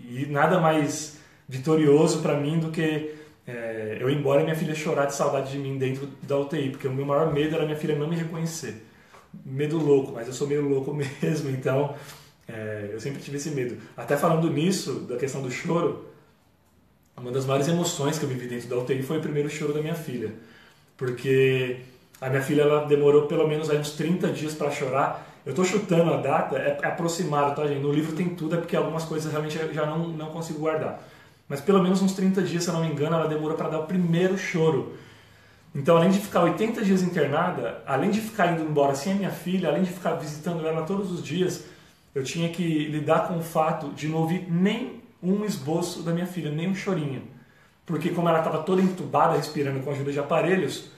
e 0.10 0.26
nada 0.28 0.60
mais 0.60 1.18
vitorioso 1.48 2.22
para 2.22 2.40
mim 2.40 2.60
do 2.60 2.72
que 2.72 3.16
é, 3.48 3.98
eu 4.00 4.10
ir 4.10 4.18
embora 4.18 4.42
e 4.42 4.44
minha 4.44 4.56
filha 4.56 4.74
chorar 4.74 5.06
de 5.06 5.16
saudade 5.16 5.52
de 5.52 5.58
mim 5.58 5.78
dentro 5.78 6.08
da 6.24 6.38
UTI, 6.38 6.72
porque 6.72 6.88
o 6.88 6.94
meu 6.94 7.06
maior 7.06 7.32
medo 7.32 7.56
era 7.56 7.66
minha 7.66 7.78
filha 7.78 7.96
não 7.96 8.08
me 8.08 8.16
reconhecer. 8.16 8.84
Medo 9.46 9.78
louco, 9.78 10.14
mas 10.14 10.28
eu 10.28 10.34
sou 10.34 10.48
meio 10.48 10.68
louco 10.68 10.94
mesmo, 11.22 11.50
então 11.50 11.96
é, 12.48 12.90
eu 12.92 13.00
sempre 13.00 13.22
tive 13.22 13.38
esse 13.38 13.50
medo. 13.52 13.78
Até 13.96 14.18
falando 14.18 14.50
nisso, 14.50 15.02
da 15.02 15.18
questão 15.18 15.42
do 15.42 15.52
choro, 15.52 16.06
uma 17.18 17.32
das 17.32 17.46
maiores 17.46 17.68
emoções 17.68 18.20
que 18.20 18.26
eu 18.26 18.30
vivi 18.30 18.48
dentro 18.48 18.68
da 18.68 18.78
UTI 18.78 19.02
foi 19.04 19.18
o 19.18 19.22
primeiro 19.22 19.50
choro 19.50 19.74
da 19.74 19.82
minha 19.82 19.96
filha, 19.96 20.34
porque 20.98 21.78
a 22.20 22.30
minha 22.30 22.42
filha 22.42 22.64
ela 22.64 22.86
demorou 22.86 23.28
pelo 23.28 23.48
menos 23.48 23.70
aí 23.70 23.78
uns 23.78 23.92
30 23.92 24.30
dias 24.30 24.54
para 24.54 24.70
chorar 24.72 25.36
eu 25.46 25.52
estou 25.52 25.64
chutando 25.64 26.12
a 26.12 26.18
data, 26.18 26.58
é 26.58 26.80
aproximado, 26.88 27.56
tá, 27.56 27.68
gente? 27.68 27.80
No 27.82 27.94
livro 27.94 28.16
tem 28.16 28.30
tudo, 28.30 28.56
é 28.56 28.58
porque 28.58 28.76
algumas 28.76 29.04
coisas 29.04 29.32
realmente 29.32 29.56
eu 29.58 29.72
já 29.72 29.86
não, 29.86 30.08
não 30.08 30.32
consigo 30.32 30.58
guardar. 30.60 31.00
Mas 31.48 31.62
pelo 31.62 31.84
menos 31.84 32.02
uns 32.02 32.14
30 32.14 32.42
dias, 32.42 32.64
se 32.64 32.70
eu 32.70 32.74
não 32.74 32.82
me 32.82 32.92
engano, 32.92 33.16
ela 33.16 33.28
demorou 33.28 33.56
para 33.56 33.70
dar 33.70 33.80
o 33.82 33.86
primeiro 33.86 34.36
choro. 34.40 34.98
Então, 35.76 35.98
além 35.98 36.10
de 36.10 36.18
ficar 36.18 36.42
80 36.42 36.84
dias 36.84 37.04
internada, 37.04 37.84
além 37.86 38.10
de 38.10 38.22
ficar 38.22 38.54
indo 38.54 38.64
embora 38.64 38.96
sem 38.96 39.14
a 39.14 39.16
minha 39.16 39.30
filha, 39.30 39.70
além 39.70 39.84
de 39.84 39.92
ficar 39.92 40.14
visitando 40.14 40.66
ela 40.66 40.82
todos 40.82 41.12
os 41.12 41.24
dias, 41.24 41.66
eu 42.16 42.24
tinha 42.24 42.48
que 42.50 42.86
lidar 42.86 43.28
com 43.28 43.38
o 43.38 43.44
fato 43.44 43.90
de 43.90 44.08
não 44.08 44.20
ouvir 44.20 44.50
nem 44.50 45.04
um 45.22 45.44
esboço 45.44 46.02
da 46.02 46.14
minha 46.14 46.26
filha, 46.26 46.50
nem 46.50 46.70
um 46.70 46.74
chorinho. 46.74 47.24
Porque 47.86 48.10
como 48.10 48.30
ela 48.30 48.40
estava 48.40 48.64
toda 48.64 48.82
entubada, 48.82 49.36
respirando 49.36 49.82
com 49.82 49.90
a 49.90 49.94
ajuda 49.94 50.14
de 50.14 50.20
aparelhos, 50.20 50.90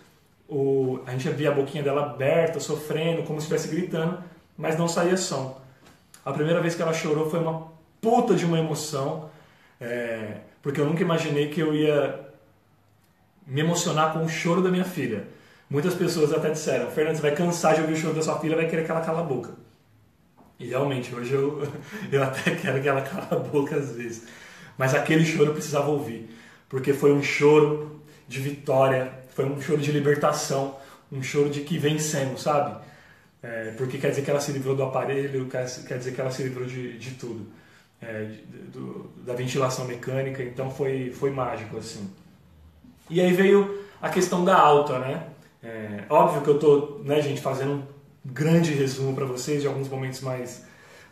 o, 0.47 0.99
a 1.07 1.11
gente 1.11 1.27
via 1.29 1.49
a 1.49 1.53
boquinha 1.53 1.83
dela 1.83 2.05
aberta, 2.05 2.59
sofrendo, 2.59 3.23
como 3.23 3.41
se 3.41 3.51
estivesse 3.51 3.75
gritando, 3.75 4.23
mas 4.55 4.77
não 4.77 4.87
saía 4.87 5.17
som. 5.17 5.59
A 6.23 6.31
primeira 6.31 6.61
vez 6.61 6.75
que 6.75 6.81
ela 6.83 6.93
chorou 6.93 7.29
foi 7.29 7.39
uma 7.39 7.67
puta 7.99 8.35
de 8.35 8.45
uma 8.45 8.59
emoção, 8.59 9.29
é, 9.81 10.37
porque 10.61 10.79
eu 10.79 10.85
nunca 10.85 11.01
imaginei 11.01 11.49
que 11.49 11.59
eu 11.59 11.73
ia 11.73 12.27
me 13.45 13.61
emocionar 13.61 14.13
com 14.13 14.23
o 14.23 14.29
choro 14.29 14.61
da 14.61 14.69
minha 14.69 14.85
filha. 14.85 15.27
Muitas 15.69 15.95
pessoas 15.95 16.31
até 16.31 16.51
disseram, 16.51 16.91
Fernando, 16.91 17.15
você 17.15 17.21
vai 17.21 17.31
cansar 17.31 17.73
de 17.73 17.81
ouvir 17.81 17.93
o 17.93 17.97
choro 17.97 18.13
da 18.13 18.21
sua 18.21 18.39
filha, 18.39 18.55
vai 18.55 18.67
querer 18.67 18.85
que 18.85 18.91
ela 18.91 19.01
cala 19.01 19.21
a 19.21 19.23
boca. 19.23 19.66
E 20.59 20.67
realmente, 20.67 21.13
hoje 21.13 21.33
eu, 21.33 21.61
eu 22.11 22.23
até 22.23 22.55
quero 22.55 22.81
que 22.81 22.87
ela 22.87 23.01
cala 23.01 23.27
a 23.31 23.35
boca 23.35 23.75
às 23.75 23.91
vezes. 23.91 24.23
Mas 24.77 24.93
aquele 24.93 25.25
choro 25.25 25.49
eu 25.49 25.53
precisava 25.53 25.89
ouvir, 25.89 26.29
porque 26.69 26.93
foi 26.93 27.11
um 27.11 27.23
choro 27.23 28.01
de 28.27 28.39
vitória, 28.39 29.11
foi 29.33 29.45
um 29.45 29.59
choro 29.59 29.79
de 29.79 29.91
libertação, 29.91 30.75
um 31.11 31.23
choro 31.23 31.49
de 31.49 31.61
que 31.61 31.77
vencemos, 31.77 32.41
sabe? 32.41 32.77
É, 33.41 33.71
porque 33.77 33.97
quer 33.97 34.09
dizer 34.09 34.23
que 34.23 34.29
ela 34.29 34.41
se 34.41 34.51
livrou 34.51 34.75
do 34.75 34.83
aparelho, 34.83 35.47
quer, 35.47 35.65
dizer 35.97 36.13
que 36.13 36.21
ela 36.21 36.31
se 36.31 36.43
livrou 36.43 36.65
de, 36.65 36.97
de 36.97 37.11
tudo. 37.11 37.45
É, 37.99 38.29
do, 38.71 39.09
da 39.25 39.33
ventilação 39.33 39.85
mecânica, 39.85 40.43
então 40.43 40.69
foi, 40.69 41.11
foi 41.11 41.31
mágico 41.31 41.77
assim. 41.77 42.07
E 43.09 43.19
aí 43.19 43.33
veio 43.33 43.83
a 43.99 44.09
questão 44.09 44.45
da 44.45 44.55
alta, 44.55 44.99
né? 44.99 45.27
É, 45.63 46.03
óbvio 46.09 46.41
que 46.41 46.49
eu 46.49 46.59
tô, 46.59 47.01
né, 47.03 47.21
gente, 47.21 47.41
fazendo 47.41 47.87
grande 48.31 48.73
resumo 48.73 49.15
para 49.15 49.25
vocês 49.25 49.61
de 49.61 49.67
alguns 49.67 49.89
momentos 49.89 50.21
mais 50.21 50.65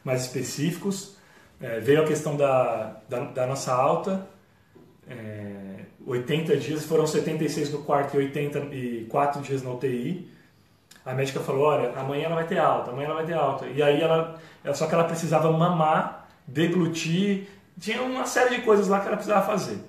mais 0.04 0.22
específicos. 0.22 1.16
É, 1.60 1.80
veio 1.80 2.04
a 2.04 2.06
questão 2.06 2.36
da, 2.38 2.98
da, 3.10 3.20
da 3.22 3.48
nossa 3.48 3.74
alta, 3.74 4.28
é, 5.10 5.86
80 6.06 6.58
dias, 6.58 6.86
foram 6.86 7.08
76 7.08 7.72
no 7.72 7.80
quarto 7.80 8.16
e 8.16 8.26
84 8.26 9.42
dias 9.42 9.64
na 9.64 9.72
UTI. 9.72 10.30
A 11.04 11.14
médica 11.14 11.40
falou, 11.40 11.66
olha, 11.66 11.92
amanhã 11.98 12.26
ela 12.26 12.36
vai 12.36 12.48
ter 12.48 12.60
alta, 12.60 12.92
amanhã 12.92 13.06
ela 13.08 13.16
vai 13.16 13.26
ter 13.26 13.34
alta. 13.34 13.66
E 13.68 13.82
aí 13.82 14.02
ela, 14.02 14.40
só 14.74 14.86
que 14.86 14.94
ela 14.94 15.06
precisava 15.06 15.52
mamar, 15.52 16.28
deglutir, 16.48 17.48
tinha 17.80 18.02
uma 18.02 18.26
série 18.26 18.58
de 18.58 18.62
coisas 18.62 18.88
lá 18.88 19.00
que 19.00 19.08
ela 19.08 19.16
precisava 19.16 19.46
fazer. 19.46 19.80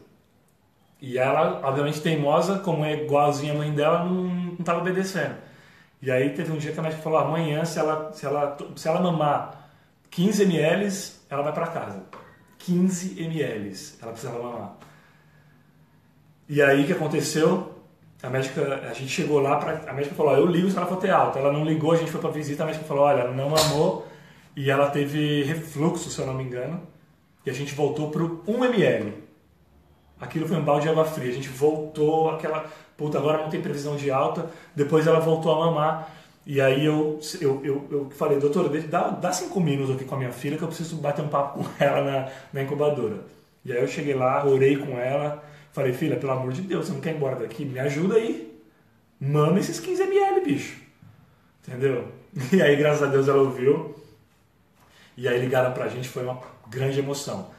E 1.01 1.19
ela, 1.19 1.61
obviamente 1.63 2.01
teimosa, 2.01 2.59
como 2.61 2.85
é 2.85 3.05
igualzinha 3.05 3.53
a 3.53 3.57
mãe 3.57 3.73
dela, 3.73 4.05
não 4.05 4.57
estava 4.59 4.81
obedecendo. 4.81 5.37
E 6.01 6.11
aí 6.11 6.31
teve 6.31 6.53
um 6.53 6.59
dia 6.59 6.73
que 6.73 6.79
a 6.79 6.83
médica 6.83 7.03
falou, 7.03 7.19
amanhã 7.19 7.65
se 7.65 7.79
ela, 7.79 8.13
se 8.13 8.27
ela, 8.27 8.57
se 8.77 8.89
ela 8.89 9.01
mamar 9.01 9.71
15 10.11 10.43
ml, 10.43 10.89
ela 11.29 11.43
vai 11.43 11.53
para 11.53 11.67
casa. 11.69 12.03
15 12.59 13.23
ml 13.23 13.73
ela 14.03 14.13
precisava 14.13 14.43
mamar. 14.43 14.77
E 16.49 16.63
aí 16.63 16.83
o 16.83 16.87
que 16.87 16.93
aconteceu? 16.93 17.75
A 18.23 18.31
médica, 18.31 18.89
a 18.89 18.93
gente 18.93 19.09
chegou 19.09 19.41
lá, 19.41 19.57
pra, 19.57 19.91
a 19.91 19.93
médica 19.93 20.15
falou, 20.15 20.35
eu 20.37 20.47
ligo 20.47 20.71
se 20.71 20.77
ela 20.77 20.87
for 20.87 20.97
ter 20.97 21.11
alta. 21.11 21.39
Ela 21.39 21.53
não 21.53 21.65
ligou, 21.65 21.93
a 21.93 21.97
gente 21.97 22.11
foi 22.11 22.21
para 22.21 22.31
visita, 22.31 22.63
a 22.63 22.67
médica 22.67 22.85
falou, 22.85 23.05
olha, 23.05 23.31
não 23.31 23.51
mamou 23.51 24.07
e 24.57 24.71
ela 24.71 24.89
teve 24.89 25.43
refluxo, 25.43 26.09
se 26.09 26.19
eu 26.19 26.27
não 26.27 26.35
me 26.35 26.45
engano. 26.45 26.81
E 27.45 27.51
a 27.51 27.53
gente 27.53 27.75
voltou 27.75 28.11
pro 28.11 28.43
1 28.47 28.65
ml. 28.65 29.13
Aquilo 30.19 30.49
foi 30.49 30.57
um 30.57 30.65
balde 30.65 30.85
de 30.85 30.89
água 30.89 31.05
fria. 31.05 31.31
A 31.31 31.35
gente 31.35 31.49
voltou 31.49 32.31
aquela, 32.31 32.65
puta, 32.97 33.19
agora 33.19 33.43
não 33.43 33.51
tem 33.51 33.61
previsão 33.61 33.97
de 33.97 34.11
alta. 34.11 34.51
Depois 34.75 35.07
ela 35.07 35.21
voltou 35.21 35.53
a 35.53 35.67
mamar. 35.67 36.11
E 36.47 36.61
aí 36.61 36.85
eu, 36.85 37.19
eu, 37.41 37.61
eu, 37.65 37.89
eu 37.91 38.11
falei, 38.11 38.39
doutora, 38.39 38.69
dá, 38.83 39.09
dá 39.09 39.33
cinco 39.33 39.61
minutos 39.61 39.97
aqui 39.97 40.05
com 40.05 40.15
a 40.15 40.19
minha 40.19 40.33
filha 40.33 40.57
que 40.57 40.63
eu 40.63 40.69
preciso 40.69 40.97
bater 40.97 41.25
um 41.25 41.29
papo 41.29 41.59
com 41.65 41.85
ela 41.85 42.03
na, 42.03 42.29
na 42.53 42.63
incubadora. 42.63 43.25
E 43.65 43.73
aí 43.73 43.81
eu 43.81 43.89
cheguei 43.89 44.15
lá, 44.15 44.47
orei 44.47 44.77
com 44.77 44.97
ela, 44.97 45.43
falei, 45.73 45.93
filha, 45.93 46.17
pelo 46.17 46.33
amor 46.33 46.53
de 46.53 46.63
Deus, 46.63 46.87
você 46.87 46.93
não 46.93 47.01
quer 47.01 47.13
ir 47.13 47.17
embora 47.17 47.37
daqui? 47.37 47.65
Me 47.65 47.81
ajuda 47.81 48.15
aí. 48.15 48.57
Mama 49.21 49.59
esses 49.59 49.81
15 49.81 50.03
ml, 50.03 50.41
bicho. 50.45 50.81
Entendeu? 51.67 52.09
E 52.53 52.61
aí, 52.61 52.77
graças 52.77 53.03
a 53.03 53.07
Deus, 53.07 53.29
ela 53.29 53.41
ouviu. 53.41 53.97
E 55.17 55.27
aí 55.27 55.41
ligaram 55.41 55.73
pra 55.73 55.89
gente, 55.89 56.07
foi 56.07 56.23
uma 56.23 56.39
grande 56.69 56.99
emoção. 56.99 57.51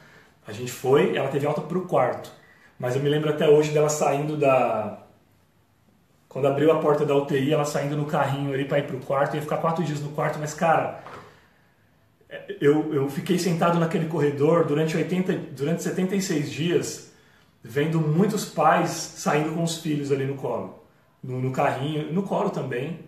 A 0.46 0.52
gente 0.52 0.70
foi, 0.70 1.16
ela 1.16 1.28
teve 1.28 1.46
alta 1.46 1.60
pro 1.60 1.82
quarto. 1.82 2.30
Mas 2.78 2.94
eu 2.94 3.02
me 3.02 3.08
lembro 3.08 3.28
até 3.28 3.48
hoje 3.48 3.72
dela 3.72 3.88
saindo 3.88 4.36
da, 4.36 4.98
quando 6.28 6.46
abriu 6.46 6.70
a 6.70 6.78
porta 6.78 7.06
da 7.06 7.16
UTI, 7.16 7.52
ela 7.52 7.64
saindo 7.64 7.96
no 7.96 8.04
carrinho 8.04 8.52
ali 8.52 8.64
para 8.64 8.78
ir 8.78 8.86
pro 8.86 8.98
quarto, 8.98 9.34
ia 9.34 9.42
ficar 9.42 9.56
quatro 9.58 9.82
dias 9.82 10.00
no 10.00 10.10
quarto, 10.10 10.38
mas 10.38 10.52
cara, 10.52 11.02
eu, 12.60 12.92
eu 12.94 13.08
fiquei 13.08 13.38
sentado 13.38 13.78
naquele 13.78 14.06
corredor 14.06 14.66
durante, 14.66 14.96
80, 14.96 15.32
durante 15.56 15.82
76 15.82 16.50
dias, 16.50 17.12
vendo 17.62 18.00
muitos 18.00 18.44
pais 18.44 18.90
saindo 18.90 19.54
com 19.54 19.62
os 19.62 19.78
filhos 19.78 20.12
ali 20.12 20.26
no 20.26 20.34
colo, 20.34 20.84
no, 21.22 21.40
no 21.40 21.50
carrinho, 21.50 22.12
no 22.12 22.22
colo 22.22 22.50
também. 22.50 23.00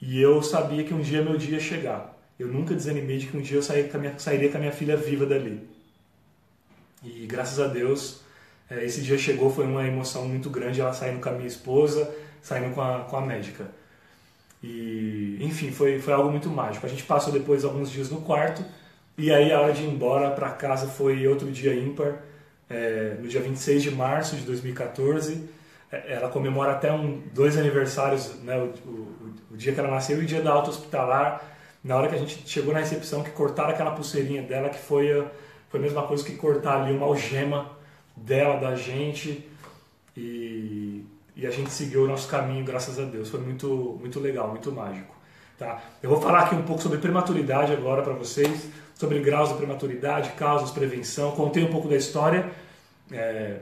E 0.00 0.20
eu 0.20 0.42
sabia 0.42 0.84
que 0.84 0.94
um 0.94 1.00
dia 1.00 1.22
meu 1.22 1.36
dia 1.36 1.54
ia 1.54 1.60
chegar. 1.60 2.16
Eu 2.38 2.48
nunca 2.48 2.74
desanimei 2.74 3.18
de 3.18 3.26
que 3.26 3.36
um 3.36 3.40
dia 3.40 3.56
eu 3.56 3.62
sairia 3.62 3.88
com 3.90 3.96
a 3.96 4.00
minha, 4.00 4.18
sairia 4.18 4.50
com 4.50 4.56
a 4.56 4.60
minha 4.60 4.72
filha 4.72 4.96
viva 4.96 5.24
dali. 5.24 5.66
E 7.02 7.26
graças 7.26 7.58
a 7.60 7.66
Deus, 7.66 8.22
esse 8.70 9.00
dia 9.00 9.16
chegou, 9.16 9.50
foi 9.50 9.64
uma 9.64 9.86
emoção 9.86 10.26
muito 10.26 10.50
grande, 10.50 10.80
ela 10.80 10.92
saindo 10.92 11.20
com 11.20 11.28
a 11.28 11.32
minha 11.32 11.46
esposa, 11.46 12.12
saindo 12.42 12.74
com 12.74 12.80
a, 12.80 13.00
com 13.00 13.16
a 13.16 13.20
médica. 13.20 13.66
E, 14.62 15.38
enfim, 15.40 15.70
foi, 15.70 16.00
foi 16.00 16.12
algo 16.12 16.30
muito 16.30 16.48
mágico. 16.50 16.84
A 16.84 16.88
gente 16.88 17.04
passou 17.04 17.32
depois 17.32 17.64
alguns 17.64 17.90
dias 17.90 18.10
no 18.10 18.20
quarto, 18.22 18.64
e 19.16 19.32
aí 19.32 19.52
a 19.52 19.60
hora 19.60 19.72
de 19.72 19.82
ir 19.82 19.88
embora 19.88 20.30
para 20.30 20.50
casa 20.50 20.88
foi 20.88 21.26
outro 21.28 21.50
dia 21.50 21.74
ímpar, 21.74 22.16
é, 22.68 23.16
no 23.20 23.28
dia 23.28 23.40
26 23.40 23.84
de 23.84 23.90
março 23.92 24.34
de 24.36 24.42
2014. 24.42 25.48
É, 25.92 26.14
ela 26.14 26.28
comemora 26.28 26.72
até 26.72 26.90
um, 26.92 27.22
dois 27.32 27.56
aniversários, 27.56 28.34
né, 28.42 28.58
o, 28.58 28.66
o, 28.88 29.34
o 29.52 29.56
dia 29.56 29.72
que 29.72 29.78
ela 29.78 29.90
nasceu 29.90 30.20
e 30.20 30.24
o 30.24 30.26
dia 30.26 30.42
da 30.42 30.50
alta 30.50 30.70
hospitalar. 30.70 31.40
Na 31.84 31.96
hora 31.96 32.08
que 32.08 32.16
a 32.16 32.18
gente 32.18 32.42
chegou 32.48 32.74
na 32.74 32.80
recepção, 32.80 33.22
que 33.22 33.30
cortaram 33.30 33.70
aquela 33.70 33.92
pulseirinha 33.92 34.42
dela, 34.42 34.68
que 34.68 34.78
foi, 34.78 35.24
foi 35.68 35.78
a 35.78 35.82
mesma 35.82 36.02
coisa 36.02 36.24
que 36.24 36.34
cortar 36.34 36.82
ali 36.82 36.92
uma 36.92 37.06
algema 37.06 37.75
dela, 38.16 38.58
da 38.58 38.74
gente. 38.74 39.44
E, 40.16 41.04
e 41.36 41.46
a 41.46 41.50
gente 41.50 41.70
seguiu 41.70 42.04
o 42.04 42.08
nosso 42.08 42.28
caminho, 42.28 42.64
graças 42.64 42.98
a 42.98 43.04
Deus. 43.04 43.28
Foi 43.28 43.40
muito, 43.40 43.98
muito 44.00 44.18
legal, 44.18 44.48
muito 44.48 44.72
mágico. 44.72 45.14
Tá? 45.58 45.82
Eu 46.02 46.10
vou 46.10 46.20
falar 46.20 46.44
aqui 46.44 46.54
um 46.54 46.62
pouco 46.62 46.82
sobre 46.82 46.98
prematuridade 46.98 47.72
agora 47.72 48.02
para 48.02 48.12
vocês, 48.12 48.68
sobre 48.94 49.20
graus 49.20 49.50
de 49.50 49.56
prematuridade, 49.56 50.30
causas, 50.30 50.70
prevenção. 50.70 51.32
Contei 51.32 51.62
um 51.62 51.70
pouco 51.70 51.88
da 51.88 51.96
história. 51.96 52.50
É, 53.12 53.58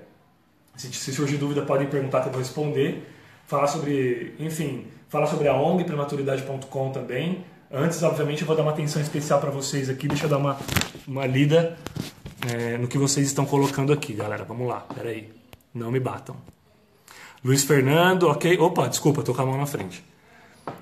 se, 0.76 0.92
se 0.92 1.12
surgir 1.12 1.36
dúvida, 1.36 1.62
podem 1.62 1.88
perguntar 1.88 2.20
que 2.20 2.28
eu 2.28 2.32
vou 2.32 2.40
responder. 2.40 3.08
Falar 3.46 3.66
sobre, 3.66 4.34
enfim, 4.38 4.86
falar 5.08 5.26
sobre 5.26 5.48
a 5.48 5.54
ONG, 5.54 5.84
prematuridade.com 5.84 6.90
também. 6.90 7.44
Antes, 7.70 8.02
obviamente, 8.02 8.42
eu 8.42 8.46
vou 8.46 8.56
dar 8.56 8.62
uma 8.62 8.72
atenção 8.72 9.02
especial 9.02 9.40
para 9.40 9.50
vocês 9.50 9.90
aqui. 9.90 10.06
Deixa 10.08 10.26
eu 10.26 10.30
dar 10.30 10.38
uma, 10.38 10.56
uma 11.06 11.26
lida 11.26 11.76
é, 12.48 12.78
no 12.78 12.88
que 12.88 12.98
vocês 12.98 13.26
estão 13.26 13.46
colocando 13.46 13.92
aqui, 13.92 14.12
galera. 14.12 14.44
Vamos 14.44 14.68
lá, 14.68 14.80
peraí. 14.94 15.30
Não 15.74 15.90
me 15.90 16.00
batam. 16.00 16.36
Luiz 17.44 17.64
Fernando, 17.64 18.28
ok. 18.28 18.58
Opa, 18.58 18.88
desculpa, 18.88 19.22
tô 19.22 19.34
com 19.34 19.42
a 19.42 19.46
mão 19.46 19.58
na 19.58 19.66
frente. 19.66 20.04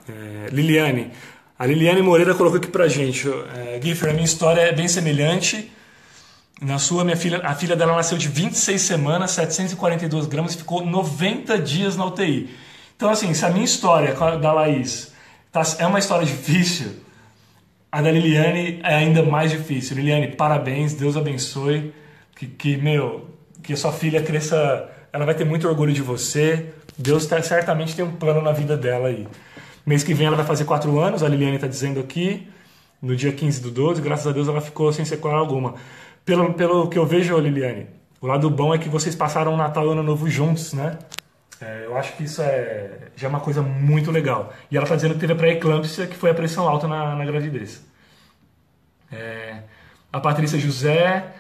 É, 0.08 0.48
Liliane. 0.50 1.10
A 1.58 1.66
Liliane 1.66 2.02
Moreira 2.02 2.34
colocou 2.34 2.58
aqui 2.58 2.68
pra 2.68 2.88
gente. 2.88 3.28
É, 3.28 3.80
Giffer, 3.82 4.10
a 4.10 4.12
minha 4.12 4.24
história 4.24 4.60
é 4.60 4.72
bem 4.72 4.88
semelhante. 4.88 5.70
Na 6.60 6.78
sua, 6.78 7.04
minha 7.04 7.16
filha, 7.16 7.40
a 7.42 7.54
filha 7.54 7.74
dela 7.74 7.96
nasceu 7.96 8.16
de 8.16 8.28
26 8.28 8.80
semanas, 8.80 9.32
742 9.32 10.26
gramas 10.26 10.54
e 10.54 10.58
ficou 10.58 10.84
90 10.84 11.58
dias 11.58 11.96
na 11.96 12.06
UTI. 12.06 12.48
Então, 12.96 13.10
assim, 13.10 13.34
se 13.34 13.44
a 13.44 13.50
minha 13.50 13.64
história 13.64 14.14
da 14.38 14.52
Laís 14.52 15.12
tá, 15.50 15.62
é 15.78 15.86
uma 15.86 15.98
história 15.98 16.24
difícil, 16.24 17.02
a 17.93 18.01
da 18.01 18.11
Liliane 18.11 18.80
é 18.82 18.95
ainda 18.95 19.22
mais 19.22 19.51
difícil. 19.51 19.97
Liliane, 19.97 20.28
parabéns, 20.28 20.95
Deus 20.95 21.14
abençoe. 21.14 21.93
Que, 22.34 22.47
que, 22.47 22.76
meu, 22.78 23.28
que 23.62 23.74
a 23.74 23.76
sua 23.76 23.93
filha 23.93 24.22
cresça, 24.22 24.90
ela 25.12 25.26
vai 25.26 25.34
ter 25.34 25.45
muito 25.45 25.68
orgulho 25.68 25.93
de 25.93 26.01
você. 26.01 26.72
Deus 26.97 27.26
tá, 27.26 27.40
certamente 27.43 27.95
tem 27.95 28.03
um 28.03 28.12
plano 28.12 28.40
na 28.40 28.51
vida 28.51 28.78
dela 28.78 29.09
aí. 29.09 29.28
Mês 29.84 30.03
que 30.03 30.14
vem 30.14 30.26
ela 30.26 30.36
vai 30.36 30.47
fazer 30.47 30.64
quatro 30.64 30.99
anos, 30.99 31.22
a 31.22 31.28
Liliane 31.28 31.57
está 31.57 31.66
dizendo 31.66 32.01
aqui, 32.01 32.49
no 33.01 33.14
dia 33.14 33.32
15 33.32 33.61
do 33.61 33.70
12, 33.70 34.01
graças 34.01 34.26
a 34.26 34.32
Deus 34.32 34.49
ela 34.49 34.61
ficou 34.61 34.90
sem 34.90 35.05
sequela 35.05 35.36
alguma. 35.36 35.74
Pelo, 36.24 36.55
pelo 36.55 36.88
que 36.88 36.99
eu 36.99 37.05
vejo, 37.05 37.36
Liliane, 37.38 37.88
o 38.22 38.26
lado 38.26 38.49
bom 38.49 38.72
é 38.72 38.78
que 38.78 38.88
vocês 38.88 39.14
passaram 39.14 39.53
o 39.53 39.57
Natal 39.57 39.84
e 39.84 39.88
o 39.88 39.90
Ano 39.90 40.03
Novo 40.03 40.30
juntos, 40.30 40.72
né? 40.72 40.99
É, 41.61 41.84
eu 41.84 41.96
acho 41.96 42.16
que 42.16 42.24
isso 42.24 42.42
é, 42.42 43.09
já 43.14 43.28
é 43.28 43.30
uma 43.30 43.40
coisa 43.40 43.62
muito 43.62 44.11
legal. 44.11 44.53
E 44.70 44.76
ela 44.76 44.84
está 44.84 44.96
dizendo 44.96 45.14
que 45.14 45.20
teve 45.20 45.32
a 45.32 45.36
pré-eclâmpsia, 45.36 46.07
que 46.07 46.16
foi 46.16 46.30
a 46.30 46.34
pressão 46.34 46.68
alta 46.68 46.88
na, 46.88 47.14
na 47.14 47.24
gravidez. 47.24 47.84
É, 49.11 49.62
a 50.12 50.20
Patrícia 50.20 50.59
José 50.59 51.32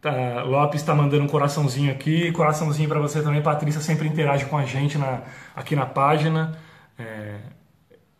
tá, 0.00 0.42
Lopes 0.42 0.80
está 0.80 0.94
mandando 0.94 1.24
um 1.24 1.28
coraçãozinho 1.28 1.92
aqui. 1.92 2.32
Coraçãozinho 2.32 2.88
para 2.88 2.98
você 2.98 3.22
também. 3.22 3.42
Patrícia 3.42 3.80
sempre 3.80 4.08
interage 4.08 4.44
com 4.46 4.56
a 4.56 4.64
gente 4.64 4.98
na, 4.98 5.22
aqui 5.54 5.76
na 5.76 5.86
página. 5.86 6.58
É, 6.98 7.36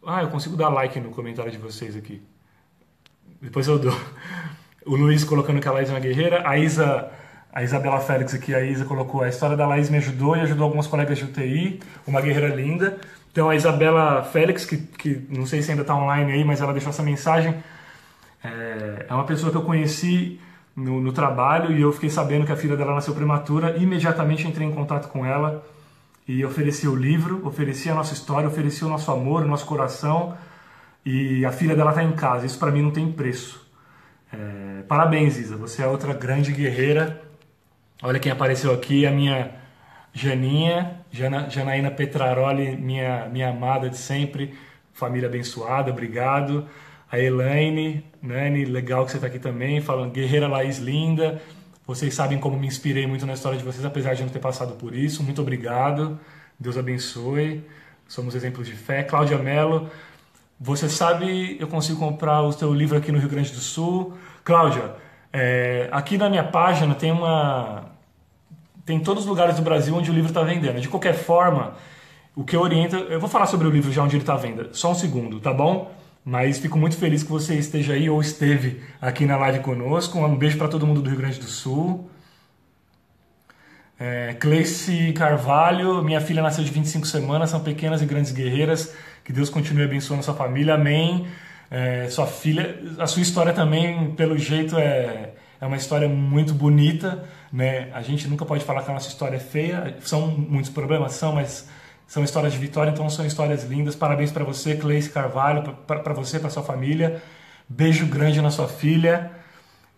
ah, 0.07 0.22
eu 0.22 0.28
consigo 0.28 0.57
dar 0.57 0.68
like 0.68 0.99
no 1.01 1.11
comentário 1.11 1.51
de 1.51 1.59
vocês 1.59 1.97
aqui. 1.97 2.22
Depois 3.41 3.66
eu 3.66 3.78
dou. 3.78 3.97
O 4.86 4.97
Luiz 4.97 5.22
colocando 5.24 5.61
que 5.61 5.68
a 5.68 5.72
Laís 5.72 5.91
é 5.91 5.93
uma 5.93 6.01
guerreira. 6.01 6.43
A 6.49 6.57
Isa 6.57 7.12
a 7.53 7.62
Isabela 7.62 7.98
Félix 8.01 8.32
aqui, 8.32 8.55
a 8.55 8.62
Isa 8.62 8.84
colocou, 8.84 9.22
a 9.22 9.28
história 9.28 9.57
da 9.57 9.66
Laís 9.66 9.90
me 9.90 9.98
ajudou 9.98 10.36
e 10.36 10.40
ajudou 10.40 10.66
alguns 10.66 10.86
colegas 10.86 11.18
de 11.18 11.24
UTI, 11.24 11.80
uma 12.07 12.20
guerreira 12.20 12.55
linda. 12.55 12.98
Então 13.32 13.51
a 13.51 13.57
Isabela 13.57 14.22
Félix, 14.22 14.64
que, 14.64 14.76
que 14.76 15.26
não 15.28 15.46
sei 15.46 15.62
se 15.62 15.70
ainda 15.70 15.82
está 15.82 15.94
online 15.94 16.32
aí, 16.32 16.44
mas 16.44 16.61
ela 16.61 16.72
deixou 16.72 16.90
essa 16.90 17.03
mensagem, 17.03 17.55
é, 18.42 19.07
é 19.09 19.14
uma 19.14 19.24
pessoa 19.24 19.51
que 19.51 19.57
eu 19.57 19.62
conheci 19.62 20.40
no, 20.76 21.01
no, 21.01 21.12
trabalho 21.12 21.76
e 21.76 21.80
eu 21.82 21.92
fiquei 21.92 22.09
sabendo 22.09 22.46
que 22.46 22.53
a 22.53 22.57
filha 22.57 22.76
dela 22.76 22.94
nasceu 22.94 23.14
prematura, 23.14 23.76
imediatamente 23.76 24.46
entrei 24.46 24.66
em 24.66 24.72
contato 24.72 25.09
com 25.09 25.26
ela 25.26 25.64
e 26.26 26.44
ofereci 26.44 26.86
o 26.86 26.94
livro, 26.94 27.44
ofereci 27.46 27.90
a 27.90 27.94
nossa 27.94 28.14
história, 28.14 28.48
ofereci 28.48 28.84
o 28.84 28.88
nosso 28.88 29.11
amor, 29.11 29.42
o 29.42 29.48
nosso 29.48 29.66
coração 29.66 30.36
e 31.05 31.44
a 31.44 31.51
filha 31.51 31.74
dela 31.74 31.90
está 31.90 32.03
em 32.03 32.12
casa. 32.12 32.46
Isso 32.46 32.59
para 32.59 32.70
mim 32.70 32.82
não 32.82 32.92
tem 32.92 33.11
preço. 33.11 33.68
É, 34.32 34.82
parabéns, 34.82 35.36
Isa, 35.36 35.57
você 35.57 35.82
é 35.82 35.86
outra 35.86 36.14
grande 36.14 36.53
guerreira 36.53 37.30
Olha 38.03 38.18
quem 38.18 38.32
apareceu 38.32 38.72
aqui, 38.72 39.05
a 39.05 39.11
minha 39.11 39.55
Janinha, 40.12 41.03
Jana, 41.11 41.51
Janaína 41.51 41.90
Petraroli, 41.90 42.74
minha, 42.76 43.28
minha 43.28 43.51
amada 43.51 43.90
de 43.90 43.98
sempre, 43.98 44.55
família 44.92 45.28
abençoada, 45.28 45.90
obrigado. 45.90 46.66
A 47.12 47.18
Elaine, 47.18 48.05
Nani, 48.22 48.64
legal 48.64 49.05
que 49.05 49.11
você 49.11 49.18
está 49.18 49.26
aqui 49.26 49.38
também, 49.38 49.82
falando 49.82 50.12
Guerreira 50.12 50.48
Laís 50.48 50.78
Linda. 50.78 51.42
Vocês 51.86 52.14
sabem 52.14 52.38
como 52.38 52.59
me 52.59 52.66
inspirei 52.66 53.07
muito 53.07 53.26
na 53.26 53.34
história 53.34 53.59
de 53.59 53.64
vocês, 53.64 53.84
apesar 53.84 54.14
de 54.14 54.22
não 54.22 54.30
ter 54.30 54.38
passado 54.38 54.74
por 54.74 54.94
isso. 54.94 55.22
Muito 55.22 55.42
obrigado. 55.42 56.18
Deus 56.59 56.78
abençoe. 56.78 57.66
Somos 58.09 58.34
exemplos 58.34 58.66
de 58.66 58.74
fé. 58.74 59.03
Cláudia 59.03 59.36
Mello, 59.38 59.90
Você 60.59 60.88
sabe, 60.88 61.57
eu 61.61 61.66
consigo 61.68 61.98
comprar 61.98 62.42
o 62.42 62.53
seu 62.53 62.72
livro 62.72 62.96
aqui 62.96 63.11
no 63.12 63.18
Rio 63.18 63.28
Grande 63.28 63.51
do 63.51 63.59
Sul. 63.59 64.16
Cláudia, 64.44 64.94
é, 65.32 65.88
aqui 65.92 66.18
na 66.18 66.28
minha 66.28 66.44
página 66.44 66.94
tem 66.94 67.12
uma. 67.12 67.89
Tem 68.85 68.99
todos 69.01 69.24
os 69.24 69.28
lugares 69.28 69.57
do 69.57 69.62
Brasil 69.62 69.95
onde 69.95 70.11
o 70.11 70.14
livro 70.14 70.28
está 70.28 70.43
vendendo. 70.43 70.81
De 70.81 70.89
qualquer 70.89 71.14
forma, 71.14 71.74
o 72.35 72.45
que 72.45 72.57
eu 72.57 72.61
oriento. 72.61 72.97
Eu 72.97 73.20
vou 73.20 73.28
falar 73.28 73.47
sobre 73.47 73.66
o 73.66 73.70
livro 73.70 73.93
já 73.93 74.03
onde 74.03 74.16
ele 74.16 74.22
está 74.22 74.37
venda. 74.37 74.68
Só 74.72 74.93
um 74.93 74.95
segundo, 74.95 75.41
tá 75.41 75.53
bom? 75.53 75.93
Mas 76.24 76.59
fico 76.59 76.78
muito 76.78 76.97
feliz 76.97 77.22
que 77.22 77.31
você 77.31 77.55
esteja 77.55 77.95
aí 77.95 78.09
ou 78.11 78.20
esteve 78.20 78.83
aqui 79.01 79.24
na 79.24 79.37
live 79.37 79.61
conosco. 79.61 80.18
Um 80.18 80.37
beijo 80.37 80.59
para 80.59 80.68
todo 80.68 80.87
mundo 80.87 81.01
do 81.01 81.09
Rio 81.09 81.18
Grande 81.18 81.39
do 81.39 81.47
Sul. 81.47 82.11
É, 83.99 84.35
Cleice 84.35 85.12
Carvalho, 85.12 86.03
minha 86.03 86.20
filha 86.22 86.43
nasceu 86.43 86.64
de 86.64 86.70
25 86.70 87.07
semanas, 87.07 87.51
são 87.51 87.61
pequenas 87.61 88.01
e 88.01 88.07
grandes 88.07 88.33
guerreiras. 88.33 88.95
Que 89.24 89.33
Deus 89.33 89.51
continue 89.51 89.85
abençoando 89.85 90.22
sua 90.22 90.35
família. 90.35 90.74
Amém. 90.74 91.26
É, 91.70 92.09
sua 92.09 92.26
filha, 92.26 92.81
a 92.99 93.07
sua 93.07 93.22
história 93.22 93.53
também, 93.53 94.12
pelo 94.12 94.37
jeito, 94.37 94.76
é, 94.78 95.35
é 95.61 95.66
uma 95.66 95.76
história 95.76 96.09
muito 96.09 96.53
bonita. 96.55 97.24
Né? 97.53 97.90
A 97.92 98.03
gente 98.03 98.28
nunca 98.28 98.44
pode 98.44 98.64
falar 98.64 98.82
que 98.82 98.90
a 98.90 98.94
nossa 98.94 99.09
história 99.09 99.36
é 99.36 99.40
feia. 99.40 99.96
São 100.03 100.28
muitos 100.28 100.70
problemas, 100.70 101.12
são, 101.14 101.34
mas 101.34 101.68
são 102.07 102.24
histórias 102.24 102.53
de 102.53 102.59
vitória, 102.59 102.90
então 102.90 103.09
são 103.11 103.24
histórias 103.26 103.64
lindas. 103.64 103.94
Parabéns 103.94 104.30
para 104.32 104.44
você, 104.44 104.76
Cleice 104.76 105.11
Carvalho, 105.11 105.74
para 105.86 106.12
você, 106.12 106.38
para 106.38 106.51
sua 106.51 106.62
família. 106.62 107.22
Beijo 107.68 108.07
grande 108.07 108.40
na 108.40 108.51
sua 108.51 108.68
filha. 108.68 109.30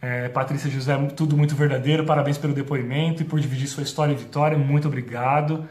É, 0.01 0.29
Patrícia 0.29 0.69
José, 0.69 0.97
tudo 1.17 1.37
muito 1.37 1.55
verdadeiro. 1.55 2.05
Parabéns 2.05 2.37
pelo 2.37 2.53
depoimento 2.53 3.23
e 3.23 3.25
por 3.25 3.39
dividir 3.41 3.69
sua 3.69 3.83
história 3.83 4.13
e 4.13 4.17
vitória. 4.17 4.59
Muito 4.59 4.89
obrigado. 4.89 5.69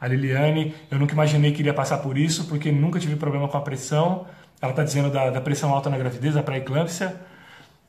A 0.00 0.06
Liliane, 0.08 0.74
eu 0.90 0.98
nunca 0.98 1.12
imaginei 1.14 1.52
que 1.52 1.60
iria 1.60 1.72
passar 1.72 1.98
por 1.98 2.18
isso, 2.18 2.46
porque 2.48 2.70
nunca 2.70 2.98
tive 2.98 3.16
problema 3.16 3.48
com 3.48 3.56
a 3.56 3.60
pressão. 3.60 4.26
Ela 4.60 4.72
está 4.72 4.84
dizendo 4.84 5.10
da, 5.10 5.30
da, 5.30 5.40
pressão 5.40 5.72
alta 5.72 5.88
na 5.88 5.96
gravidez, 5.96 6.34
da 6.34 6.42
pré-eclâmpsia. 6.42 7.16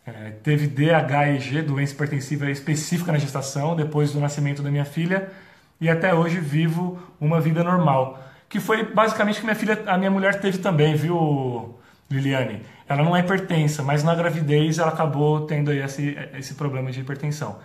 É, 0.05 0.31
teve 0.43 0.67
DHEG, 0.67 1.61
doença 1.61 1.93
hipertensiva 1.93 2.49
específica 2.51 3.11
na 3.11 3.17
gestação, 3.17 3.75
depois 3.75 4.11
do 4.11 4.19
nascimento 4.19 4.61
da 4.61 4.69
minha 4.69 4.85
filha 4.85 5.31
e 5.79 5.89
até 5.89 6.13
hoje 6.13 6.39
vivo 6.39 6.97
uma 7.19 7.41
vida 7.41 7.63
normal. 7.63 8.21
Que 8.47 8.59
foi 8.59 8.83
basicamente 8.83 9.39
que 9.39 9.43
minha 9.45 9.55
filha, 9.55 9.83
a 9.85 9.97
minha 9.97 10.11
mulher 10.11 10.39
teve 10.39 10.59
também, 10.59 10.95
viu, 10.95 11.77
Liliane? 12.09 12.61
Ela 12.87 13.03
não 13.03 13.15
é 13.15 13.21
hipertensa, 13.21 13.81
mas 13.81 14.03
na 14.03 14.13
gravidez 14.13 14.77
ela 14.77 14.89
acabou 14.91 15.45
tendo 15.45 15.71
esse, 15.73 16.17
esse 16.37 16.53
problema 16.53 16.91
de 16.91 17.01
hipertensão. 17.01 17.59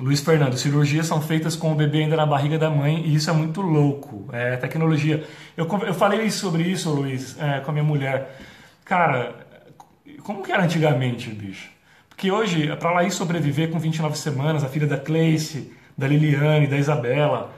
Luiz 0.00 0.20
Fernando, 0.20 0.56
cirurgias 0.56 1.06
são 1.06 1.20
feitas 1.20 1.56
com 1.56 1.72
o 1.72 1.74
bebê 1.74 1.98
ainda 1.98 2.16
na 2.16 2.24
barriga 2.24 2.56
da 2.56 2.70
mãe 2.70 3.04
e 3.04 3.14
isso 3.14 3.28
é 3.30 3.32
muito 3.32 3.60
louco. 3.60 4.28
É 4.32 4.56
tecnologia. 4.56 5.24
Eu, 5.56 5.66
eu 5.86 5.94
falei 5.94 6.30
sobre 6.30 6.62
isso, 6.62 6.90
Luiz, 6.90 7.36
é, 7.40 7.60
com 7.60 7.70
a 7.70 7.74
minha 7.74 7.84
mulher. 7.84 8.36
Cara, 8.84 9.34
como 10.22 10.42
que 10.42 10.52
era 10.52 10.64
antigamente, 10.64 11.30
bicho? 11.30 11.70
Porque 12.08 12.32
hoje, 12.32 12.74
para 12.76 12.90
ela 12.90 13.04
ir 13.04 13.10
sobreviver 13.10 13.70
com 13.70 13.78
29 13.78 14.18
semanas, 14.18 14.64
a 14.64 14.68
filha 14.68 14.86
da 14.86 14.98
Cleice, 14.98 15.72
da 15.96 16.06
Liliane, 16.06 16.66
da 16.66 16.76
Isabela. 16.76 17.52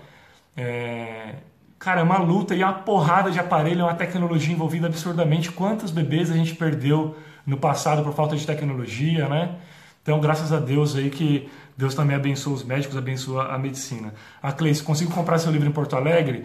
É... 0.56 1.34
Cara, 1.78 2.00
é 2.00 2.02
uma 2.02 2.18
luta 2.18 2.54
e 2.54 2.60
é 2.60 2.64
uma 2.64 2.74
porrada 2.74 3.30
de 3.30 3.38
aparelho, 3.38 3.80
é 3.80 3.84
uma 3.84 3.94
tecnologia 3.94 4.52
envolvida 4.52 4.86
absurdamente. 4.86 5.50
Quantos 5.50 5.90
bebês 5.90 6.30
a 6.30 6.34
gente 6.34 6.54
perdeu 6.54 7.16
no 7.46 7.56
passado 7.56 8.02
por 8.02 8.12
falta 8.12 8.36
de 8.36 8.46
tecnologia, 8.46 9.28
né? 9.28 9.56
Então, 10.02 10.20
graças 10.20 10.52
a 10.52 10.58
Deus 10.58 10.94
aí 10.94 11.08
que 11.08 11.48
Deus 11.76 11.94
também 11.94 12.16
abençoa 12.16 12.52
os 12.52 12.64
médicos, 12.64 12.96
abençoa 12.96 13.54
a 13.54 13.58
medicina. 13.58 14.12
A 14.42 14.52
Cleice, 14.52 14.82
consigo 14.82 15.10
comprar 15.12 15.38
seu 15.38 15.50
livro 15.50 15.68
em 15.68 15.72
Porto 15.72 15.96
Alegre? 15.96 16.44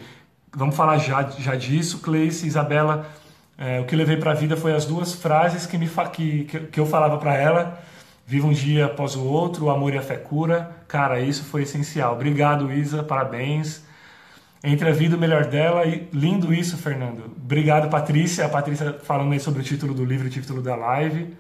Vamos 0.54 0.76
falar 0.76 0.98
já, 0.98 1.24
já 1.38 1.56
disso. 1.56 2.00
Cleice, 2.00 2.48
Isabela, 2.48 3.06
é, 3.58 3.80
o 3.80 3.86
que 3.86 3.96
levei 3.96 4.18
para 4.18 4.32
a 4.32 4.36
vida 4.36 4.58
foi 4.58 4.74
as 4.74 4.86
duas 4.86 5.14
frases 5.14 5.66
que, 5.66 5.78
me, 5.78 5.90
que, 6.14 6.44
que 6.44 6.80
eu 6.80 6.86
falava 6.86 7.18
para 7.18 7.36
ela 7.36 7.80
Viva 8.28 8.48
um 8.48 8.54
dia 8.54 8.88
após 8.88 9.16
o 9.16 9.24
outro, 9.24 9.66
o 9.66 9.70
amor 9.70 9.94
e 9.94 10.00
a 10.00 10.02
fé 10.02 10.16
cura. 10.16 10.72
Cara, 10.88 11.20
isso 11.20 11.44
foi 11.44 11.62
essencial. 11.62 12.14
Obrigado, 12.14 12.74
Isa, 12.74 13.04
parabéns. 13.04 13.84
Entre 14.64 14.90
a 14.90 14.92
vida 14.92 15.14
e 15.14 15.18
o 15.18 15.22
melhor 15.22 15.46
dela, 15.46 15.86
e 15.86 16.10
lindo 16.12 16.52
isso, 16.52 16.76
Fernando. 16.76 17.32
Obrigado, 17.38 17.88
Patrícia. 17.88 18.44
A 18.44 18.50
Patrícia 18.50 18.94
falando 19.04 19.32
aí 19.34 19.40
sobre 19.40 19.62
o 19.62 19.64
título 19.64 19.94
do 19.94 20.04
livro, 20.04 20.26
o 20.26 20.30
título 20.30 20.60
da 20.60 20.76
live. 20.76 21.38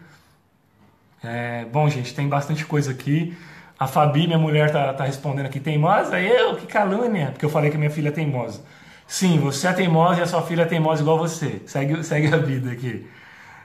É, 1.24 1.66
bom, 1.72 1.90
gente, 1.90 2.14
tem 2.14 2.28
bastante 2.28 2.64
coisa 2.64 2.92
aqui. 2.92 3.36
A 3.80 3.88
Fabi, 3.88 4.28
minha 4.28 4.38
mulher, 4.38 4.72
tá, 4.72 4.94
tá 4.94 5.06
respondendo 5.06 5.48
aqui, 5.48 5.60
teimosa? 5.60 6.22
Eu? 6.22 6.56
Que 6.56 6.68
calúnia! 6.68 7.32
Porque 7.32 7.46
eu 7.46 7.50
falei 7.50 7.72
que 7.72 7.80
minha 7.80 7.90
filha 7.90 8.10
é 8.10 8.12
teimosa. 8.12 8.62
Sim, 9.08 9.40
você 9.40 9.68
é 9.68 9.74
teimosa 9.74 10.20
e 10.20 10.24
a 10.24 10.28
sua 10.28 10.42
filha 10.42 10.64
é 10.64 10.66
teimosa 10.66 11.02
igual 11.02 11.18
você. 11.18 11.62
Segue, 11.66 12.04
segue 12.04 12.34
a 12.34 12.38
vida 12.38 12.72
aqui. 12.72 13.08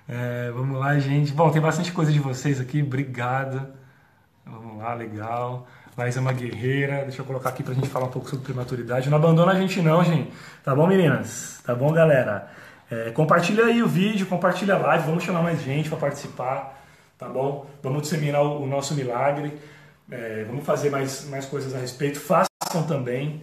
É, 0.08 0.50
vamos 0.52 0.78
lá, 0.78 0.98
gente. 0.98 1.32
Bom, 1.32 1.50
tem 1.50 1.62
bastante 1.62 1.92
coisa 1.92 2.12
de 2.12 2.18
vocês 2.18 2.60
aqui. 2.60 2.82
Obrigado. 2.82 3.66
Vamos 4.44 4.78
lá, 4.78 4.92
legal. 4.94 5.66
Laís 5.96 6.16
é 6.16 6.20
uma 6.20 6.32
guerreira. 6.32 7.02
Deixa 7.04 7.22
eu 7.22 7.24
colocar 7.24 7.50
aqui 7.50 7.62
pra 7.62 7.74
gente 7.74 7.88
falar 7.88 8.06
um 8.06 8.10
pouco 8.10 8.28
sobre 8.28 8.44
prematuridade. 8.44 9.08
Não 9.08 9.16
abandona 9.16 9.52
a 9.52 9.54
gente 9.54 9.80
não, 9.80 10.04
gente. 10.04 10.30
Tá 10.62 10.74
bom, 10.74 10.86
meninas? 10.86 11.60
Tá 11.64 11.74
bom, 11.74 11.92
galera? 11.92 12.50
É, 12.90 13.10
compartilha 13.10 13.64
aí 13.64 13.82
o 13.82 13.88
vídeo, 13.88 14.26
compartilha 14.26 14.74
a 14.74 14.78
live. 14.78 15.06
Vamos 15.06 15.24
chamar 15.24 15.42
mais 15.42 15.62
gente 15.62 15.88
para 15.88 15.98
participar. 15.98 16.78
Tá 17.16 17.28
bom? 17.28 17.66
Vamos 17.82 18.02
disseminar 18.02 18.42
o, 18.42 18.62
o 18.62 18.66
nosso 18.66 18.94
milagre. 18.94 19.58
É, 20.10 20.44
vamos 20.44 20.64
fazer 20.66 20.90
mais, 20.90 21.28
mais 21.28 21.46
coisas 21.46 21.74
a 21.74 21.78
respeito. 21.78 22.18
Façam 22.18 22.82
também. 22.86 23.42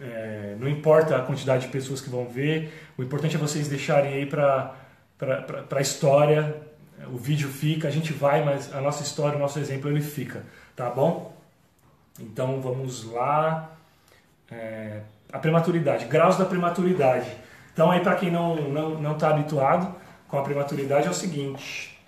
É, 0.00 0.56
não 0.58 0.68
importa 0.68 1.16
a 1.16 1.22
quantidade 1.22 1.66
de 1.66 1.72
pessoas 1.72 2.00
que 2.00 2.08
vão 2.08 2.28
ver. 2.28 2.72
O 2.96 3.02
importante 3.02 3.36
é 3.36 3.38
vocês 3.38 3.68
deixarem 3.68 4.12
aí 4.14 4.26
para 4.26 4.74
a 5.70 5.80
história. 5.80 6.56
O 7.12 7.16
vídeo 7.16 7.48
fica, 7.48 7.88
a 7.88 7.90
gente 7.90 8.12
vai, 8.12 8.44
mas 8.44 8.74
a 8.74 8.80
nossa 8.80 9.02
história, 9.02 9.36
o 9.36 9.40
nosso 9.40 9.58
exemplo, 9.58 9.90
ele 9.90 10.00
fica, 10.00 10.44
tá 10.74 10.90
bom? 10.90 11.36
Então 12.18 12.60
vamos 12.60 13.04
lá. 13.12 13.72
É, 14.50 15.00
a 15.32 15.38
prematuridade, 15.38 16.06
graus 16.06 16.36
da 16.36 16.44
prematuridade. 16.44 17.30
Então 17.72 17.90
aí 17.90 18.00
para 18.00 18.16
quem 18.16 18.30
não 18.30 18.54
está 18.54 18.68
não, 18.68 19.00
não 19.00 19.14
tá 19.14 19.28
habituado 19.30 19.94
com 20.26 20.38
a 20.38 20.42
prematuridade 20.42 21.06
é 21.06 21.10
o 21.10 21.14
seguinte. 21.14 21.98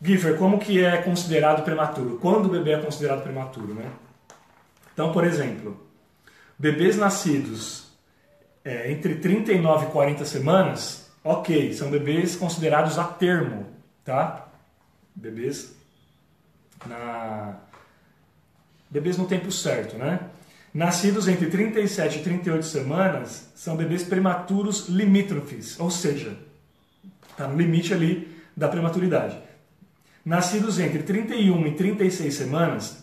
Giffer, 0.00 0.36
como 0.36 0.58
que 0.58 0.84
é 0.84 0.96
considerado 0.98 1.62
prematuro? 1.62 2.18
Quando 2.20 2.46
o 2.46 2.48
bebê 2.48 2.72
é 2.72 2.78
considerado 2.78 3.22
prematuro, 3.22 3.74
né? 3.74 3.88
Então, 4.92 5.12
por 5.12 5.24
exemplo, 5.24 5.80
bebês 6.62 6.96
nascidos 6.96 7.88
é, 8.64 8.90
entre 8.92 9.16
39 9.16 9.86
e 9.86 9.90
40 9.90 10.24
semanas, 10.24 11.02
Ok, 11.24 11.72
são 11.72 11.88
bebês 11.88 12.34
considerados 12.34 12.98
a 12.98 13.04
termo, 13.04 13.66
tá? 14.04 14.48
Bebês 15.14 15.72
na 16.84 17.58
bebês 18.90 19.16
no 19.16 19.26
tempo 19.26 19.52
certo, 19.52 19.96
né? 19.96 20.18
Nascidos 20.74 21.28
entre 21.28 21.48
37 21.48 22.18
e 22.18 22.22
38 22.24 22.66
semanas 22.66 23.52
são 23.54 23.76
bebês 23.76 24.02
prematuros 24.02 24.88
limítrofes, 24.88 25.78
ou 25.78 25.90
seja, 25.90 26.36
está 27.30 27.46
no 27.46 27.56
limite 27.56 27.94
ali 27.94 28.36
da 28.56 28.66
prematuridade. 28.66 29.38
Nascidos 30.24 30.80
entre 30.80 31.04
31 31.04 31.66
e 31.68 31.72
36 31.72 32.34
semanas 32.34 33.00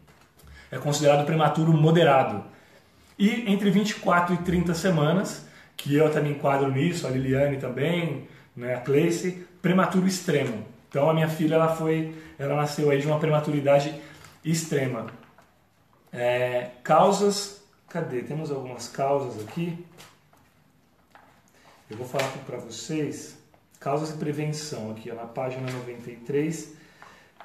é 0.72 0.78
considerado 0.78 1.26
prematuro 1.26 1.72
moderado. 1.72 2.44
E 3.18 3.50
entre 3.52 3.70
24 3.70 4.34
e 4.34 4.38
30 4.38 4.74
semanas 4.74 5.46
que 5.76 5.94
eu 5.94 6.10
também 6.12 6.32
enquadro 6.32 6.70
nisso, 6.70 7.06
a 7.06 7.10
Liliane 7.10 7.56
também, 7.56 8.28
né, 8.56 8.74
a 8.74 8.80
Cleice, 8.80 9.46
prematuro 9.60 10.06
extremo. 10.06 10.64
Então 10.88 11.08
a 11.08 11.14
minha 11.14 11.28
filha 11.28 11.54
ela 11.54 11.74
foi, 11.74 12.14
ela 12.38 12.54
nasceu 12.54 12.90
aí 12.90 13.00
de 13.00 13.06
uma 13.06 13.18
prematuridade 13.18 13.94
extrema. 14.44 15.06
É, 16.12 16.70
causas, 16.82 17.64
cadê? 17.88 18.22
Temos 18.22 18.50
algumas 18.50 18.88
causas 18.88 19.42
aqui. 19.42 19.84
Eu 21.90 21.96
vou 21.96 22.06
falar 22.06 22.28
para 22.46 22.58
vocês. 22.58 23.38
Causas 23.80 24.10
e 24.10 24.18
prevenção 24.18 24.92
aqui, 24.92 25.10
ó, 25.10 25.14
na 25.14 25.26
página 25.26 25.70
93. 25.70 26.74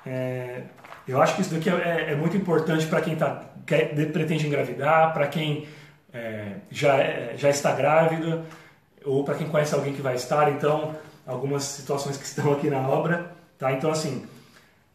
É, 0.05 0.63
eu 1.07 1.21
acho 1.21 1.35
que 1.35 1.41
isso 1.41 1.53
daqui 1.53 1.69
é, 1.69 2.11
é 2.11 2.15
muito 2.15 2.37
importante 2.37 2.85
para 2.85 3.01
quem 3.01 3.15
tá, 3.15 3.45
quer, 3.67 3.93
pretende 4.11 4.47
engravidar, 4.47 5.13
para 5.13 5.27
quem 5.27 5.67
é, 6.13 6.53
já, 6.71 6.97
é, 6.97 7.35
já 7.37 7.49
está 7.49 7.73
grávida, 7.73 8.45
ou 9.05 9.23
para 9.23 9.35
quem 9.35 9.47
conhece 9.47 9.75
alguém 9.75 9.93
que 9.93 10.01
vai 10.01 10.15
estar, 10.15 10.51
então, 10.51 10.95
algumas 11.25 11.63
situações 11.63 12.17
que 12.17 12.25
estão 12.25 12.53
aqui 12.53 12.69
na 12.69 12.79
obra. 12.87 13.31
Tá? 13.57 13.71
Então, 13.73 13.91
assim, 13.91 14.25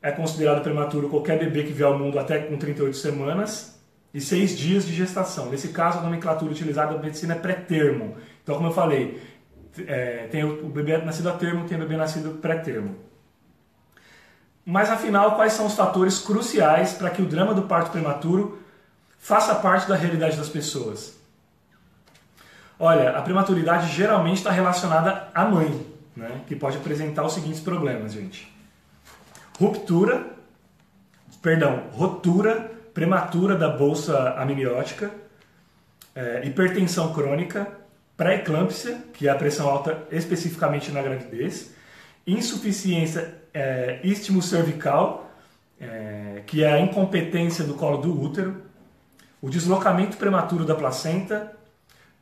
é 0.01 0.11
considerado 0.11 0.63
prematuro 0.63 1.09
qualquer 1.09 1.39
bebê 1.39 1.63
que 1.63 1.73
vier 1.73 1.87
ao 1.87 1.99
mundo 1.99 2.19
até 2.19 2.39
com 2.39 2.57
38 2.57 2.97
semanas 2.97 3.81
e 4.13 4.21
6 4.21 4.57
dias 4.57 4.87
de 4.87 4.95
gestação. 4.95 5.51
Nesse 5.51 5.69
caso, 5.69 5.99
a 5.99 6.03
nomenclatura 6.03 6.51
utilizada 6.51 6.95
na 6.95 7.01
medicina 7.01 7.35
é 7.35 7.39
pré-termo. 7.39 8.17
Então, 8.43 8.57
como 8.57 8.69
eu 8.69 8.73
falei, 8.73 9.23
é, 9.87 10.27
tem 10.31 10.45
o 10.45 10.69
bebê 10.69 10.99
nascido 10.99 11.29
a 11.29 11.33
termo, 11.33 11.67
tem 11.67 11.77
o 11.77 11.81
bebê 11.81 11.97
nascido 11.97 12.39
pré-termo. 12.41 12.97
Mas 14.65 14.91
afinal, 14.91 15.35
quais 15.35 15.55
são 15.55 15.67
os 15.67 15.75
fatores 15.75 16.21
cruciais 16.21 16.93
para 16.93 17.11
que 17.11 17.21
o 17.21 17.27
drama 17.27 17.53
do 17.53 17.63
parto 17.63 17.91
prematuro 17.91 18.62
faça 19.23 19.55
parte 19.55 19.89
da 19.89 19.95
realidade 19.95 20.37
das 20.37 20.51
pessoas. 20.51 21.17
Olha, 22.79 23.11
a 23.17 23.23
prematuridade 23.23 23.91
geralmente 23.95 24.39
está 24.39 24.51
relacionada 24.51 25.29
à 25.33 25.45
mãe, 25.45 25.87
né? 26.15 26.43
que 26.47 26.57
pode 26.57 26.77
apresentar 26.77 27.25
os 27.25 27.33
seguintes 27.33 27.61
problemas, 27.61 28.13
gente. 28.13 28.53
Ruptura, 29.59 30.27
perdão, 31.41 31.85
rotura 31.93 32.71
prematura 32.93 33.57
da 33.57 33.69
bolsa 33.69 34.35
amniótica, 34.35 35.11
é, 36.15 36.43
hipertensão 36.45 37.13
crônica, 37.13 37.67
pré-eclâmpsia, 38.17 38.99
que 39.15 39.29
é 39.29 39.31
a 39.31 39.35
pressão 39.35 39.67
alta 39.69 40.07
especificamente 40.11 40.91
na 40.91 41.01
gravidez, 41.01 41.73
insuficiência 42.27 43.35
é, 43.55 44.01
istmo-cervical, 44.05 45.31
é, 45.81 46.43
que 46.47 46.63
é 46.63 46.73
a 46.73 46.81
incompetência 46.81 47.65
do 47.65 47.75
colo 47.75 47.99
do 47.99 48.21
útero, 48.21 48.72
o 49.43 49.51
deslocamento 49.51 50.17
prematuro 50.17 50.65
da 50.65 50.75
placenta, 50.75 51.53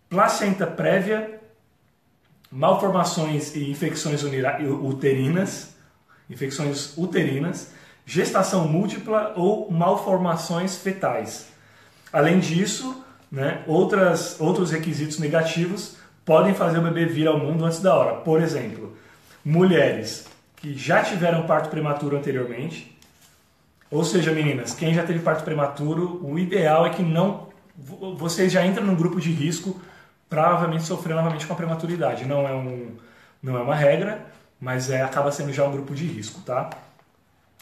placenta 0.08 0.66
prévia, 0.66 1.38
malformações 2.50 3.54
e 3.54 3.70
infecções 3.70 4.24
uterinas, 4.24 5.76
infecções 6.28 6.96
uterinas, 6.96 7.72
gestação 8.06 8.66
múltipla 8.66 9.34
ou 9.36 9.70
malformações 9.70 10.76
fetais. 10.76 11.48
Além 12.10 12.40
disso, 12.40 13.04
né, 13.30 13.62
outras, 13.66 14.40
outros 14.40 14.70
requisitos 14.70 15.18
negativos 15.18 15.96
podem 16.24 16.54
fazer 16.54 16.78
o 16.78 16.82
bebê 16.82 17.04
vir 17.04 17.28
ao 17.28 17.38
mundo 17.38 17.64
antes 17.64 17.80
da 17.80 17.94
hora. 17.94 18.16
Por 18.16 18.40
exemplo, 18.40 18.96
mulheres 19.44 20.26
que 20.56 20.74
já 20.76 21.02
tiveram 21.02 21.46
parto 21.46 21.68
prematuro 21.68 22.16
anteriormente, 22.16 22.89
ou 23.90 24.04
seja, 24.04 24.32
meninas, 24.32 24.74
quem 24.74 24.94
já 24.94 25.02
teve 25.02 25.18
parto 25.18 25.44
prematuro, 25.44 26.20
o 26.22 26.38
ideal 26.38 26.86
é 26.86 26.90
que 26.90 27.02
não 27.02 27.48
vocês 28.18 28.52
já 28.52 28.64
entram 28.64 28.84
num 28.84 28.94
grupo 28.94 29.20
de 29.20 29.32
risco 29.32 29.80
provavelmente 30.28 30.84
sofrer 30.84 31.14
novamente 31.14 31.46
com 31.46 31.52
a 31.52 31.56
prematuridade. 31.56 32.24
Não 32.24 32.46
é, 32.46 32.52
um, 32.52 32.96
não 33.42 33.58
é 33.58 33.62
uma 33.62 33.74
regra, 33.74 34.26
mas 34.60 34.90
é, 34.90 35.02
acaba 35.02 35.32
sendo 35.32 35.52
já 35.52 35.64
um 35.64 35.72
grupo 35.72 35.94
de 35.94 36.06
risco, 36.06 36.40
tá? 36.42 36.70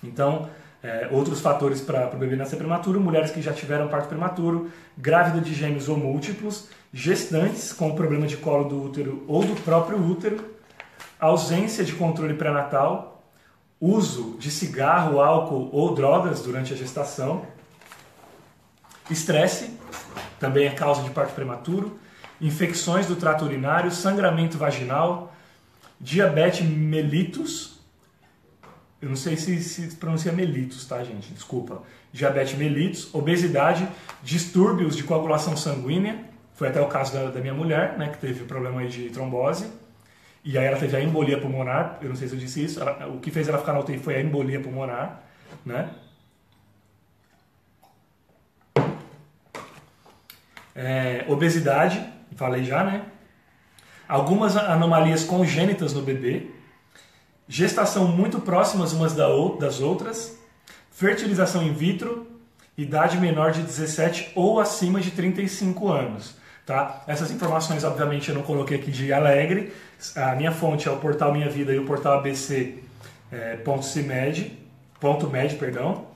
Então, 0.05 0.49
é, 0.83 1.09
outros 1.11 1.41
fatores 1.41 1.81
para 1.81 2.15
o 2.15 2.19
bebê 2.19 2.37
nascer 2.37 2.57
prematuro, 2.57 3.01
mulheres 3.01 3.31
que 3.31 3.41
já 3.41 3.53
tiveram 3.53 3.89
parto 3.89 4.09
prematuro, 4.09 4.71
grávida 4.97 5.41
de 5.41 5.55
gêmeos 5.55 5.89
ou 5.89 5.97
múltiplos, 5.97 6.69
gestantes 6.93 7.73
com 7.73 7.95
problema 7.95 8.27
de 8.27 8.37
colo 8.37 8.69
do 8.69 8.85
útero 8.85 9.25
ou 9.27 9.43
do 9.43 9.55
próprio 9.63 9.99
útero, 9.99 10.45
ausência 11.19 11.85
de 11.85 11.95
controle 11.95 12.35
pré-natal, 12.35 13.18
uso 13.81 14.37
de 14.39 14.51
cigarro, 14.51 15.21
álcool 15.21 15.69
ou 15.73 15.95
drogas 15.95 16.43
durante 16.43 16.73
a 16.73 16.77
gestação, 16.77 17.47
estresse, 19.11 19.71
também 20.39 20.67
é 20.67 20.71
causa 20.71 21.03
de 21.03 21.11
parto 21.11 21.35
prematuro, 21.35 21.99
infecções 22.41 23.07
do 23.07 23.17
trato 23.17 23.45
urinário, 23.45 23.91
sangramento 23.91 24.59
vaginal, 24.59 25.33
diabetes 26.01 26.67
mellitus, 26.67 27.79
eu 29.01 29.09
não 29.09 29.17
sei 29.17 29.37
se 29.37 29.63
se 29.63 29.95
pronuncia 29.97 30.33
mellitus, 30.33 30.85
tá, 30.85 31.03
gente? 31.05 31.33
Desculpa. 31.33 31.83
Diabetes 32.13 32.59
mellitus, 32.59 33.15
obesidade, 33.15 33.89
distúrbios 34.23 34.97
de 34.97 35.05
coagulação 35.05 35.57
sanguínea, 35.57 36.25
foi 36.55 36.69
até 36.69 36.81
o 36.81 36.89
caso 36.89 37.13
da, 37.13 37.31
da 37.31 37.41
minha 37.41 37.55
mulher, 37.55 37.97
né, 37.97 38.09
que 38.09 38.19
teve 38.19 38.45
problema 38.45 38.85
de 38.87 39.11
trombose, 39.11 39.71
e 40.45 40.57
aí 40.57 40.65
ela 40.65 40.79
teve 40.79 40.97
a 40.97 41.01
embolia 41.03 41.41
pulmonar, 41.41 41.99
eu 42.01 42.09
não 42.09 42.17
sei 42.17 42.29
se 42.29 42.35
eu 42.35 42.41
disse 42.41 42.65
isso, 42.65 42.81
ela, 42.81 43.07
o 43.09 43.21
que 43.21 43.31
fez 43.31 43.49
ela 43.49 43.59
ficar 43.59 43.73
na 43.73 43.81
UTI 43.81 43.99
foi 43.99 44.17
a 44.17 44.21
embolia 44.21 44.61
pulmonar, 44.61 45.23
né? 45.65 45.91
É, 50.75 51.25
obesidade, 51.29 52.05
falei 52.37 52.65
já, 52.65 52.85
né? 52.85 53.05
Algumas 54.09 54.57
anomalias 54.57 55.25
congênitas 55.25 55.93
no 55.93 56.03
bebê, 56.03 56.51
gestação 57.49 58.07
muito 58.07 58.41
próximas 58.41 58.93
umas 58.93 59.15
das 59.15 59.81
outras, 59.81 60.39
fertilização 60.91 61.63
in 61.63 61.73
vitro, 61.73 62.27
idade 62.77 63.19
menor 63.19 63.51
de 63.51 63.63
17 63.63 64.33
ou 64.35 64.61
acima 64.61 65.01
de 65.01 65.11
35 65.11 65.89
anos. 65.89 66.37
Tá? 66.65 67.03
Essas 67.07 67.31
informações, 67.31 67.83
obviamente, 67.83 68.29
eu 68.29 68.35
não 68.35 68.43
coloquei 68.43 68.79
aqui 68.79 68.91
de 68.91 69.13
alegre. 69.13 69.73
A 70.15 70.35
minha 70.35 70.53
fonte 70.53 70.89
é 70.89 70.91
o 70.91 70.97
portal 70.97 71.33
Minha 71.33 71.49
Vida 71.49 71.73
e 71.73 71.79
o 71.79 71.85
portal 71.85 72.19
ABC 72.19 72.79
é, 73.31 73.57
ponto 73.57 73.85
CIMED, 73.85 74.59
ponto 75.01 75.29
med, 75.29 75.57
perdão. 75.57 76.07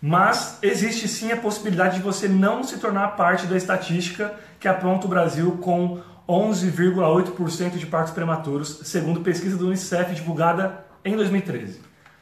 Mas 0.00 0.58
existe 0.62 1.08
sim 1.08 1.32
a 1.32 1.36
possibilidade 1.36 1.96
de 1.96 2.02
você 2.02 2.28
não 2.28 2.62
se 2.62 2.78
tornar 2.78 3.16
parte 3.16 3.46
da 3.46 3.56
estatística 3.56 4.34
que 4.60 4.68
aponta 4.68 5.06
o 5.06 5.10
Brasil 5.10 5.58
com 5.60 6.00
11,8% 6.28 7.76
de 7.76 7.86
partos 7.86 8.12
prematuros, 8.12 8.80
segundo 8.84 9.20
pesquisa 9.20 9.56
do 9.56 9.66
Unicef 9.66 10.14
divulgada 10.14 10.84
em 11.04 11.16
2013. 11.16 11.80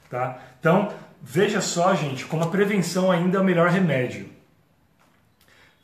Tá? 0.08 0.38
Então, 0.58 0.92
veja 1.20 1.60
só, 1.60 1.94
gente, 1.94 2.24
como 2.24 2.44
a 2.44 2.48
prevenção 2.48 3.10
ainda 3.10 3.38
é 3.38 3.40
o 3.40 3.44
melhor 3.44 3.68
remédio. 3.68 4.28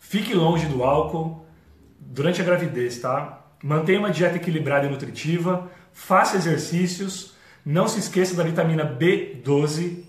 Fique 0.00 0.34
longe 0.34 0.66
do 0.66 0.84
álcool 0.84 1.46
durante 1.98 2.40
a 2.40 2.44
gravidez, 2.44 2.98
tá? 2.98 3.41
Mantenha 3.62 3.98
uma 3.98 4.10
dieta 4.10 4.36
equilibrada 4.36 4.86
e 4.86 4.90
nutritiva, 4.90 5.70
faça 5.92 6.36
exercícios, 6.36 7.34
não 7.64 7.86
se 7.86 8.00
esqueça 8.00 8.34
da 8.34 8.42
vitamina 8.42 8.84
B12, 8.84 10.04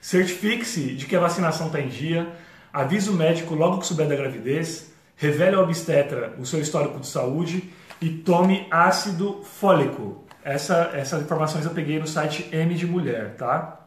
certifique-se 0.00 0.94
de 0.94 1.06
que 1.06 1.16
a 1.16 1.20
vacinação 1.20 1.68
está 1.68 1.80
em 1.80 1.88
dia, 1.88 2.28
avise 2.72 3.08
o 3.08 3.14
médico 3.14 3.54
logo 3.54 3.78
que 3.78 3.86
souber 3.86 4.06
da 4.06 4.14
gravidez, 4.14 4.92
revele 5.16 5.56
ao 5.56 5.64
obstetra 5.64 6.34
o 6.38 6.44
seu 6.44 6.60
histórico 6.60 7.00
de 7.00 7.06
saúde 7.06 7.72
e 8.00 8.10
tome 8.10 8.66
ácido 8.70 9.42
fólico. 9.42 10.24
Essa, 10.44 10.90
essas 10.94 11.22
informações 11.22 11.64
eu 11.64 11.72
peguei 11.72 11.98
no 11.98 12.06
site 12.06 12.48
M 12.52 12.74
de 12.74 12.86
Mulher, 12.86 13.34
tá? 13.36 13.80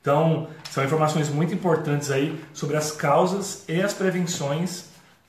Então, 0.00 0.48
são 0.70 0.82
informações 0.82 1.28
muito 1.28 1.52
importantes 1.52 2.10
aí 2.10 2.38
sobre 2.54 2.76
as 2.76 2.90
causas 2.90 3.64
e 3.68 3.82
as 3.82 3.92
prevenções 3.92 4.86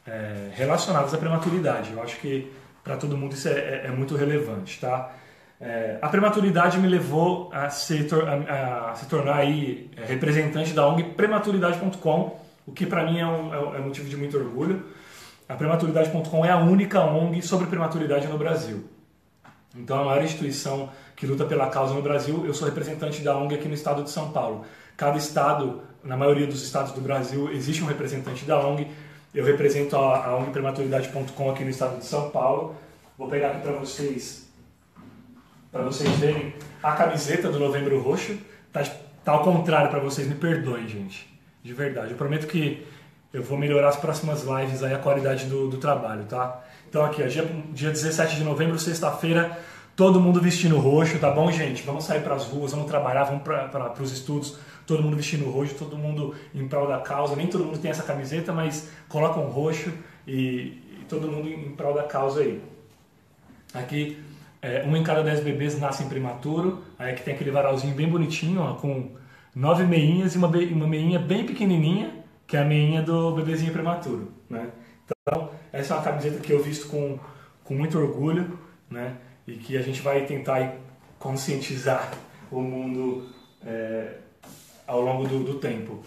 é, 0.07 0.49
relacionadas 0.53 1.13
à 1.13 1.17
prematuridade. 1.17 1.91
Eu 1.91 2.01
acho 2.01 2.17
que 2.17 2.51
para 2.83 2.97
todo 2.97 3.17
mundo 3.17 3.33
isso 3.33 3.47
é, 3.47 3.51
é, 3.51 3.81
é 3.85 3.91
muito 3.91 4.15
relevante, 4.15 4.79
tá? 4.79 5.13
É, 5.59 5.99
a 6.01 6.09
prematuridade 6.09 6.79
me 6.79 6.87
levou 6.87 7.49
a 7.53 7.69
se, 7.69 8.07
a, 8.47 8.91
a 8.91 8.95
se 8.95 9.05
tornar 9.05 9.35
aí 9.35 9.91
é, 9.95 10.05
representante 10.05 10.73
da 10.73 10.87
ONG 10.87 11.03
prematuridade.com, 11.03 12.39
o 12.65 12.71
que 12.71 12.85
para 12.85 13.05
mim 13.05 13.19
é 13.19 13.27
um, 13.27 13.53
é, 13.53 13.77
é 13.77 13.79
motivo 13.79 14.09
de 14.09 14.17
muito 14.17 14.37
orgulho. 14.37 14.83
A 15.47 15.53
prematuridade.com 15.53 16.45
é 16.45 16.49
a 16.49 16.57
única 16.57 17.01
ONG 17.01 17.41
sobre 17.41 17.67
prematuridade 17.67 18.27
no 18.27 18.37
Brasil. 18.37 18.85
Então, 19.75 20.01
a 20.01 20.05
maior 20.05 20.23
instituição 20.23 20.89
que 21.15 21.27
luta 21.27 21.45
pela 21.45 21.67
causa 21.67 21.93
no 21.93 22.01
Brasil, 22.01 22.45
eu 22.45 22.53
sou 22.53 22.67
representante 22.67 23.21
da 23.21 23.37
ONG 23.37 23.55
aqui 23.55 23.67
no 23.67 23.73
estado 23.73 24.03
de 24.03 24.09
São 24.09 24.31
Paulo. 24.31 24.65
Cada 24.97 25.17
estado, 25.17 25.81
na 26.03 26.17
maioria 26.17 26.47
dos 26.47 26.63
estados 26.63 26.91
do 26.91 27.01
Brasil, 27.01 27.51
existe 27.51 27.83
um 27.83 27.87
representante 27.87 28.45
da 28.45 28.59
ONG. 28.59 28.87
Eu 29.33 29.45
represento 29.45 29.95
a, 29.95 30.25
a 30.25 30.35
aqui 31.51 31.63
no 31.63 31.69
estado 31.69 31.99
de 31.99 32.05
São 32.05 32.29
Paulo. 32.29 32.75
Vou 33.17 33.29
pegar 33.29 33.51
aqui 33.51 33.61
para 33.61 33.71
vocês, 33.71 34.49
para 35.71 35.83
vocês 35.83 36.09
verem 36.17 36.53
a 36.83 36.91
camiseta 36.93 37.49
do 37.49 37.57
Novembro 37.57 38.01
Roxo. 38.01 38.37
Tá, 38.73 38.83
tá 39.23 39.31
ao 39.31 39.43
contrário 39.43 39.89
para 39.89 39.99
vocês, 39.99 40.27
me 40.27 40.35
perdoem, 40.35 40.87
gente. 40.87 41.31
De 41.63 41.73
verdade. 41.73 42.11
Eu 42.11 42.17
prometo 42.17 42.45
que 42.45 42.85
eu 43.33 43.41
vou 43.41 43.57
melhorar 43.57 43.87
as 43.89 43.95
próximas 43.95 44.43
lives 44.43 44.83
aí, 44.83 44.93
a 44.93 44.99
qualidade 44.99 45.45
do, 45.45 45.69
do 45.69 45.77
trabalho, 45.77 46.25
tá? 46.25 46.61
Então 46.89 47.05
aqui, 47.05 47.23
ó, 47.23 47.27
dia, 47.27 47.49
dia 47.71 47.89
17 47.89 48.35
de 48.35 48.43
novembro, 48.43 48.77
sexta-feira, 48.77 49.57
todo 49.95 50.19
mundo 50.19 50.41
vestindo 50.41 50.77
roxo, 50.77 51.19
tá 51.19 51.29
bom, 51.31 51.51
gente? 51.51 51.83
Vamos 51.83 52.05
sair 52.05 52.21
para 52.21 52.35
as 52.35 52.45
ruas, 52.45 52.71
vamos 52.71 52.87
trabalhar, 52.87 53.25
vamos 53.25 53.43
para 53.43 53.93
os 54.01 54.11
estudos, 54.11 54.57
todo 54.85 55.03
mundo 55.03 55.15
vestindo 55.15 55.49
roxo, 55.49 55.75
todo 55.75 55.97
mundo 55.97 56.35
em 56.53 56.67
prol 56.67 56.87
da 56.87 56.99
causa. 56.99 57.35
Nem 57.35 57.47
todo 57.47 57.65
mundo 57.65 57.77
tem 57.77 57.91
essa 57.91 58.03
camiseta, 58.03 58.51
mas 58.51 58.89
coloca 59.07 59.39
um 59.39 59.47
roxo 59.47 59.91
e, 60.27 60.81
e 61.01 61.05
todo 61.07 61.27
mundo 61.27 61.49
em 61.49 61.71
prol 61.71 61.93
da 61.93 62.03
causa 62.03 62.41
aí. 62.41 62.61
Aqui, 63.73 64.21
é, 64.61 64.83
um 64.85 64.95
em 64.95 65.03
cada 65.03 65.23
dez 65.23 65.39
bebês 65.39 65.79
nascem 65.79 66.07
prematuro, 66.07 66.83
aí 66.99 67.11
aqui 67.11 67.23
tem 67.23 67.33
aquele 67.33 67.51
varalzinho 67.51 67.95
bem 67.95 68.07
bonitinho, 68.07 68.61
ó, 68.61 68.73
com 68.73 69.11
nove 69.55 69.83
meinhas 69.83 70.35
e 70.35 70.37
uma, 70.37 70.47
uma 70.47 70.87
meinha 70.87 71.19
bem 71.19 71.45
pequenininha, 71.45 72.13
que 72.45 72.57
é 72.57 72.61
a 72.61 72.65
meinha 72.65 73.01
do 73.01 73.33
bebezinho 73.33 73.71
prematuro, 73.71 74.31
né? 74.49 74.69
Então, 75.05 75.49
essa 75.71 75.93
é 75.93 75.97
uma 75.97 76.03
camiseta 76.03 76.39
que 76.39 76.51
eu 76.51 76.61
visto 76.61 76.87
com, 76.87 77.17
com 77.63 77.73
muito 77.73 77.97
orgulho, 77.97 78.59
né? 78.89 79.15
E 79.51 79.55
que 79.57 79.77
a 79.77 79.81
gente 79.81 80.01
vai 80.01 80.25
tentar 80.25 80.75
conscientizar 81.19 82.09
o 82.49 82.61
mundo 82.61 83.27
é, 83.65 84.13
ao 84.87 85.01
longo 85.01 85.27
do, 85.27 85.43
do, 85.43 85.53
tempo. 85.55 85.99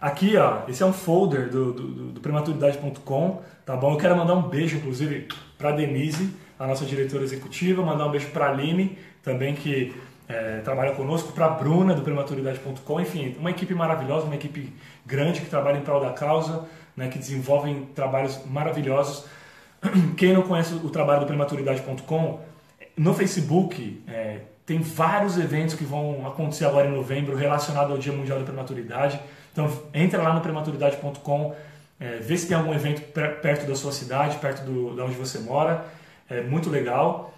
Aqui, 0.00 0.36
ó, 0.36 0.68
esse 0.68 0.82
é 0.82 0.86
um 0.86 0.92
folder 0.92 1.48
do, 1.48 1.72
do, 1.72 1.88
do 2.12 2.20
prematuridade.com, 2.20 3.42
tá 3.64 3.74
bom? 3.74 3.92
Eu 3.92 3.96
quero 3.96 4.14
mandar 4.14 4.34
um 4.34 4.42
beijo, 4.42 4.76
inclusive, 4.76 5.28
para 5.56 5.72
Denise, 5.72 6.30
a 6.58 6.66
nossa 6.66 6.84
diretora 6.84 7.24
executiva, 7.24 7.82
mandar 7.82 8.06
um 8.06 8.10
beijo 8.10 8.28
para 8.28 8.46
a 8.46 8.50
Aline, 8.50 8.98
também 9.22 9.54
que 9.54 9.94
é, 10.28 10.60
trabalha 10.60 10.92
conosco, 10.92 11.32
para 11.32 11.46
a 11.46 11.50
Bruna, 11.50 11.94
do 11.94 12.02
prematuridade.com, 12.02 13.00
enfim, 13.00 13.34
uma 13.38 13.50
equipe 13.50 13.74
maravilhosa, 13.74 14.26
uma 14.26 14.34
equipe 14.34 14.72
grande 15.06 15.40
que 15.40 15.46
trabalha 15.48 15.78
em 15.78 15.82
prol 15.82 16.00
da 16.00 16.10
causa, 16.10 16.66
né, 16.94 17.08
que 17.08 17.18
desenvolvem 17.18 17.86
trabalhos 17.94 18.44
maravilhosos. 18.46 19.24
quem 20.16 20.32
não 20.32 20.42
conhece 20.42 20.74
o 20.74 20.90
trabalho 20.90 21.20
do 21.20 21.26
prematuridade.com, 21.26 22.40
no 22.96 23.14
Facebook 23.14 24.02
é, 24.06 24.40
tem 24.64 24.80
vários 24.80 25.36
eventos 25.36 25.74
que 25.74 25.84
vão 25.84 26.26
acontecer 26.26 26.64
agora 26.64 26.88
em 26.88 26.92
novembro 26.92 27.36
relacionados 27.36 27.90
ao 27.90 27.98
Dia 27.98 28.12
Mundial 28.12 28.38
da 28.38 28.44
Prematuridade. 28.44 29.20
Então 29.52 29.70
entra 29.92 30.22
lá 30.22 30.34
no 30.34 30.40
prematuridade.com, 30.40 31.54
é, 32.00 32.16
vê 32.18 32.36
se 32.36 32.48
tem 32.48 32.56
algum 32.56 32.72
evento 32.72 33.02
perto 33.12 33.66
da 33.66 33.74
sua 33.74 33.92
cidade, 33.92 34.38
perto 34.38 34.64
do, 34.64 34.94
de 34.94 35.00
onde 35.00 35.14
você 35.14 35.38
mora. 35.38 35.84
É 36.28 36.40
muito 36.42 36.70
legal. 36.70 37.34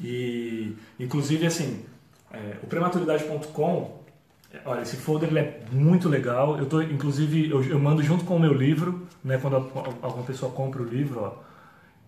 E 0.00 0.76
inclusive 1.00 1.46
assim, 1.46 1.84
é, 2.32 2.56
o 2.62 2.66
prematuridade.com, 2.66 4.02
olha, 4.64 4.82
esse 4.82 4.96
folder 4.96 5.34
é 5.36 5.60
muito 5.72 6.08
legal. 6.08 6.58
Eu 6.58 6.66
tô, 6.66 6.82
inclusive, 6.82 7.50
eu, 7.50 7.62
eu, 7.64 7.78
mando 7.78 8.02
junto 8.02 8.24
com 8.24 8.36
o 8.36 8.40
meu 8.40 8.52
livro, 8.52 9.06
né? 9.24 9.38
Quando 9.38 9.56
alguma 9.56 10.24
pessoa 10.24 10.52
compra 10.52 10.82
o 10.82 10.84
livro, 10.84 11.22
ó, 11.22 11.32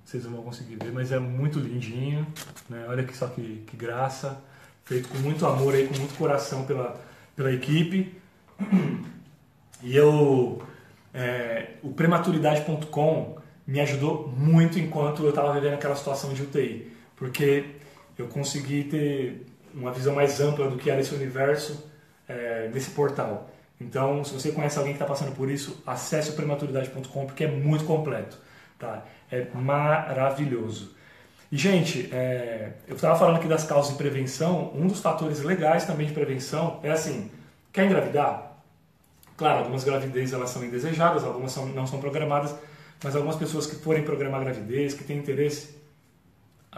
vocês 0.09 0.25
não 0.25 0.33
vão 0.33 0.43
conseguir 0.43 0.77
ver, 0.77 0.91
mas 0.91 1.13
é 1.13 1.19
muito 1.19 1.59
lindinho, 1.59 2.27
né? 2.67 2.87
Olha 2.89 3.05
que 3.05 3.15
só 3.15 3.27
que, 3.27 3.63
que 3.67 3.77
graça, 3.77 4.41
feito 4.83 5.07
com 5.07 5.19
muito 5.19 5.45
amor 5.45 5.75
aí, 5.75 5.87
com 5.87 5.99
muito 5.99 6.17
coração 6.17 6.65
pela, 6.65 6.99
pela 7.37 7.53
equipe. 7.53 8.17
E 9.83 9.95
eu, 9.95 10.63
é, 11.13 11.75
o 11.83 11.93
prematuridade.com 11.93 13.37
me 13.67 13.81
ajudou 13.81 14.27
muito 14.29 14.79
enquanto 14.79 15.23
eu 15.25 15.29
estava 15.29 15.53
vivendo 15.53 15.75
aquela 15.75 15.95
situação 15.95 16.33
de 16.33 16.43
UTI, 16.43 16.91
porque 17.15 17.75
eu 18.17 18.29
consegui 18.29 18.85
ter 18.85 19.47
uma 19.75 19.93
visão 19.93 20.15
mais 20.15 20.41
ampla 20.41 20.71
do 20.71 20.79
que 20.79 20.91
era 20.91 21.03
esse 21.03 21.15
universo 21.15 21.87
é, 22.27 22.71
nesse 22.73 22.91
portal. 22.91 23.51
Então, 23.79 24.25
se 24.25 24.33
você 24.33 24.53
conhece 24.53 24.79
alguém 24.79 24.95
que 24.95 25.01
está 25.01 25.07
passando 25.07 25.37
por 25.37 25.51
isso, 25.51 25.83
acesse 25.87 26.31
o 26.31 26.33
prematuridade.com 26.33 27.27
porque 27.27 27.45
é 27.45 27.49
muito 27.49 27.85
completo. 27.85 28.39
Tá? 28.79 29.05
É 29.31 29.47
maravilhoso. 29.55 30.97
E, 31.51 31.57
gente, 31.57 32.09
é, 32.13 32.73
eu 32.87 32.95
estava 32.95 33.19
falando 33.19 33.37
aqui 33.37 33.49
das 33.49 33.65
causas 33.65 33.93
de 33.93 33.99
prevenção. 33.99 34.73
Um 34.75 34.87
dos 34.87 35.01
fatores 35.01 35.41
legais 35.41 35.85
também 35.85 36.07
de 36.07 36.13
prevenção 36.13 36.79
é 36.83 36.91
assim: 36.91 37.31
quer 37.73 37.87
engravidar? 37.87 38.49
Claro, 39.37 39.61
algumas 39.61 39.85
gravidezes 39.85 40.35
elas 40.35 40.51
são 40.51 40.65
indesejadas, 40.65 41.25
algumas 41.25 41.53
são, 41.53 41.67
não 41.67 41.87
são 41.87 42.01
programadas, 42.01 42.55
mas 43.03 43.15
algumas 43.15 43.37
pessoas 43.37 43.67
que 43.67 43.77
forem 43.77 44.03
programar 44.03 44.41
gravidez, 44.41 44.95
que 44.95 45.05
têm 45.05 45.19
interesse, 45.19 45.77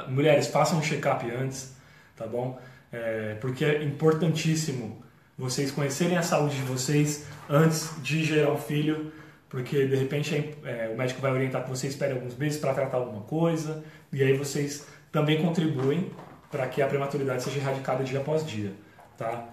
mulheres, 0.09 0.47
façam 0.49 0.79
um 0.79 0.83
check-up 0.83 1.29
antes, 1.31 1.75
tá 2.15 2.27
bom? 2.27 2.61
É, 2.93 3.37
porque 3.41 3.65
é 3.65 3.83
importantíssimo 3.83 5.03
vocês 5.39 5.71
conhecerem 5.71 6.19
a 6.19 6.23
saúde 6.23 6.57
de 6.57 6.63
vocês 6.63 7.25
antes 7.49 7.91
de 8.03 8.23
gerar 8.23 8.53
um 8.53 8.59
filho, 8.59 9.11
porque 9.51 9.85
de 9.85 9.97
repente 9.97 10.55
é, 10.65 10.89
o 10.95 10.97
médico 10.97 11.21
vai 11.21 11.33
orientar 11.33 11.65
que 11.65 11.69
você 11.69 11.89
espere 11.89 12.13
alguns 12.13 12.37
meses 12.37 12.59
para 12.59 12.73
tratar 12.73 12.99
alguma 12.99 13.23
coisa, 13.23 13.85
e 14.13 14.23
aí 14.23 14.33
vocês 14.39 14.87
também 15.11 15.43
contribuem 15.43 16.11
para 16.51 16.67
que 16.69 16.81
a 16.81 16.87
prematuridade 16.87 17.43
seja 17.43 17.59
erradicada 17.59 18.05
dia 18.05 18.21
após 18.21 18.47
dia, 18.47 18.73
tá? 19.19 19.49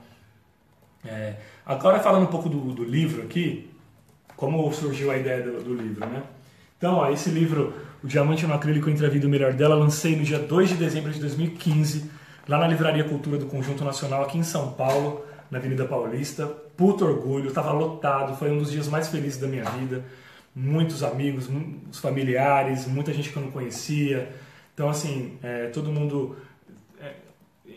É, 1.04 1.36
agora 1.66 2.00
falando 2.00 2.24
um 2.24 2.28
pouco 2.28 2.48
do, 2.48 2.74
do, 2.74 2.84
livro 2.84 3.24
aqui, 3.24 3.72
como 4.36 4.72
surgiu 4.72 5.12
a 5.12 5.18
ideia 5.18 5.41
do, 5.41 5.64
do 5.64 5.74
livro, 5.74 6.06
né? 6.06 6.22
Então, 6.78 6.95
ó, 6.95 7.10
esse 7.10 7.30
livro, 7.32 7.74
O 8.04 8.08
Diamante 8.08 8.45
no 8.45 8.54
Acrílico 8.54 8.89
Entre 8.89 9.04
a 9.04 9.10
Vida 9.10 9.26
e 9.26 9.28
o 9.28 9.32
Melhor 9.32 9.54
Dela, 9.54 9.74
lancei 9.74 10.16
no 10.16 10.24
dia 10.24 10.38
2 10.38 10.70
de 10.70 10.76
dezembro 10.76 11.12
de 11.12 11.20
2015, 11.20 12.12
lá 12.48 12.60
na 12.60 12.68
Livraria 12.68 13.04
Cultura 13.04 13.38
do 13.38 13.48
Conjunto 13.48 13.84
Nacional, 13.84 14.24
aqui 14.24 14.38
em 14.38 14.43
São 14.43 14.74
Paulo, 14.74 15.26
na 15.50 15.58
Avenida 15.58 15.86
Paulista. 15.86 16.66
Puto 16.78 17.04
orgulho, 17.04 17.50
estava 17.50 17.72
lotado, 17.72 18.38
foi 18.38 18.52
um 18.52 18.60
dos 18.60 18.72
dias 18.72 18.88
mais 18.88 19.10
felizes 19.10 19.40
da 19.40 19.48
minha 19.48 19.66
vida. 19.66 20.06
Muitos 20.56 21.04
amigos, 21.04 21.48
muitos 21.48 22.00
familiares, 22.00 22.86
muita 22.86 23.12
gente 23.12 23.32
que 23.32 23.38
eu 23.38 23.44
não 23.44 23.52
conhecia. 23.52 24.30
Então, 24.74 24.88
assim, 24.88 25.40
é, 25.42 25.68
todo 25.68 25.92
mundo 25.92 26.38
é, 27.02 27.14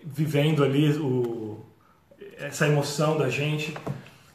vivendo 0.05 0.63
ali 0.63 0.93
o, 0.99 1.65
essa 2.39 2.67
emoção 2.67 3.17
da 3.17 3.31
gente. 3.31 3.75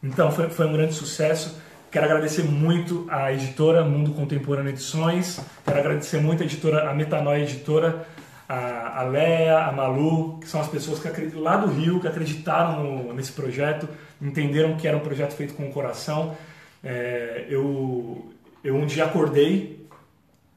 Então, 0.03 0.31
foi, 0.31 0.49
foi 0.49 0.65
um 0.65 0.73
grande 0.73 0.95
sucesso. 0.95 1.61
Quero 1.91 2.05
agradecer 2.07 2.43
muito 2.43 3.05
à 3.07 3.31
editora 3.31 3.85
Mundo 3.85 4.13
Contemporâneo 4.13 4.71
Edições. 4.71 5.39
Quero 5.63 5.79
agradecer 5.79 6.19
muito 6.19 6.41
à 6.41 6.45
editora, 6.45 6.89
a 6.89 6.93
Metanoia 6.93 7.43
Editora, 7.43 8.05
a, 8.47 9.01
a 9.01 9.03
Lea, 9.03 9.65
a 9.65 9.71
Malu, 9.71 10.39
que 10.39 10.47
são 10.47 10.61
as 10.61 10.67
pessoas 10.67 10.99
que 10.99 11.35
lá 11.35 11.57
do 11.57 11.67
Rio 11.67 11.99
que 11.99 12.07
acreditaram 12.07 12.83
no, 12.83 13.13
nesse 13.13 13.31
projeto, 13.31 13.87
entenderam 14.21 14.77
que 14.77 14.87
era 14.87 14.95
um 14.95 15.01
projeto 15.01 15.33
feito 15.33 15.53
com 15.53 15.67
o 15.67 15.71
coração. 15.71 16.35
É, 16.83 17.45
eu, 17.49 18.31
eu 18.63 18.75
um 18.75 18.85
dia 18.85 19.05
acordei 19.05 19.75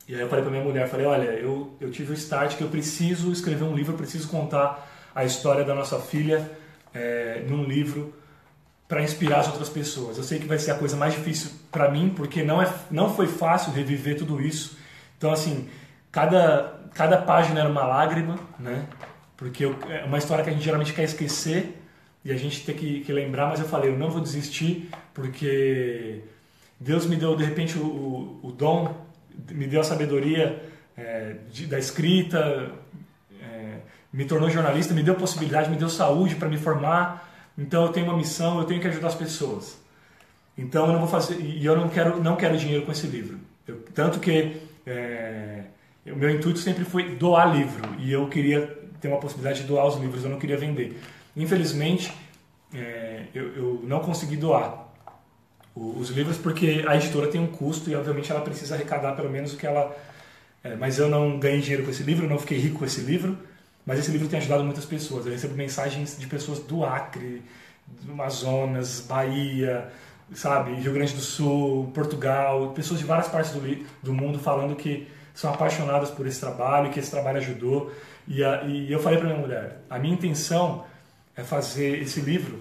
e 0.08 0.14
aí 0.14 0.22
eu 0.22 0.28
falei 0.28 0.42
para 0.42 0.50
minha 0.50 0.64
mulher, 0.64 0.88
falei, 0.88 1.04
olha, 1.04 1.30
eu, 1.32 1.76
eu 1.78 1.90
tive 1.90 2.12
o 2.12 2.14
start 2.14 2.56
que 2.56 2.62
eu 2.62 2.68
preciso 2.68 3.30
escrever 3.30 3.64
um 3.64 3.74
livro, 3.74 3.92
eu 3.92 3.98
preciso 3.98 4.26
contar 4.28 4.90
a 5.14 5.22
história 5.22 5.64
da 5.64 5.74
nossa 5.74 5.98
filha 5.98 6.50
é, 6.94 7.44
num 7.46 7.64
livro 7.64 8.14
para 8.88 9.02
inspirar 9.02 9.40
as 9.40 9.48
outras 9.48 9.68
pessoas. 9.68 10.16
Eu 10.16 10.24
sei 10.24 10.38
que 10.38 10.46
vai 10.46 10.58
ser 10.58 10.70
a 10.70 10.76
coisa 10.76 10.96
mais 10.96 11.12
difícil 11.12 11.50
para 11.70 11.90
mim, 11.90 12.10
porque 12.16 12.42
não, 12.42 12.62
é, 12.62 12.72
não 12.90 13.14
foi 13.14 13.26
fácil 13.26 13.70
reviver 13.70 14.16
tudo 14.16 14.40
isso. 14.40 14.78
Então, 15.18 15.30
assim, 15.30 15.68
cada 16.10 16.78
cada 16.94 17.18
página 17.18 17.60
era 17.60 17.68
uma 17.68 17.84
lágrima, 17.84 18.38
né? 18.58 18.86
Porque 19.36 19.64
eu, 19.64 19.78
é 19.88 20.04
uma 20.04 20.18
história 20.18 20.42
que 20.42 20.50
a 20.50 20.52
gente 20.52 20.64
geralmente 20.64 20.92
quer 20.92 21.04
esquecer 21.04 21.80
e 22.24 22.32
a 22.32 22.36
gente 22.36 22.64
tem 22.64 22.74
que, 22.74 23.00
que, 23.00 23.12
lembrar, 23.12 23.46
mas 23.46 23.60
eu 23.60 23.68
falei, 23.68 23.90
eu 23.90 23.96
não 23.96 24.10
vou 24.10 24.20
desistir 24.20 24.90
porque 25.14 26.24
Deus 26.80 27.06
me 27.06 27.14
deu 27.14 27.36
de 27.36 27.44
repente 27.44 27.78
o, 27.78 27.84
o, 27.84 28.40
o 28.48 28.52
dom, 28.52 28.94
me 29.50 29.66
deu 29.66 29.80
a 29.80 29.84
sabedoria 29.84 30.60
é, 30.96 31.36
de, 31.50 31.66
da 31.66 31.78
escrita, 31.78 32.72
é, 33.40 33.76
me 34.12 34.24
tornou 34.24 34.50
jornalista, 34.50 34.92
me 34.92 35.02
deu 35.02 35.14
possibilidade, 35.14 35.70
me 35.70 35.76
deu 35.76 35.88
saúde 35.88 36.34
para 36.34 36.48
me 36.48 36.58
formar. 36.58 37.28
Então 37.56 37.84
eu 37.86 37.92
tenho 37.92 38.06
uma 38.06 38.16
missão, 38.16 38.58
eu 38.58 38.64
tenho 38.64 38.80
que 38.80 38.88
ajudar 38.88 39.08
as 39.08 39.14
pessoas. 39.14 39.80
Então 40.56 40.86
eu 40.86 40.92
não 40.92 40.98
vou 40.98 41.08
fazer 41.08 41.40
e 41.40 41.64
eu 41.64 41.76
não 41.76 41.88
quero 41.88 42.20
não 42.20 42.34
quero 42.34 42.58
dinheiro 42.58 42.84
com 42.84 42.90
esse 42.90 43.06
livro. 43.06 43.38
Eu, 43.66 43.84
tanto 43.94 44.18
que 44.18 44.60
é, 44.84 45.64
o 46.06 46.16
meu 46.16 46.30
intuito 46.30 46.58
sempre 46.58 46.84
foi 46.84 47.16
doar 47.16 47.54
livro 47.54 47.96
e 47.98 48.12
eu 48.12 48.28
queria 48.28 48.66
ter 49.00 49.08
uma 49.08 49.18
possibilidade 49.18 49.62
de 49.62 49.66
doar 49.66 49.86
os 49.86 49.96
livros, 49.96 50.24
eu 50.24 50.30
não 50.30 50.38
queria 50.38 50.56
vender. 50.56 50.98
Infelizmente, 51.36 52.12
é, 52.74 53.24
eu, 53.34 53.54
eu, 53.54 53.80
não 53.84 54.00
consegui 54.00 54.36
doar 54.36 54.88
os 55.74 56.10
livros 56.10 56.36
porque 56.36 56.84
a 56.86 56.96
editora 56.96 57.28
tem 57.28 57.40
um 57.40 57.46
custo 57.46 57.88
e 57.88 57.94
obviamente 57.94 58.30
ela 58.30 58.40
precisa 58.40 58.74
arrecadar 58.74 59.12
pelo 59.12 59.30
menos 59.30 59.54
o 59.54 59.56
que 59.56 59.66
ela. 59.66 59.96
É, 60.64 60.74
mas 60.74 60.98
eu 60.98 61.08
não 61.08 61.38
ganhei 61.38 61.60
dinheiro 61.60 61.84
com 61.84 61.90
esse 61.90 62.02
livro, 62.02 62.28
não 62.28 62.38
fiquei 62.38 62.58
rico 62.58 62.80
com 62.80 62.84
esse 62.84 63.00
livro, 63.00 63.38
mas 63.86 64.00
esse 64.00 64.10
livro 64.10 64.26
tem 64.28 64.40
ajudado 64.40 64.64
muitas 64.64 64.84
pessoas. 64.84 65.24
Eu 65.24 65.32
recebo 65.32 65.54
mensagens 65.54 66.18
de 66.18 66.26
pessoas 66.26 66.58
do 66.58 66.84
Acre, 66.84 67.42
do 68.02 68.12
Amazonas, 68.12 69.00
Bahia, 69.00 69.88
sabe, 70.34 70.74
Rio 70.74 70.92
Grande 70.92 71.14
do 71.14 71.20
Sul, 71.20 71.90
Portugal, 71.94 72.72
pessoas 72.74 72.98
de 72.98 73.06
várias 73.06 73.28
partes 73.28 73.52
do, 73.52 73.86
do 74.02 74.12
mundo 74.12 74.38
falando 74.38 74.74
que 74.74 75.06
são 75.38 75.54
apaixonadas 75.54 76.10
por 76.10 76.26
esse 76.26 76.40
trabalho, 76.40 76.90
que 76.90 76.98
esse 76.98 77.12
trabalho 77.12 77.38
ajudou. 77.38 77.92
E, 78.26 78.42
a, 78.42 78.64
e 78.64 78.90
eu 78.90 78.98
falei 78.98 79.20
para 79.20 79.28
minha 79.28 79.38
mulher, 79.38 79.82
a 79.88 79.96
minha 79.96 80.12
intenção 80.12 80.84
é 81.36 81.44
fazer 81.44 82.02
esse 82.02 82.20
livro, 82.20 82.58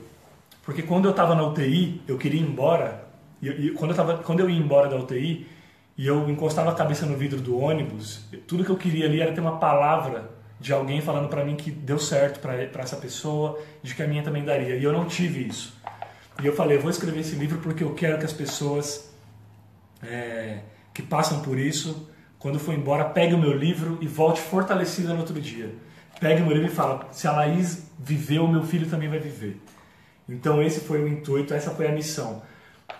porque 0.63 0.84
quando 0.84 1.05
eu 1.05 1.11
estava 1.11 1.34
na 1.34 1.41
UTI, 1.41 2.03
eu 2.07 2.19
queria 2.19 2.39
ir 2.39 2.43
embora, 2.43 3.03
e, 3.41 3.49
e 3.49 3.71
quando, 3.71 3.91
eu 3.91 3.97
tava, 3.97 4.19
quando 4.19 4.41
eu 4.41 4.49
ia 4.49 4.59
embora 4.59 4.88
da 4.88 4.95
UTI, 4.95 5.47
e 5.97 6.05
eu 6.05 6.30
encostava 6.30 6.69
a 6.69 6.75
cabeça 6.75 7.03
no 7.07 7.17
vidro 7.17 7.41
do 7.41 7.57
ônibus, 7.57 8.28
tudo 8.45 8.63
que 8.63 8.69
eu 8.69 8.78
queria 8.78 9.07
ali 9.07 9.21
era 9.21 9.34
ter 9.34 9.41
uma 9.41 9.57
palavra 9.57 10.30
de 10.59 10.71
alguém 10.71 11.01
falando 11.01 11.30
para 11.30 11.43
mim 11.43 11.55
que 11.55 11.71
deu 11.71 11.97
certo 11.97 12.39
para 12.39 12.84
essa 12.84 12.97
pessoa, 12.97 13.59
de 13.82 13.95
que 13.95 14.03
a 14.03 14.07
minha 14.07 14.21
também 14.21 14.45
daria. 14.45 14.75
E 14.75 14.84
eu 14.84 14.93
não 14.93 15.05
tive 15.05 15.47
isso. 15.47 15.75
E 16.39 16.45
eu 16.45 16.53
falei, 16.53 16.78
eu 16.78 16.82
vou 16.82 16.91
escrever 16.91 17.21
esse 17.21 17.36
livro 17.36 17.57
porque 17.57 17.84
eu 17.84 17.95
quero 17.95 18.19
que 18.19 18.25
as 18.25 18.34
pessoas 18.34 19.11
é, 20.03 20.59
que 20.93 21.01
passam 21.01 21.41
por 21.41 21.57
isso 21.57 22.15
quando 22.39 22.59
for 22.59 22.73
embora, 22.73 23.05
pegue 23.05 23.33
o 23.33 23.38
meu 23.38 23.51
livro 23.51 23.97
e 24.01 24.07
volte 24.07 24.39
fortalecida 24.41 25.13
no 25.13 25.19
outro 25.19 25.39
dia. 25.39 25.73
Pegue 26.19 26.41
o 26.41 26.45
meu 26.45 26.55
livro 26.55 26.71
e 26.71 26.73
fala: 26.73 27.07
se 27.11 27.27
a 27.27 27.31
Laís 27.31 27.91
viveu, 27.99 28.47
meu 28.47 28.63
filho 28.63 28.88
também 28.88 29.09
vai 29.09 29.19
viver. 29.19 29.59
Então, 30.29 30.61
esse 30.61 30.81
foi 30.81 31.01
o 31.01 31.07
intuito, 31.07 31.53
essa 31.53 31.71
foi 31.71 31.88
a 31.88 31.91
missão. 31.91 32.43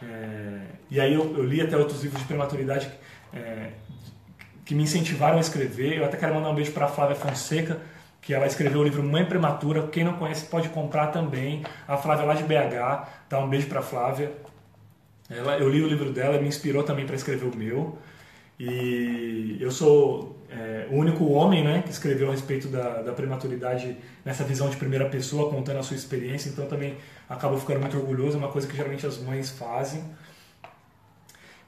É, 0.02 0.60
e 0.90 1.00
aí, 1.00 1.14
eu, 1.14 1.36
eu, 1.38 1.44
li 1.44 1.62
até 1.62 1.76
outros 1.78 2.02
livros 2.04 2.22
de 2.22 2.28
prematuridade 2.28 2.90
é, 3.34 3.72
que 4.66 4.74
me 4.74 4.84
incentivaram 4.84 5.38
a 5.38 5.42
escrever. 5.42 5.98
Eu 5.98 6.06
até 6.06 6.18
quero 6.18 6.34
mandar 6.34 6.50
um 6.50 6.56
beijo 6.56 6.72
para 6.72 6.86
a 6.86 6.90
Flávia 6.90 7.16
Fonseca, 7.16 7.80
que 8.22 8.34
ela 8.34 8.48
escreveu 8.48 8.80
o 8.80 8.84
livro 8.84 9.04
Mãe 9.04 9.26
Prematura. 9.26 9.88
Quem 9.88 10.04
não 10.04 10.14
conhece 10.14 10.46
pode 10.46 10.70
comprar 10.70 11.08
também. 11.08 11.64
A 11.88 11.98
Flávia 11.98 12.26
lá 12.26 12.34
de 12.34 12.44
BH, 12.44 13.08
dá 13.30 13.40
um 13.40 13.50
beijo 13.50 13.68
para 13.68 13.80
a 13.80 13.84
Flávia. 13.84 14.32
Ela, 15.30 15.58
eu 15.58 15.70
li 15.70 15.82
o 15.82 15.88
livro 15.88 16.12
dela, 16.12 16.40
me 16.40 16.48
inspirou 16.48 16.84
também 16.84 17.06
para 17.06 17.16
escrever 17.16 17.46
o 17.46 17.56
meu. 17.56 17.98
E 18.60 19.58
eu 19.60 19.72
sou 19.72 20.36
é, 20.50 20.88
o 20.90 20.96
único 20.96 21.26
homem 21.26 21.64
né, 21.64 21.84
que 21.84 21.92
escreveu 21.92 22.30
a 22.30 22.32
respeito 22.32 22.68
da, 22.68 23.02
da, 23.02 23.14
prematuridade 23.14 23.98
nessa 24.26 24.44
visão 24.44 24.70
de 24.70 24.78
primeira 24.78 25.08
pessoa, 25.10 25.50
contando 25.52 25.78
a 25.78 25.84
sua 25.84 25.96
experiência, 25.96 26.50
então 26.50 26.66
também 26.66 26.98
acabo 27.30 27.58
ficando 27.58 27.82
muito 27.82 27.98
orgulhoso, 27.98 28.36
é 28.36 28.40
uma 28.40 28.48
coisa 28.48 28.68
que 28.68 28.76
geralmente 28.76 29.06
as 29.06 29.20
mães 29.20 29.52
fazem. 29.52 30.04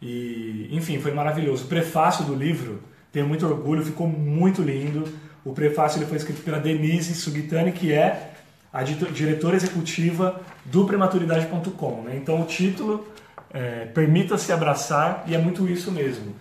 E, 0.02 0.70
enfim, 0.72 1.00
foi 1.00 1.14
maravilhoso. 1.14 1.66
O 1.66 1.68
prefácio 1.68 2.26
do 2.26 2.34
livro 2.34 2.82
Tenho 3.12 3.28
muito 3.28 3.46
orgulho, 3.46 3.84
ficou 3.84 4.08
muito 4.08 4.62
lindo. 4.62 5.08
O 5.44 5.54
prefácio 5.54 5.98
ele 5.98 6.06
foi 6.06 6.18
escrito 6.18 6.42
pela 6.44 6.60
Denise 6.60 7.16
Sugitani, 7.16 7.72
que 7.72 7.92
é 7.92 8.34
a 8.72 8.84
diretora 8.84 9.56
executiva 9.56 10.40
do 10.66 10.86
prematuridade.com. 10.86 12.04
Né? 12.04 12.18
Então 12.18 12.42
o 12.42 12.46
título 12.46 13.08
é, 13.52 13.86
Permita-se 13.86 14.52
Abraçar 14.52 15.24
e 15.28 15.34
é 15.34 15.40
muito 15.40 15.68
isso 15.68 15.92
mesmo. 15.92 16.36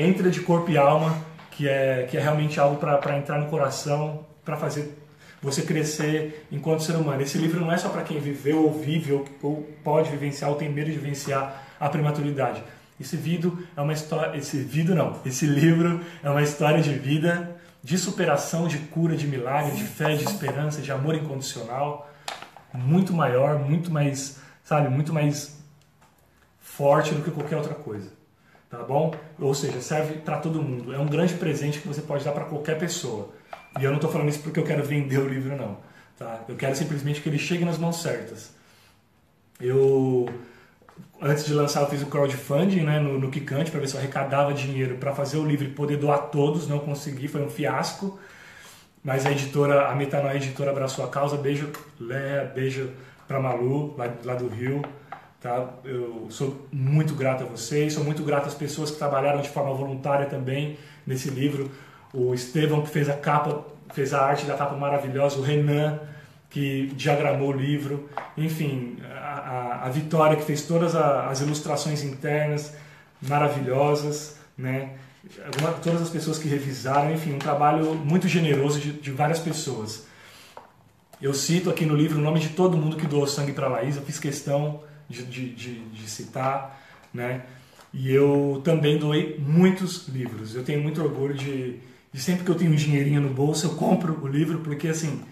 Entra 0.00 0.30
de 0.30 0.40
corpo 0.42 0.70
e 0.70 0.78
alma, 0.78 1.20
que 1.50 1.68
é, 1.68 2.06
que 2.08 2.16
é 2.16 2.20
realmente 2.20 2.60
algo 2.60 2.76
para 2.76 3.18
entrar 3.18 3.36
no 3.36 3.46
coração, 3.46 4.24
para 4.44 4.56
fazer 4.56 4.96
você 5.42 5.62
crescer 5.62 6.46
enquanto 6.52 6.84
ser 6.84 6.94
humano. 6.94 7.20
Esse 7.20 7.36
livro 7.36 7.58
não 7.60 7.72
é 7.72 7.76
só 7.76 7.88
para 7.88 8.02
quem 8.02 8.20
viveu 8.20 8.62
ou 8.62 8.72
vive 8.72 9.12
ou, 9.12 9.24
ou 9.42 9.68
pode 9.82 10.08
vivenciar 10.08 10.50
ou 10.50 10.56
tem 10.56 10.70
medo 10.70 10.88
de 10.88 10.96
vivenciar 10.96 11.64
a 11.80 11.88
prematuridade. 11.88 12.62
Esse 13.00 13.16
vídeo 13.16 13.66
é 13.76 13.80
uma 13.80 13.92
história, 13.92 14.38
esse 14.38 14.58
vídeo 14.58 14.94
não, 14.94 15.18
esse 15.26 15.46
livro 15.46 16.00
é 16.22 16.30
uma 16.30 16.42
história 16.42 16.80
de 16.80 16.92
vida, 16.92 17.56
de 17.82 17.98
superação, 17.98 18.68
de 18.68 18.78
cura, 18.78 19.16
de 19.16 19.26
milagre, 19.26 19.72
de 19.72 19.82
fé, 19.82 20.14
de 20.14 20.22
esperança, 20.22 20.80
de 20.80 20.92
amor 20.92 21.16
incondicional, 21.16 22.08
muito 22.72 23.12
maior, 23.12 23.58
muito 23.58 23.90
mais, 23.90 24.38
sabe, 24.62 24.88
muito 24.88 25.12
mais 25.12 25.58
forte 26.60 27.12
do 27.12 27.22
que 27.24 27.32
qualquer 27.32 27.56
outra 27.56 27.74
coisa. 27.74 28.17
Tá 28.70 28.82
bom? 28.82 29.14
Ou 29.38 29.54
seja, 29.54 29.80
serve 29.80 30.18
para 30.18 30.38
todo 30.38 30.62
mundo. 30.62 30.92
É 30.94 30.98
um 30.98 31.06
grande 31.06 31.34
presente 31.34 31.80
que 31.80 31.88
você 31.88 32.02
pode 32.02 32.24
dar 32.24 32.32
para 32.32 32.44
qualquer 32.44 32.78
pessoa. 32.78 33.30
E 33.80 33.84
eu 33.84 33.90
não 33.90 33.96
estou 33.96 34.10
falando 34.10 34.28
isso 34.28 34.40
porque 34.40 34.60
eu 34.60 34.64
quero 34.64 34.84
vender 34.84 35.18
o 35.18 35.28
livro, 35.28 35.56
não. 35.56 35.78
Tá? 36.18 36.44
Eu 36.48 36.56
quero 36.56 36.76
simplesmente 36.76 37.20
que 37.20 37.28
ele 37.28 37.38
chegue 37.38 37.64
nas 37.64 37.78
mãos 37.78 38.02
certas. 38.02 38.52
Eu 39.60 40.26
antes 41.20 41.44
de 41.44 41.52
lançar, 41.52 41.82
eu 41.82 41.88
fiz 41.88 42.02
o 42.02 42.06
crowdfunding 42.06 42.82
né, 42.82 43.00
no, 43.00 43.18
no 43.18 43.30
Kikante 43.30 43.70
para 43.70 43.80
ver 43.80 43.88
se 43.88 43.94
eu 43.94 44.00
arrecadava 44.00 44.52
dinheiro 44.52 44.96
para 44.96 45.14
fazer 45.14 45.36
o 45.36 45.44
livro 45.44 45.66
e 45.66 45.70
poder 45.70 45.96
doar 45.96 46.30
todos. 46.30 46.68
Não 46.68 46.78
consegui, 46.78 47.28
foi 47.28 47.42
um 47.42 47.50
fiasco. 47.50 48.18
Mas 49.02 49.24
a 49.24 49.30
editora, 49.30 49.88
a 49.88 49.94
Metanoia 49.94 50.36
Editora 50.36 50.70
abraçou 50.70 51.04
a 51.04 51.08
causa. 51.08 51.36
Beijo, 51.36 51.70
Léa, 51.98 52.44
beijo 52.44 52.90
para 53.26 53.40
Malu, 53.40 53.96
lá, 53.96 54.12
lá 54.24 54.34
do 54.34 54.48
Rio. 54.48 54.82
Tá? 55.40 55.68
Eu 55.84 56.26
sou 56.30 56.66
muito 56.72 57.14
grato 57.14 57.44
a 57.44 57.46
vocês, 57.46 57.94
sou 57.94 58.02
muito 58.02 58.24
grato 58.24 58.48
às 58.48 58.54
pessoas 58.54 58.90
que 58.90 58.98
trabalharam 58.98 59.40
de 59.40 59.48
forma 59.48 59.72
voluntária 59.72 60.26
também 60.26 60.76
nesse 61.06 61.30
livro. 61.30 61.70
O 62.12 62.34
Estevão, 62.34 62.82
que 62.82 62.88
fez 62.88 63.08
a 63.08 63.14
capa, 63.14 63.64
fez 63.94 64.12
a 64.12 64.20
arte 64.20 64.46
da 64.46 64.56
capa 64.56 64.74
maravilhosa, 64.74 65.38
o 65.38 65.42
Renan, 65.42 66.00
que 66.50 66.88
diagramou 66.96 67.50
o 67.50 67.52
livro, 67.52 68.08
enfim, 68.36 68.96
a, 69.14 69.82
a, 69.82 69.86
a 69.86 69.88
Vitória, 69.90 70.36
que 70.36 70.42
fez 70.42 70.62
todas 70.62 70.96
a, 70.96 71.28
as 71.28 71.40
ilustrações 71.40 72.02
internas 72.02 72.74
maravilhosas, 73.22 74.38
né? 74.56 74.94
Todas 75.84 76.02
as 76.02 76.10
pessoas 76.10 76.38
que 76.38 76.48
revisaram, 76.48 77.12
enfim, 77.12 77.34
um 77.34 77.38
trabalho 77.38 77.94
muito 77.94 78.26
generoso 78.26 78.80
de, 78.80 78.92
de 78.92 79.10
várias 79.12 79.38
pessoas. 79.38 80.06
Eu 81.20 81.34
cito 81.34 81.70
aqui 81.70 81.84
no 81.84 81.94
livro 81.94 82.18
o 82.18 82.20
nome 82.20 82.40
de 82.40 82.48
todo 82.50 82.76
mundo 82.76 82.96
que 82.96 83.06
doou 83.06 83.26
sangue 83.26 83.52
para 83.52 83.66
a 83.66 83.70
Laís, 83.70 83.96
eu 83.96 84.02
fiz 84.02 84.18
questão 84.18 84.80
de, 85.08 85.24
de, 85.24 85.54
de, 85.54 85.88
de 85.88 86.10
citar, 86.10 86.80
né? 87.12 87.42
E 87.92 88.12
eu 88.12 88.60
também 88.64 88.98
doei 88.98 89.38
muitos 89.38 90.08
livros. 90.08 90.54
Eu 90.54 90.62
tenho 90.62 90.82
muito 90.82 91.02
orgulho 91.02 91.34
de, 91.34 91.80
de 92.12 92.20
sempre 92.20 92.44
que 92.44 92.50
eu 92.50 92.54
tenho 92.54 92.72
um 92.72 92.76
dinheirinho 92.76 93.20
no 93.20 93.30
bolso, 93.30 93.66
eu 93.66 93.74
compro 93.74 94.22
o 94.22 94.26
livro, 94.26 94.58
porque 94.60 94.88
assim, 94.88 95.22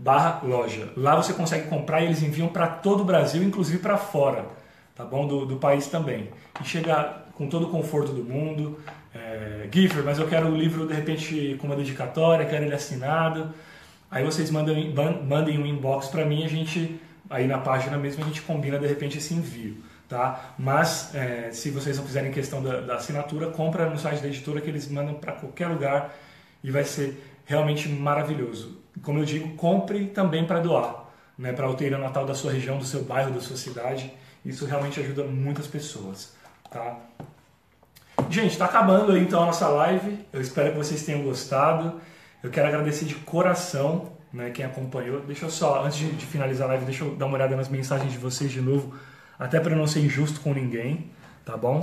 Barra 0.00 0.40
loja. 0.42 0.92
Lá 0.96 1.14
você 1.14 1.32
consegue 1.32 1.68
comprar 1.68 2.00
e 2.00 2.06
eles 2.06 2.22
enviam 2.22 2.48
para 2.48 2.66
todo 2.66 3.02
o 3.02 3.04
Brasil, 3.04 3.42
inclusive 3.42 3.78
para 3.78 3.98
fora, 3.98 4.46
tá 4.94 5.04
bom? 5.04 5.26
Do, 5.26 5.44
do 5.44 5.56
país 5.56 5.88
também. 5.88 6.30
E 6.60 6.64
chega 6.64 7.22
com 7.34 7.46
todo 7.46 7.66
o 7.66 7.70
conforto 7.70 8.12
do 8.12 8.24
mundo, 8.24 8.78
é, 9.14 9.68
Giffer, 9.72 10.02
mas 10.02 10.18
eu 10.18 10.26
quero 10.26 10.48
o 10.48 10.56
livro 10.56 10.86
de 10.86 10.94
repente 10.94 11.56
com 11.60 11.66
uma 11.66 11.76
dedicatória, 11.76 12.46
quero 12.46 12.64
ele 12.64 12.74
assinado. 12.74 13.52
Aí 14.10 14.24
vocês 14.24 14.50
mandem, 14.50 14.92
mandem 15.26 15.58
um 15.58 15.66
inbox 15.66 16.08
para 16.08 16.24
mim, 16.24 16.44
a 16.44 16.48
gente 16.48 16.98
aí 17.28 17.46
na 17.46 17.58
página 17.58 17.96
mesmo 17.96 18.24
a 18.24 18.26
gente 18.26 18.42
combina 18.42 18.78
de 18.78 18.86
repente 18.86 19.18
esse 19.18 19.32
envio, 19.32 19.76
tá? 20.08 20.54
Mas 20.58 21.14
é, 21.14 21.50
se 21.52 21.70
vocês 21.70 21.96
não 21.96 22.04
fizerem 22.04 22.32
questão 22.32 22.60
da, 22.62 22.80
da, 22.80 22.96
assinatura, 22.96 23.48
compra 23.48 23.88
no 23.88 23.98
site 23.98 24.20
da 24.20 24.28
editora 24.28 24.60
que 24.60 24.68
eles 24.68 24.88
mandam 24.88 25.14
para 25.14 25.32
qualquer 25.32 25.68
lugar 25.68 26.12
e 26.62 26.70
vai 26.70 26.84
ser 26.84 27.22
realmente 27.44 27.88
maravilhoso. 27.88 28.79
Como 29.02 29.18
eu 29.18 29.24
digo, 29.24 29.54
compre 29.56 30.06
também 30.06 30.46
para 30.46 30.60
doar, 30.60 31.06
né? 31.38 31.52
Para 31.52 31.66
a 31.66 31.70
UTI 31.70 31.90
natal 31.90 32.26
da 32.26 32.34
sua 32.34 32.52
região, 32.52 32.78
do 32.78 32.84
seu 32.84 33.02
bairro, 33.04 33.32
da 33.32 33.40
sua 33.40 33.56
cidade. 33.56 34.12
Isso 34.44 34.64
realmente 34.66 35.00
ajuda 35.00 35.24
muitas 35.24 35.66
pessoas, 35.66 36.34
tá? 36.70 36.98
Gente, 38.28 38.52
está 38.52 38.66
acabando 38.66 39.12
aí 39.12 39.22
então 39.22 39.42
a 39.42 39.46
nossa 39.46 39.68
live. 39.68 40.18
Eu 40.32 40.40
espero 40.40 40.72
que 40.72 40.78
vocês 40.78 41.04
tenham 41.04 41.22
gostado. 41.22 42.00
Eu 42.42 42.50
quero 42.50 42.68
agradecer 42.68 43.04
de 43.04 43.14
coração 43.16 44.12
né, 44.32 44.50
quem 44.50 44.64
acompanhou. 44.64 45.20
Deixa 45.20 45.46
eu 45.46 45.50
só, 45.50 45.84
antes 45.84 45.98
de, 45.98 46.12
de 46.12 46.26
finalizar 46.26 46.68
a 46.68 46.72
live, 46.72 46.84
deixa 46.84 47.04
eu 47.04 47.14
dar 47.16 47.26
uma 47.26 47.34
olhada 47.34 47.56
nas 47.56 47.68
mensagens 47.68 48.12
de 48.12 48.18
vocês 48.18 48.50
de 48.50 48.60
novo, 48.60 48.94
até 49.38 49.58
para 49.58 49.74
não 49.74 49.86
ser 49.86 50.00
injusto 50.00 50.40
com 50.40 50.52
ninguém, 50.52 51.10
tá 51.44 51.56
bom? 51.56 51.80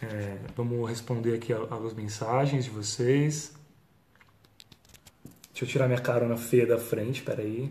É, 0.00 0.36
vamos 0.56 0.88
responder 0.88 1.34
aqui 1.34 1.52
algumas 1.52 1.94
mensagens 1.94 2.64
de 2.64 2.70
vocês. 2.70 3.57
Deixa 5.58 5.70
eu 5.70 5.72
tirar 5.72 5.88
minha 5.88 6.00
carona 6.00 6.36
feia 6.36 6.64
da 6.64 6.78
frente, 6.78 7.20
peraí. 7.20 7.68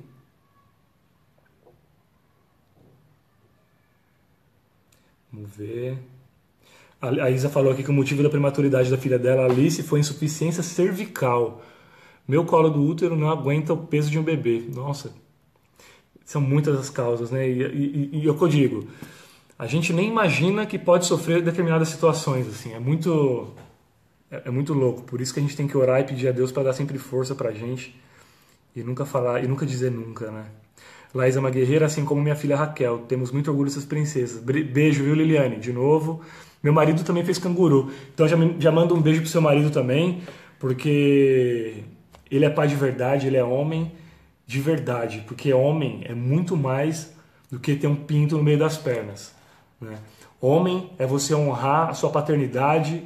Vamos 5.32 5.50
ver. 5.56 5.98
A 7.00 7.32
Isa 7.32 7.48
falou 7.48 7.72
aqui 7.72 7.84
que 7.84 7.90
o 7.90 7.94
motivo 7.94 8.22
da 8.22 8.30
prematuridade 8.30 8.92
da 8.92 8.98
filha 8.98 9.18
dela, 9.18 9.46
Alice, 9.46 9.82
foi 9.84 10.02
insuficiência 10.02 10.62
cervical. 10.62 11.64
Meu 12.28 12.44
colo 12.44 12.70
do 12.70 12.84
útero 12.84 13.16
não 13.16 13.30
aguenta 13.30 13.72
o 13.72 13.88
peso 13.88 14.12
de 14.12 14.20
um 14.20 14.24
bebê. 14.24 14.66
Nossa, 14.68 15.14
são 16.26 16.42
muitas 16.42 16.78
as 16.78 16.90
causas, 16.90 17.32
né? 17.32 17.48
E, 17.48 17.62
e, 17.64 18.10
e, 18.22 18.28
é 18.28 18.30
o 18.30 18.38
que 18.38 18.44
eu 18.44 18.50
digo, 18.50 18.86
a 19.58 19.66
gente 19.66 19.94
nem 19.94 20.10
imagina 20.10 20.66
que 20.66 20.78
pode 20.78 21.06
sofrer 21.06 21.42
determinadas 21.42 21.88
situações, 21.88 22.50
assim. 22.50 22.74
É 22.74 22.80
muito, 22.82 23.56
é, 24.32 24.44
é 24.46 24.52
muito 24.52 24.74
louco. 24.74 25.04
Por 25.04 25.22
isso 25.22 25.34
que 25.34 25.40
a 25.40 25.44
gente 25.44 25.56
tem 25.56 25.68
que 25.68 25.78
orar 25.78 26.02
e 26.02 26.04
pedir 26.04 26.28
a 26.28 26.32
Deus 26.32 26.52
para 26.52 26.64
dar 26.64 26.74
sempre 26.74 26.98
força 26.98 27.36
pra 27.36 27.52
gente 27.52 28.00
e 28.76 28.84
nunca 28.84 29.06
falar 29.06 29.44
e 29.44 29.48
nunca 29.48 29.66
dizer 29.66 29.92
nunca, 29.92 30.30
né? 30.32 30.46
Laís 31.14 31.36
é 31.36 31.40
uma 31.40 31.50
guerreira, 31.50 31.86
assim 31.86 32.06
como 32.06 32.22
minha 32.22 32.36
filha 32.36 32.56
Raquel. 32.56 33.00
Temos 33.08 33.32
muito 33.32 33.50
orgulho 33.50 33.70
dessas 33.70 33.86
princesas. 33.86 34.42
Beijo, 34.42 35.04
viu, 35.04 35.16
Liliane? 35.16 35.58
De 35.58 35.72
novo. 35.72 36.22
Meu 36.62 36.74
marido 36.74 37.04
também 37.04 37.24
fez 37.24 37.38
canguru. 37.38 37.92
Então 38.14 38.28
já, 38.28 38.38
já 38.60 38.72
manda 38.72 38.94
um 38.94 39.02
beijo 39.02 39.22
pro 39.22 39.30
seu 39.30 39.42
marido 39.42 39.70
também, 39.70 40.22
porque 40.60 41.84
ele 42.30 42.46
é 42.46 42.50
pai 42.50 42.68
de 42.68 42.76
verdade, 42.76 43.28
ele 43.28 43.38
é 43.38 43.44
homem 43.44 43.92
de 44.46 44.60
verdade. 44.60 45.24
Porque 45.28 45.54
homem 45.54 46.02
é 46.06 46.14
muito 46.14 46.58
mais 46.58 47.14
do 47.50 47.60
que 47.60 47.76
ter 47.76 47.88
um 47.88 47.96
pinto 47.96 48.38
no 48.38 48.44
meio 48.44 48.60
das 48.60 48.78
pernas. 48.78 49.34
Né? 49.80 49.98
Homem 50.42 50.92
é 51.00 51.06
você 51.06 51.34
honrar 51.34 51.90
a 51.90 51.94
sua 51.94 52.10
paternidade 52.10 53.04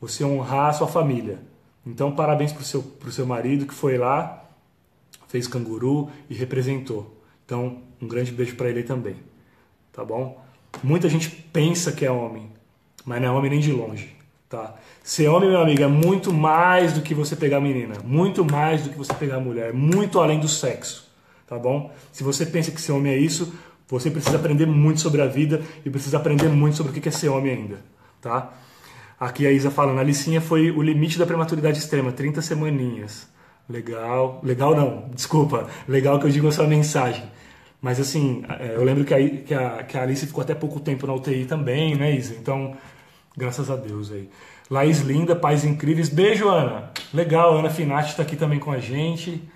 você 0.00 0.24
honrar 0.24 0.70
a 0.70 0.72
sua 0.72 0.86
família. 0.86 1.38
Então, 1.86 2.12
parabéns 2.12 2.52
para 2.52 2.62
o 2.62 2.64
seu, 2.64 2.82
pro 2.82 3.10
seu 3.10 3.26
marido 3.26 3.66
que 3.66 3.74
foi 3.74 3.96
lá, 3.96 4.44
fez 5.28 5.46
canguru 5.46 6.10
e 6.28 6.34
representou. 6.34 7.16
Então, 7.44 7.78
um 8.00 8.06
grande 8.06 8.32
beijo 8.32 8.56
para 8.56 8.68
ele 8.68 8.82
também. 8.82 9.16
Tá 9.92 10.04
bom? 10.04 10.42
Muita 10.82 11.08
gente 11.08 11.30
pensa 11.30 11.92
que 11.92 12.04
é 12.04 12.10
homem, 12.10 12.50
mas 13.04 13.20
não 13.20 13.28
é 13.28 13.30
homem 13.30 13.50
nem 13.50 13.60
de 13.60 13.72
longe. 13.72 14.16
Tá? 14.48 14.74
Ser 15.02 15.28
homem, 15.28 15.50
meu 15.50 15.60
amigo, 15.60 15.82
é 15.82 15.86
muito 15.86 16.32
mais 16.32 16.92
do 16.92 17.02
que 17.02 17.14
você 17.14 17.36
pegar 17.36 17.60
menina, 17.60 17.96
muito 18.04 18.44
mais 18.44 18.82
do 18.82 18.90
que 18.90 18.96
você 18.96 19.12
pegar 19.12 19.40
mulher, 19.40 19.74
muito 19.74 20.20
além 20.20 20.40
do 20.40 20.48
sexo, 20.48 21.10
tá 21.46 21.58
bom? 21.58 21.92
Se 22.12 22.22
você 22.22 22.46
pensa 22.46 22.70
que 22.70 22.80
ser 22.80 22.92
homem 22.92 23.12
é 23.12 23.18
isso, 23.18 23.52
você 23.86 24.10
precisa 24.10 24.36
aprender 24.36 24.66
muito 24.66 25.00
sobre 25.00 25.20
a 25.20 25.26
vida 25.26 25.62
e 25.84 25.90
precisa 25.90 26.16
aprender 26.16 26.48
muito 26.48 26.76
sobre 26.76 26.92
o 26.92 26.94
que 26.94 27.08
é 27.08 27.12
ser 27.12 27.28
homem 27.28 27.52
ainda, 27.52 27.80
tá? 28.22 28.54
Aqui 29.18 29.46
a 29.46 29.50
Isa 29.50 29.70
falando, 29.70 29.98
a 29.98 30.04
licinha 30.04 30.40
foi 30.40 30.70
o 30.70 30.80
limite 30.80 31.18
da 31.18 31.26
prematuridade 31.26 31.78
extrema, 31.78 32.12
30 32.12 32.40
semaninhas. 32.40 33.28
Legal, 33.68 34.40
legal 34.42 34.74
não, 34.74 35.10
desculpa, 35.12 35.68
legal 35.86 36.18
que 36.18 36.26
eu 36.26 36.30
digo 36.30 36.48
a 36.48 36.52
sua 36.52 36.66
mensagem. 36.66 37.24
Mas 37.80 38.00
assim, 38.00 38.44
é, 38.48 38.74
eu 38.74 38.84
lembro 38.84 39.04
que 39.04 39.14
a, 39.14 39.28
que 39.28 39.54
a, 39.54 39.82
que 39.84 39.98
a 39.98 40.02
Alice 40.02 40.26
ficou 40.26 40.42
até 40.42 40.54
pouco 40.54 40.80
tempo 40.80 41.06
na 41.06 41.14
UTI 41.14 41.44
também, 41.44 41.94
né, 41.96 42.14
Isa? 42.14 42.34
Então, 42.34 42.76
graças 43.36 43.70
a 43.70 43.76
Deus 43.76 44.10
aí. 44.10 44.28
Laís 44.70 45.00
Linda, 45.00 45.34
Pais 45.34 45.64
Incríveis. 45.64 46.08
Beijo, 46.08 46.48
Ana. 46.48 46.90
Legal, 47.12 47.56
Ana 47.58 47.70
Finati 47.70 48.10
está 48.10 48.22
aqui 48.22 48.36
também 48.36 48.58
com 48.58 48.70
a 48.70 48.78
gente. 48.78 49.48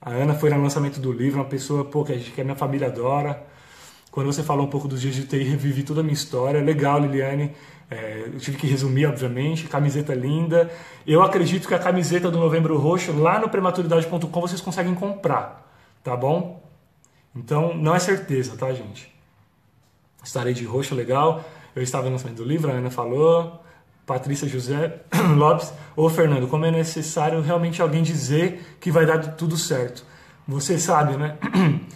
A 0.00 0.10
Ana 0.10 0.34
foi 0.34 0.50
no 0.50 0.60
lançamento 0.60 0.98
do 0.98 1.12
livro, 1.12 1.38
uma 1.38 1.44
pessoa 1.44 1.84
pô, 1.84 2.04
que, 2.04 2.12
a, 2.12 2.16
gente, 2.16 2.32
que 2.32 2.40
a 2.40 2.44
minha 2.44 2.56
família 2.56 2.88
adora. 2.88 3.42
Quando 4.10 4.26
você 4.26 4.42
falou 4.42 4.66
um 4.66 4.70
pouco 4.70 4.88
dos 4.88 5.00
dias 5.00 5.14
de 5.14 5.22
UTI, 5.22 5.44
revivi 5.44 5.82
toda 5.84 6.00
a 6.00 6.02
minha 6.02 6.12
história. 6.12 6.60
Legal, 6.60 7.00
Liliane. 7.00 7.52
É, 7.92 8.24
eu 8.32 8.38
tive 8.38 8.56
que 8.56 8.66
resumir, 8.66 9.04
obviamente. 9.06 9.68
Camiseta 9.68 10.14
linda. 10.14 10.70
Eu 11.06 11.22
acredito 11.22 11.68
que 11.68 11.74
a 11.74 11.78
camiseta 11.78 12.30
do 12.30 12.38
Novembro 12.38 12.78
Roxo, 12.78 13.12
lá 13.12 13.38
no 13.38 13.50
prematuridade.com, 13.50 14.40
vocês 14.40 14.62
conseguem 14.62 14.94
comprar. 14.94 15.70
Tá 16.02 16.16
bom? 16.16 16.62
Então, 17.36 17.76
não 17.76 17.94
é 17.94 17.98
certeza, 17.98 18.56
tá, 18.56 18.72
gente? 18.72 19.12
Estarei 20.24 20.54
de 20.54 20.64
roxo, 20.64 20.94
legal. 20.94 21.44
Eu 21.76 21.82
estava 21.82 22.06
no 22.06 22.12
lançamento 22.12 22.38
do 22.38 22.44
livro, 22.44 22.70
a 22.70 22.74
Ana 22.74 22.90
falou. 22.90 23.62
Patrícia 24.06 24.48
José 24.48 25.00
Lopes. 25.36 25.72
Ô 25.94 26.08
Fernando, 26.08 26.48
como 26.48 26.64
é 26.64 26.70
necessário 26.70 27.42
realmente 27.42 27.82
alguém 27.82 28.02
dizer 28.02 28.76
que 28.80 28.90
vai 28.90 29.04
dar 29.04 29.18
tudo 29.36 29.56
certo? 29.56 30.04
Você 30.48 30.78
sabe, 30.78 31.16
né? 31.16 31.36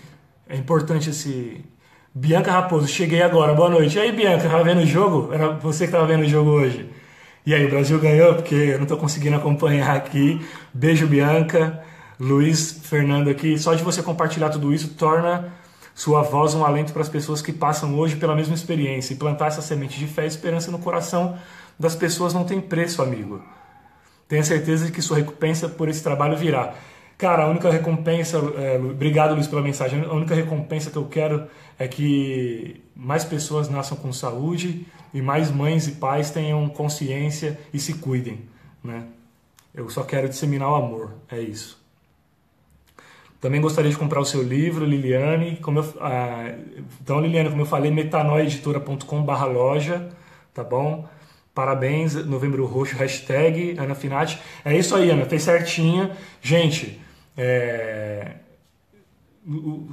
É 0.48 0.54
importante 0.54 1.10
esse. 1.10 1.64
Bianca 2.18 2.50
Raposo, 2.50 2.88
cheguei 2.88 3.20
agora, 3.20 3.52
boa 3.52 3.68
noite. 3.68 3.98
E 3.98 4.00
aí, 4.00 4.10
Bianca, 4.10 4.46
estava 4.46 4.64
vendo 4.64 4.80
o 4.80 4.86
jogo? 4.86 5.34
Era 5.34 5.50
você 5.50 5.80
que 5.80 5.90
estava 5.90 6.06
vendo 6.06 6.22
o 6.22 6.26
jogo 6.26 6.48
hoje. 6.48 6.88
E 7.44 7.52
aí, 7.52 7.66
o 7.66 7.68
Brasil 7.68 7.98
ganhou? 7.98 8.34
Porque 8.36 8.54
eu 8.54 8.76
não 8.76 8.84
estou 8.84 8.96
conseguindo 8.96 9.36
acompanhar 9.36 9.94
aqui. 9.94 10.40
Beijo, 10.72 11.06
Bianca. 11.06 11.84
Luiz 12.18 12.80
Fernando 12.84 13.28
aqui. 13.28 13.58
Só 13.58 13.74
de 13.74 13.82
você 13.82 14.02
compartilhar 14.02 14.48
tudo 14.48 14.72
isso 14.72 14.94
torna 14.94 15.52
sua 15.94 16.22
voz 16.22 16.54
um 16.54 16.64
alento 16.64 16.90
para 16.90 17.02
as 17.02 17.08
pessoas 17.10 17.42
que 17.42 17.52
passam 17.52 17.94
hoje 17.98 18.16
pela 18.16 18.34
mesma 18.34 18.54
experiência 18.54 19.12
e 19.12 19.16
plantar 19.18 19.48
essa 19.48 19.60
semente 19.60 19.98
de 19.98 20.06
fé 20.06 20.24
e 20.24 20.28
esperança 20.28 20.70
no 20.70 20.78
coração 20.78 21.36
das 21.78 21.94
pessoas 21.94 22.32
não 22.32 22.44
tem 22.44 22.62
preço, 22.62 23.02
amigo. 23.02 23.44
Tenha 24.26 24.42
certeza 24.42 24.86
de 24.86 24.92
que 24.92 25.02
sua 25.02 25.18
recompensa 25.18 25.68
por 25.68 25.86
esse 25.86 26.02
trabalho 26.02 26.34
virá. 26.34 26.72
Cara, 27.18 27.44
a 27.44 27.48
única 27.48 27.70
recompensa, 27.70 28.36
é, 28.58 28.78
obrigado 28.78 29.34
Luiz 29.34 29.48
pela 29.48 29.62
mensagem, 29.62 30.04
a 30.04 30.12
única 30.12 30.34
recompensa 30.34 30.90
que 30.90 30.96
eu 30.96 31.06
quero 31.06 31.46
é 31.78 31.88
que 31.88 32.82
mais 32.94 33.24
pessoas 33.24 33.70
nasçam 33.70 33.96
com 33.96 34.12
saúde 34.12 34.86
e 35.14 35.22
mais 35.22 35.50
mães 35.50 35.88
e 35.88 35.92
pais 35.92 36.30
tenham 36.30 36.68
consciência 36.68 37.58
e 37.72 37.78
se 37.78 37.94
cuidem, 37.94 38.40
né? 38.84 39.04
Eu 39.74 39.88
só 39.88 40.02
quero 40.02 40.28
disseminar 40.28 40.70
o 40.70 40.74
amor, 40.74 41.14
é 41.30 41.40
isso. 41.40 41.82
Também 43.40 43.62
gostaria 43.62 43.90
de 43.90 43.96
comprar 43.96 44.20
o 44.20 44.24
seu 44.24 44.42
livro, 44.42 44.84
Liliane. 44.84 45.56
Como 45.56 45.78
eu, 45.78 45.94
ah, 46.00 46.54
então, 47.00 47.20
Liliane, 47.20 47.48
como 47.48 47.62
eu 47.62 47.66
falei, 47.66 47.90
metanoeditora.com/loja, 47.90 50.10
tá 50.52 50.62
bom? 50.64 51.08
Parabéns, 51.54 52.14
Novembro 52.26 52.66
Roxo, 52.66 52.94
hashtag 52.96 53.76
Ana 53.78 53.94
Finati. 53.94 54.38
É 54.64 54.76
isso 54.76 54.94
aí, 54.94 55.10
Ana, 55.10 55.24
fez 55.24 55.42
certinho. 55.42 56.10
Gente, 56.42 57.00
é... 57.36 58.36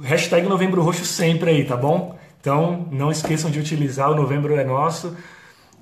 hashtag 0.02 0.48
Novembro 0.48 0.82
Roxo 0.82 1.04
sempre 1.04 1.50
aí, 1.50 1.64
tá 1.64 1.76
bom? 1.76 2.18
Então, 2.40 2.88
não 2.90 3.10
esqueçam 3.10 3.50
de 3.50 3.58
utilizar, 3.58 4.10
o 4.10 4.14
Novembro 4.14 4.54
é 4.54 4.64
nosso. 4.64 5.16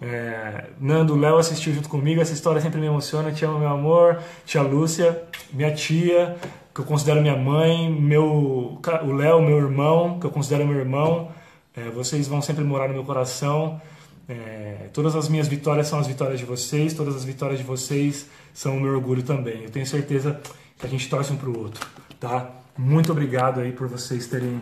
É... 0.01 0.67
Nando, 0.81 1.17
Léo 1.17 1.37
assistiu 1.37 1.73
junto 1.73 1.89
comigo, 1.89 2.21
essa 2.21 2.33
história 2.33 2.61
sempre 2.61 2.81
me 2.81 2.87
emociona. 2.87 3.33
Te 3.33 3.45
amo, 3.45 3.59
meu 3.59 3.69
amor. 3.69 4.21
Tia 4.45 4.63
Lúcia, 4.63 5.23
minha 5.53 5.73
tia, 5.73 6.37
que 6.75 6.81
eu 6.81 6.85
considero 6.85 7.21
minha 7.21 7.37
mãe. 7.37 7.91
Meu... 7.91 8.81
O 9.05 9.13
Léo, 9.13 9.41
meu 9.43 9.59
irmão, 9.59 10.19
que 10.19 10.27
eu 10.27 10.31
considero 10.31 10.67
meu 10.67 10.79
irmão. 10.79 11.31
É... 11.77 11.89
Vocês 11.91 12.27
vão 12.29 12.43
sempre 12.43 12.65
morar 12.65 12.89
no 12.89 12.95
meu 12.95 13.05
coração. 13.05 13.81
É, 14.29 14.89
todas 14.93 15.17
as 15.17 15.29
minhas 15.29 15.49
vitórias 15.49 15.89
são 15.89 15.99
as 15.99 16.07
vitórias 16.07 16.39
de 16.39 16.47
vocês, 16.47 16.95
todas 16.95 17.17
as 17.17 17.25
vitórias 17.25 17.59
de 17.59 17.65
vocês 17.65 18.29
são 18.55 18.77
o 18.77 18.81
meu 18.81 18.95
orgulho 18.95 19.23
também. 19.23 19.65
Eu 19.65 19.71
tenho 19.71 19.87
certeza 19.87 20.41
que 20.83 20.87
a 20.89 20.91
gente 20.91 21.09
torce 21.09 21.33
um 21.33 21.37
para 21.37 21.49
o 21.49 21.57
outro, 21.57 21.87
tá? 22.19 22.51
Muito 22.77 23.13
obrigado 23.13 23.61
aí 23.61 23.71
por 23.71 23.87
vocês 23.87 24.27
terem 24.27 24.61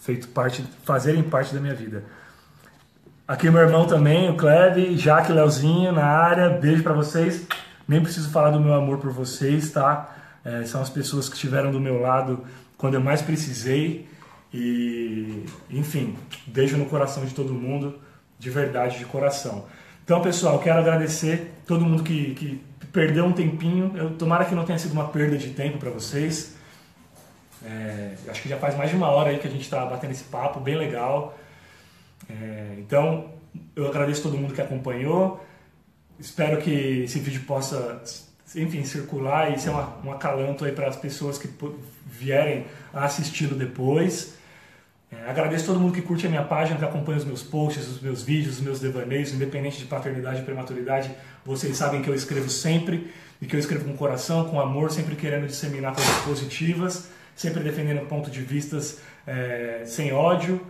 feito 0.00 0.28
parte, 0.28 0.64
fazerem 0.84 1.20
parte 1.20 1.52
da 1.52 1.60
minha 1.60 1.74
vida. 1.74 2.04
Aqui 3.26 3.50
meu 3.50 3.60
irmão 3.60 3.84
também, 3.84 4.30
o 4.30 4.36
Cleve, 4.36 4.96
Jaque, 4.96 5.32
Leozinho 5.32 5.90
na 5.90 6.04
área. 6.04 6.48
Beijo 6.48 6.84
para 6.84 6.92
vocês. 6.92 7.44
Nem 7.88 8.00
preciso 8.00 8.30
falar 8.30 8.50
do 8.50 8.60
meu 8.60 8.72
amor 8.74 8.98
por 8.98 9.10
vocês, 9.10 9.72
tá? 9.72 10.14
É, 10.44 10.64
são 10.64 10.80
as 10.80 10.90
pessoas 10.90 11.28
que 11.28 11.34
estiveram 11.34 11.72
do 11.72 11.80
meu 11.80 12.00
lado 12.00 12.44
quando 12.78 12.94
eu 12.94 13.00
mais 13.00 13.20
precisei. 13.20 14.08
E, 14.54 15.44
enfim, 15.70 16.16
beijo 16.46 16.76
no 16.76 16.86
coração 16.86 17.24
de 17.24 17.34
todo 17.34 17.52
mundo 17.52 17.98
de 18.38 18.48
verdade, 18.50 18.98
de 18.98 19.06
coração. 19.06 19.64
Então, 20.04 20.20
pessoal, 20.20 20.60
quero 20.60 20.78
agradecer 20.78 21.52
todo 21.66 21.84
mundo 21.84 22.04
que, 22.04 22.34
que 22.34 22.60
perdeu 22.92 23.24
um 23.24 23.32
tempinho. 23.32 23.92
Eu, 23.96 24.10
tomara 24.16 24.44
que 24.44 24.54
não 24.54 24.64
tenha 24.64 24.78
sido 24.78 24.92
uma 24.92 25.08
perda 25.08 25.36
de 25.36 25.50
tempo 25.50 25.78
para 25.78 25.90
vocês. 25.90 26.54
É, 27.64 28.14
acho 28.28 28.42
que 28.42 28.48
já 28.48 28.58
faz 28.58 28.76
mais 28.76 28.90
de 28.90 28.96
uma 28.96 29.08
hora 29.08 29.30
aí 29.30 29.38
que 29.38 29.46
a 29.46 29.50
gente 29.50 29.62
está 29.62 29.84
batendo 29.86 30.10
esse 30.10 30.24
papo, 30.24 30.60
bem 30.60 30.76
legal. 30.76 31.38
É, 32.28 32.74
então, 32.78 33.30
eu 33.74 33.86
agradeço 33.88 34.22
todo 34.22 34.36
mundo 34.36 34.54
que 34.54 34.60
acompanhou. 34.60 35.44
Espero 36.18 36.60
que 36.60 37.02
esse 37.04 37.18
vídeo 37.18 37.42
possa, 37.46 38.02
enfim, 38.54 38.84
circular 38.84 39.52
e 39.52 39.58
ser 39.58 39.70
um 39.70 40.12
acalanto 40.12 40.64
aí 40.64 40.72
para 40.72 40.88
as 40.88 40.96
pessoas 40.96 41.38
que 41.38 41.48
vierem 42.06 42.66
a 42.92 43.04
assisti-lo 43.04 43.56
depois. 43.56 44.34
É, 45.12 45.28
agradeço 45.28 45.66
todo 45.66 45.78
mundo 45.78 45.92
que 45.92 46.00
curte 46.00 46.26
a 46.26 46.30
minha 46.30 46.42
página, 46.42 46.78
que 46.78 46.84
acompanha 46.86 47.18
os 47.18 47.24
meus 47.26 47.42
posts, 47.42 47.86
os 47.86 48.00
meus 48.00 48.22
vídeos, 48.22 48.56
os 48.56 48.60
meus 48.62 48.80
devaneios, 48.80 49.30
independente 49.30 49.78
de 49.78 49.84
paternidade 49.84 50.40
e 50.40 50.42
prematuridade. 50.42 51.10
Vocês 51.44 51.76
sabem 51.76 52.00
que 52.00 52.08
eu 52.08 52.14
escrevo 52.14 52.48
sempre 52.48 53.12
e 53.40 53.44
que 53.44 53.54
eu 53.54 53.60
escrevo 53.60 53.84
com 53.84 53.94
coração, 53.94 54.48
com 54.48 54.58
amor, 54.58 54.90
sempre 54.90 55.14
querendo 55.14 55.46
disseminar 55.46 55.94
coisas 55.94 56.16
positivas, 56.24 57.10
sempre 57.36 57.62
defendendo 57.62 58.06
pontos 58.08 58.32
de 58.32 58.40
vistas 58.40 59.00
é, 59.26 59.82
sem 59.84 60.14
ódio, 60.14 60.66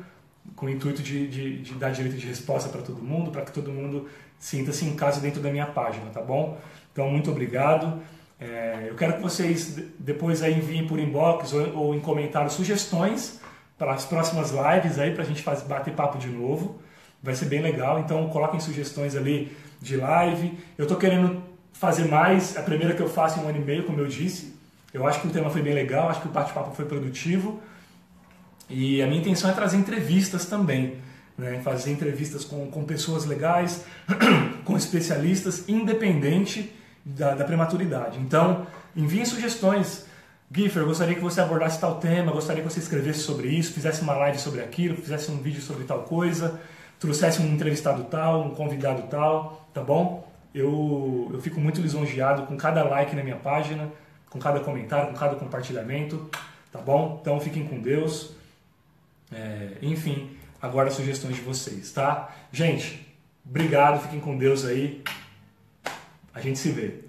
com 0.56 0.66
o 0.66 0.70
intuito 0.70 1.02
de, 1.02 1.28
de, 1.28 1.62
de 1.62 1.74
dar 1.74 1.93
direito 1.93 2.16
de 2.16 2.27
resposta 2.27 2.69
para 2.69 2.82
todo 2.82 3.01
mundo, 3.01 3.31
para 3.31 3.43
que 3.43 3.52
todo 3.52 3.70
mundo 3.70 4.09
sinta-se 4.40 4.85
em 4.85 4.97
casa 4.97 5.20
dentro 5.20 5.40
da 5.40 5.52
minha 5.52 5.66
página, 5.66 6.06
tá 6.10 6.20
bom? 6.20 6.59
Então, 6.93 7.09
muito 7.09 7.31
obrigado. 7.31 8.02
É, 8.40 8.86
eu 8.89 8.97
quero 8.97 9.12
que 9.12 9.23
vocês 9.23 9.78
depois 10.01 10.43
aí 10.43 10.59
enviem 10.59 10.85
por 10.85 10.98
inbox 10.98 11.52
ou, 11.52 11.77
ou 11.77 11.94
em 11.94 12.01
comentários 12.01 12.55
sugestões 12.55 13.40
para 13.83 13.95
as 13.95 14.05
próximas 14.05 14.53
lives 14.53 14.97
aí 14.97 15.11
para 15.11 15.25
a 15.25 15.27
gente 15.27 15.43
fazer, 15.43 15.65
bater 15.65 15.93
papo 15.93 16.17
de 16.17 16.29
novo. 16.29 16.81
Vai 17.21 17.35
ser 17.35 17.47
bem 17.47 17.61
legal. 17.61 17.99
Então 17.99 18.29
coloquem 18.29 18.61
sugestões 18.61 19.17
ali 19.17 19.57
de 19.81 19.97
live. 19.97 20.57
Eu 20.79 20.85
estou 20.85 20.97
querendo 20.97 21.43
fazer 21.73 22.05
mais. 22.05 22.57
A 22.57 22.63
primeira 22.63 22.95
que 22.95 23.03
eu 23.03 23.09
faço 23.09 23.41
em 23.41 23.43
um 23.43 23.49
ano 23.49 23.59
e 23.59 23.61
meio, 23.61 23.83
como 23.83 23.99
eu 23.99 24.07
disse. 24.07 24.55
Eu 24.95 25.05
acho 25.05 25.21
que 25.21 25.27
o 25.27 25.31
tema 25.31 25.51
foi 25.51 25.63
bem 25.63 25.75
legal, 25.75 26.09
acho 26.09 26.21
que 26.21 26.29
o 26.29 26.31
bate-papo 26.31 26.73
foi 26.77 26.85
produtivo. 26.85 27.61
E 28.71 29.03
a 29.03 29.07
minha 29.09 29.21
intenção 29.21 29.51
é 29.51 29.53
trazer 29.53 29.79
entrevistas 29.79 30.47
também. 30.47 30.99
Né? 31.37 31.61
Fazer 31.65 31.91
entrevistas 31.91 32.45
com, 32.45 32.71
com 32.71 32.85
pessoas 32.85 33.25
legais, 33.25 33.85
com 34.65 34.77
especialistas, 34.77 35.69
independente 35.69 36.73
da, 37.05 37.35
da 37.35 37.45
prematuridade. 37.45 38.21
Então, 38.21 38.65
enviem 38.95 39.25
sugestões. 39.25 40.07
Giffer, 40.55 40.85
gostaria 40.85 41.15
que 41.15 41.20
você 41.20 41.41
abordasse 41.41 41.81
tal 41.81 41.95
tema, 41.95 42.31
gostaria 42.31 42.62
que 42.62 42.69
você 42.69 42.79
escrevesse 42.79 43.20
sobre 43.20 43.49
isso, 43.49 43.73
fizesse 43.73 44.03
uma 44.03 44.12
live 44.15 44.39
sobre 44.39 44.61
aquilo, 44.61 44.97
fizesse 44.97 45.31
um 45.31 45.39
vídeo 45.39 45.62
sobre 45.62 45.85
tal 45.85 46.03
coisa, 46.03 46.61
trouxesse 47.01 47.41
um 47.41 47.47
entrevistado 47.47 48.05
tal, 48.05 48.43
um 48.43 48.51
convidado 48.51 49.05
tal, 49.09 49.66
tá 49.73 49.83
bom? 49.83 50.31
Eu, 50.55 51.31
eu 51.33 51.41
fico 51.41 51.59
muito 51.59 51.81
lisonjeado 51.81 52.43
com 52.43 52.55
cada 52.59 52.85
like 52.85 53.16
na 53.16 53.23
minha 53.23 53.37
página, 53.37 53.91
com 54.29 54.39
cada 54.39 54.61
comentário, 54.61 55.09
com 55.09 55.19
cada 55.19 55.37
compartilhamento, 55.37 56.29
tá 56.70 56.81
bom? 56.81 57.19
Então 57.23 57.41
fiquem 57.41 57.66
com 57.66 57.81
Deus. 57.81 58.35
É, 59.33 59.79
enfim, 59.81 60.37
aguardo 60.61 60.91
as 60.91 60.97
sugestões 60.97 61.37
de 61.37 61.41
vocês, 61.41 61.93
tá? 61.93 62.31
Gente, 62.53 63.07
obrigado, 63.49 64.03
fiquem 64.03 64.20
com 64.20 64.37
Deus 64.37 64.66
aí. 64.66 65.03
A 66.35 66.41
gente 66.43 66.59
se 66.59 66.70
vê. 66.70 67.02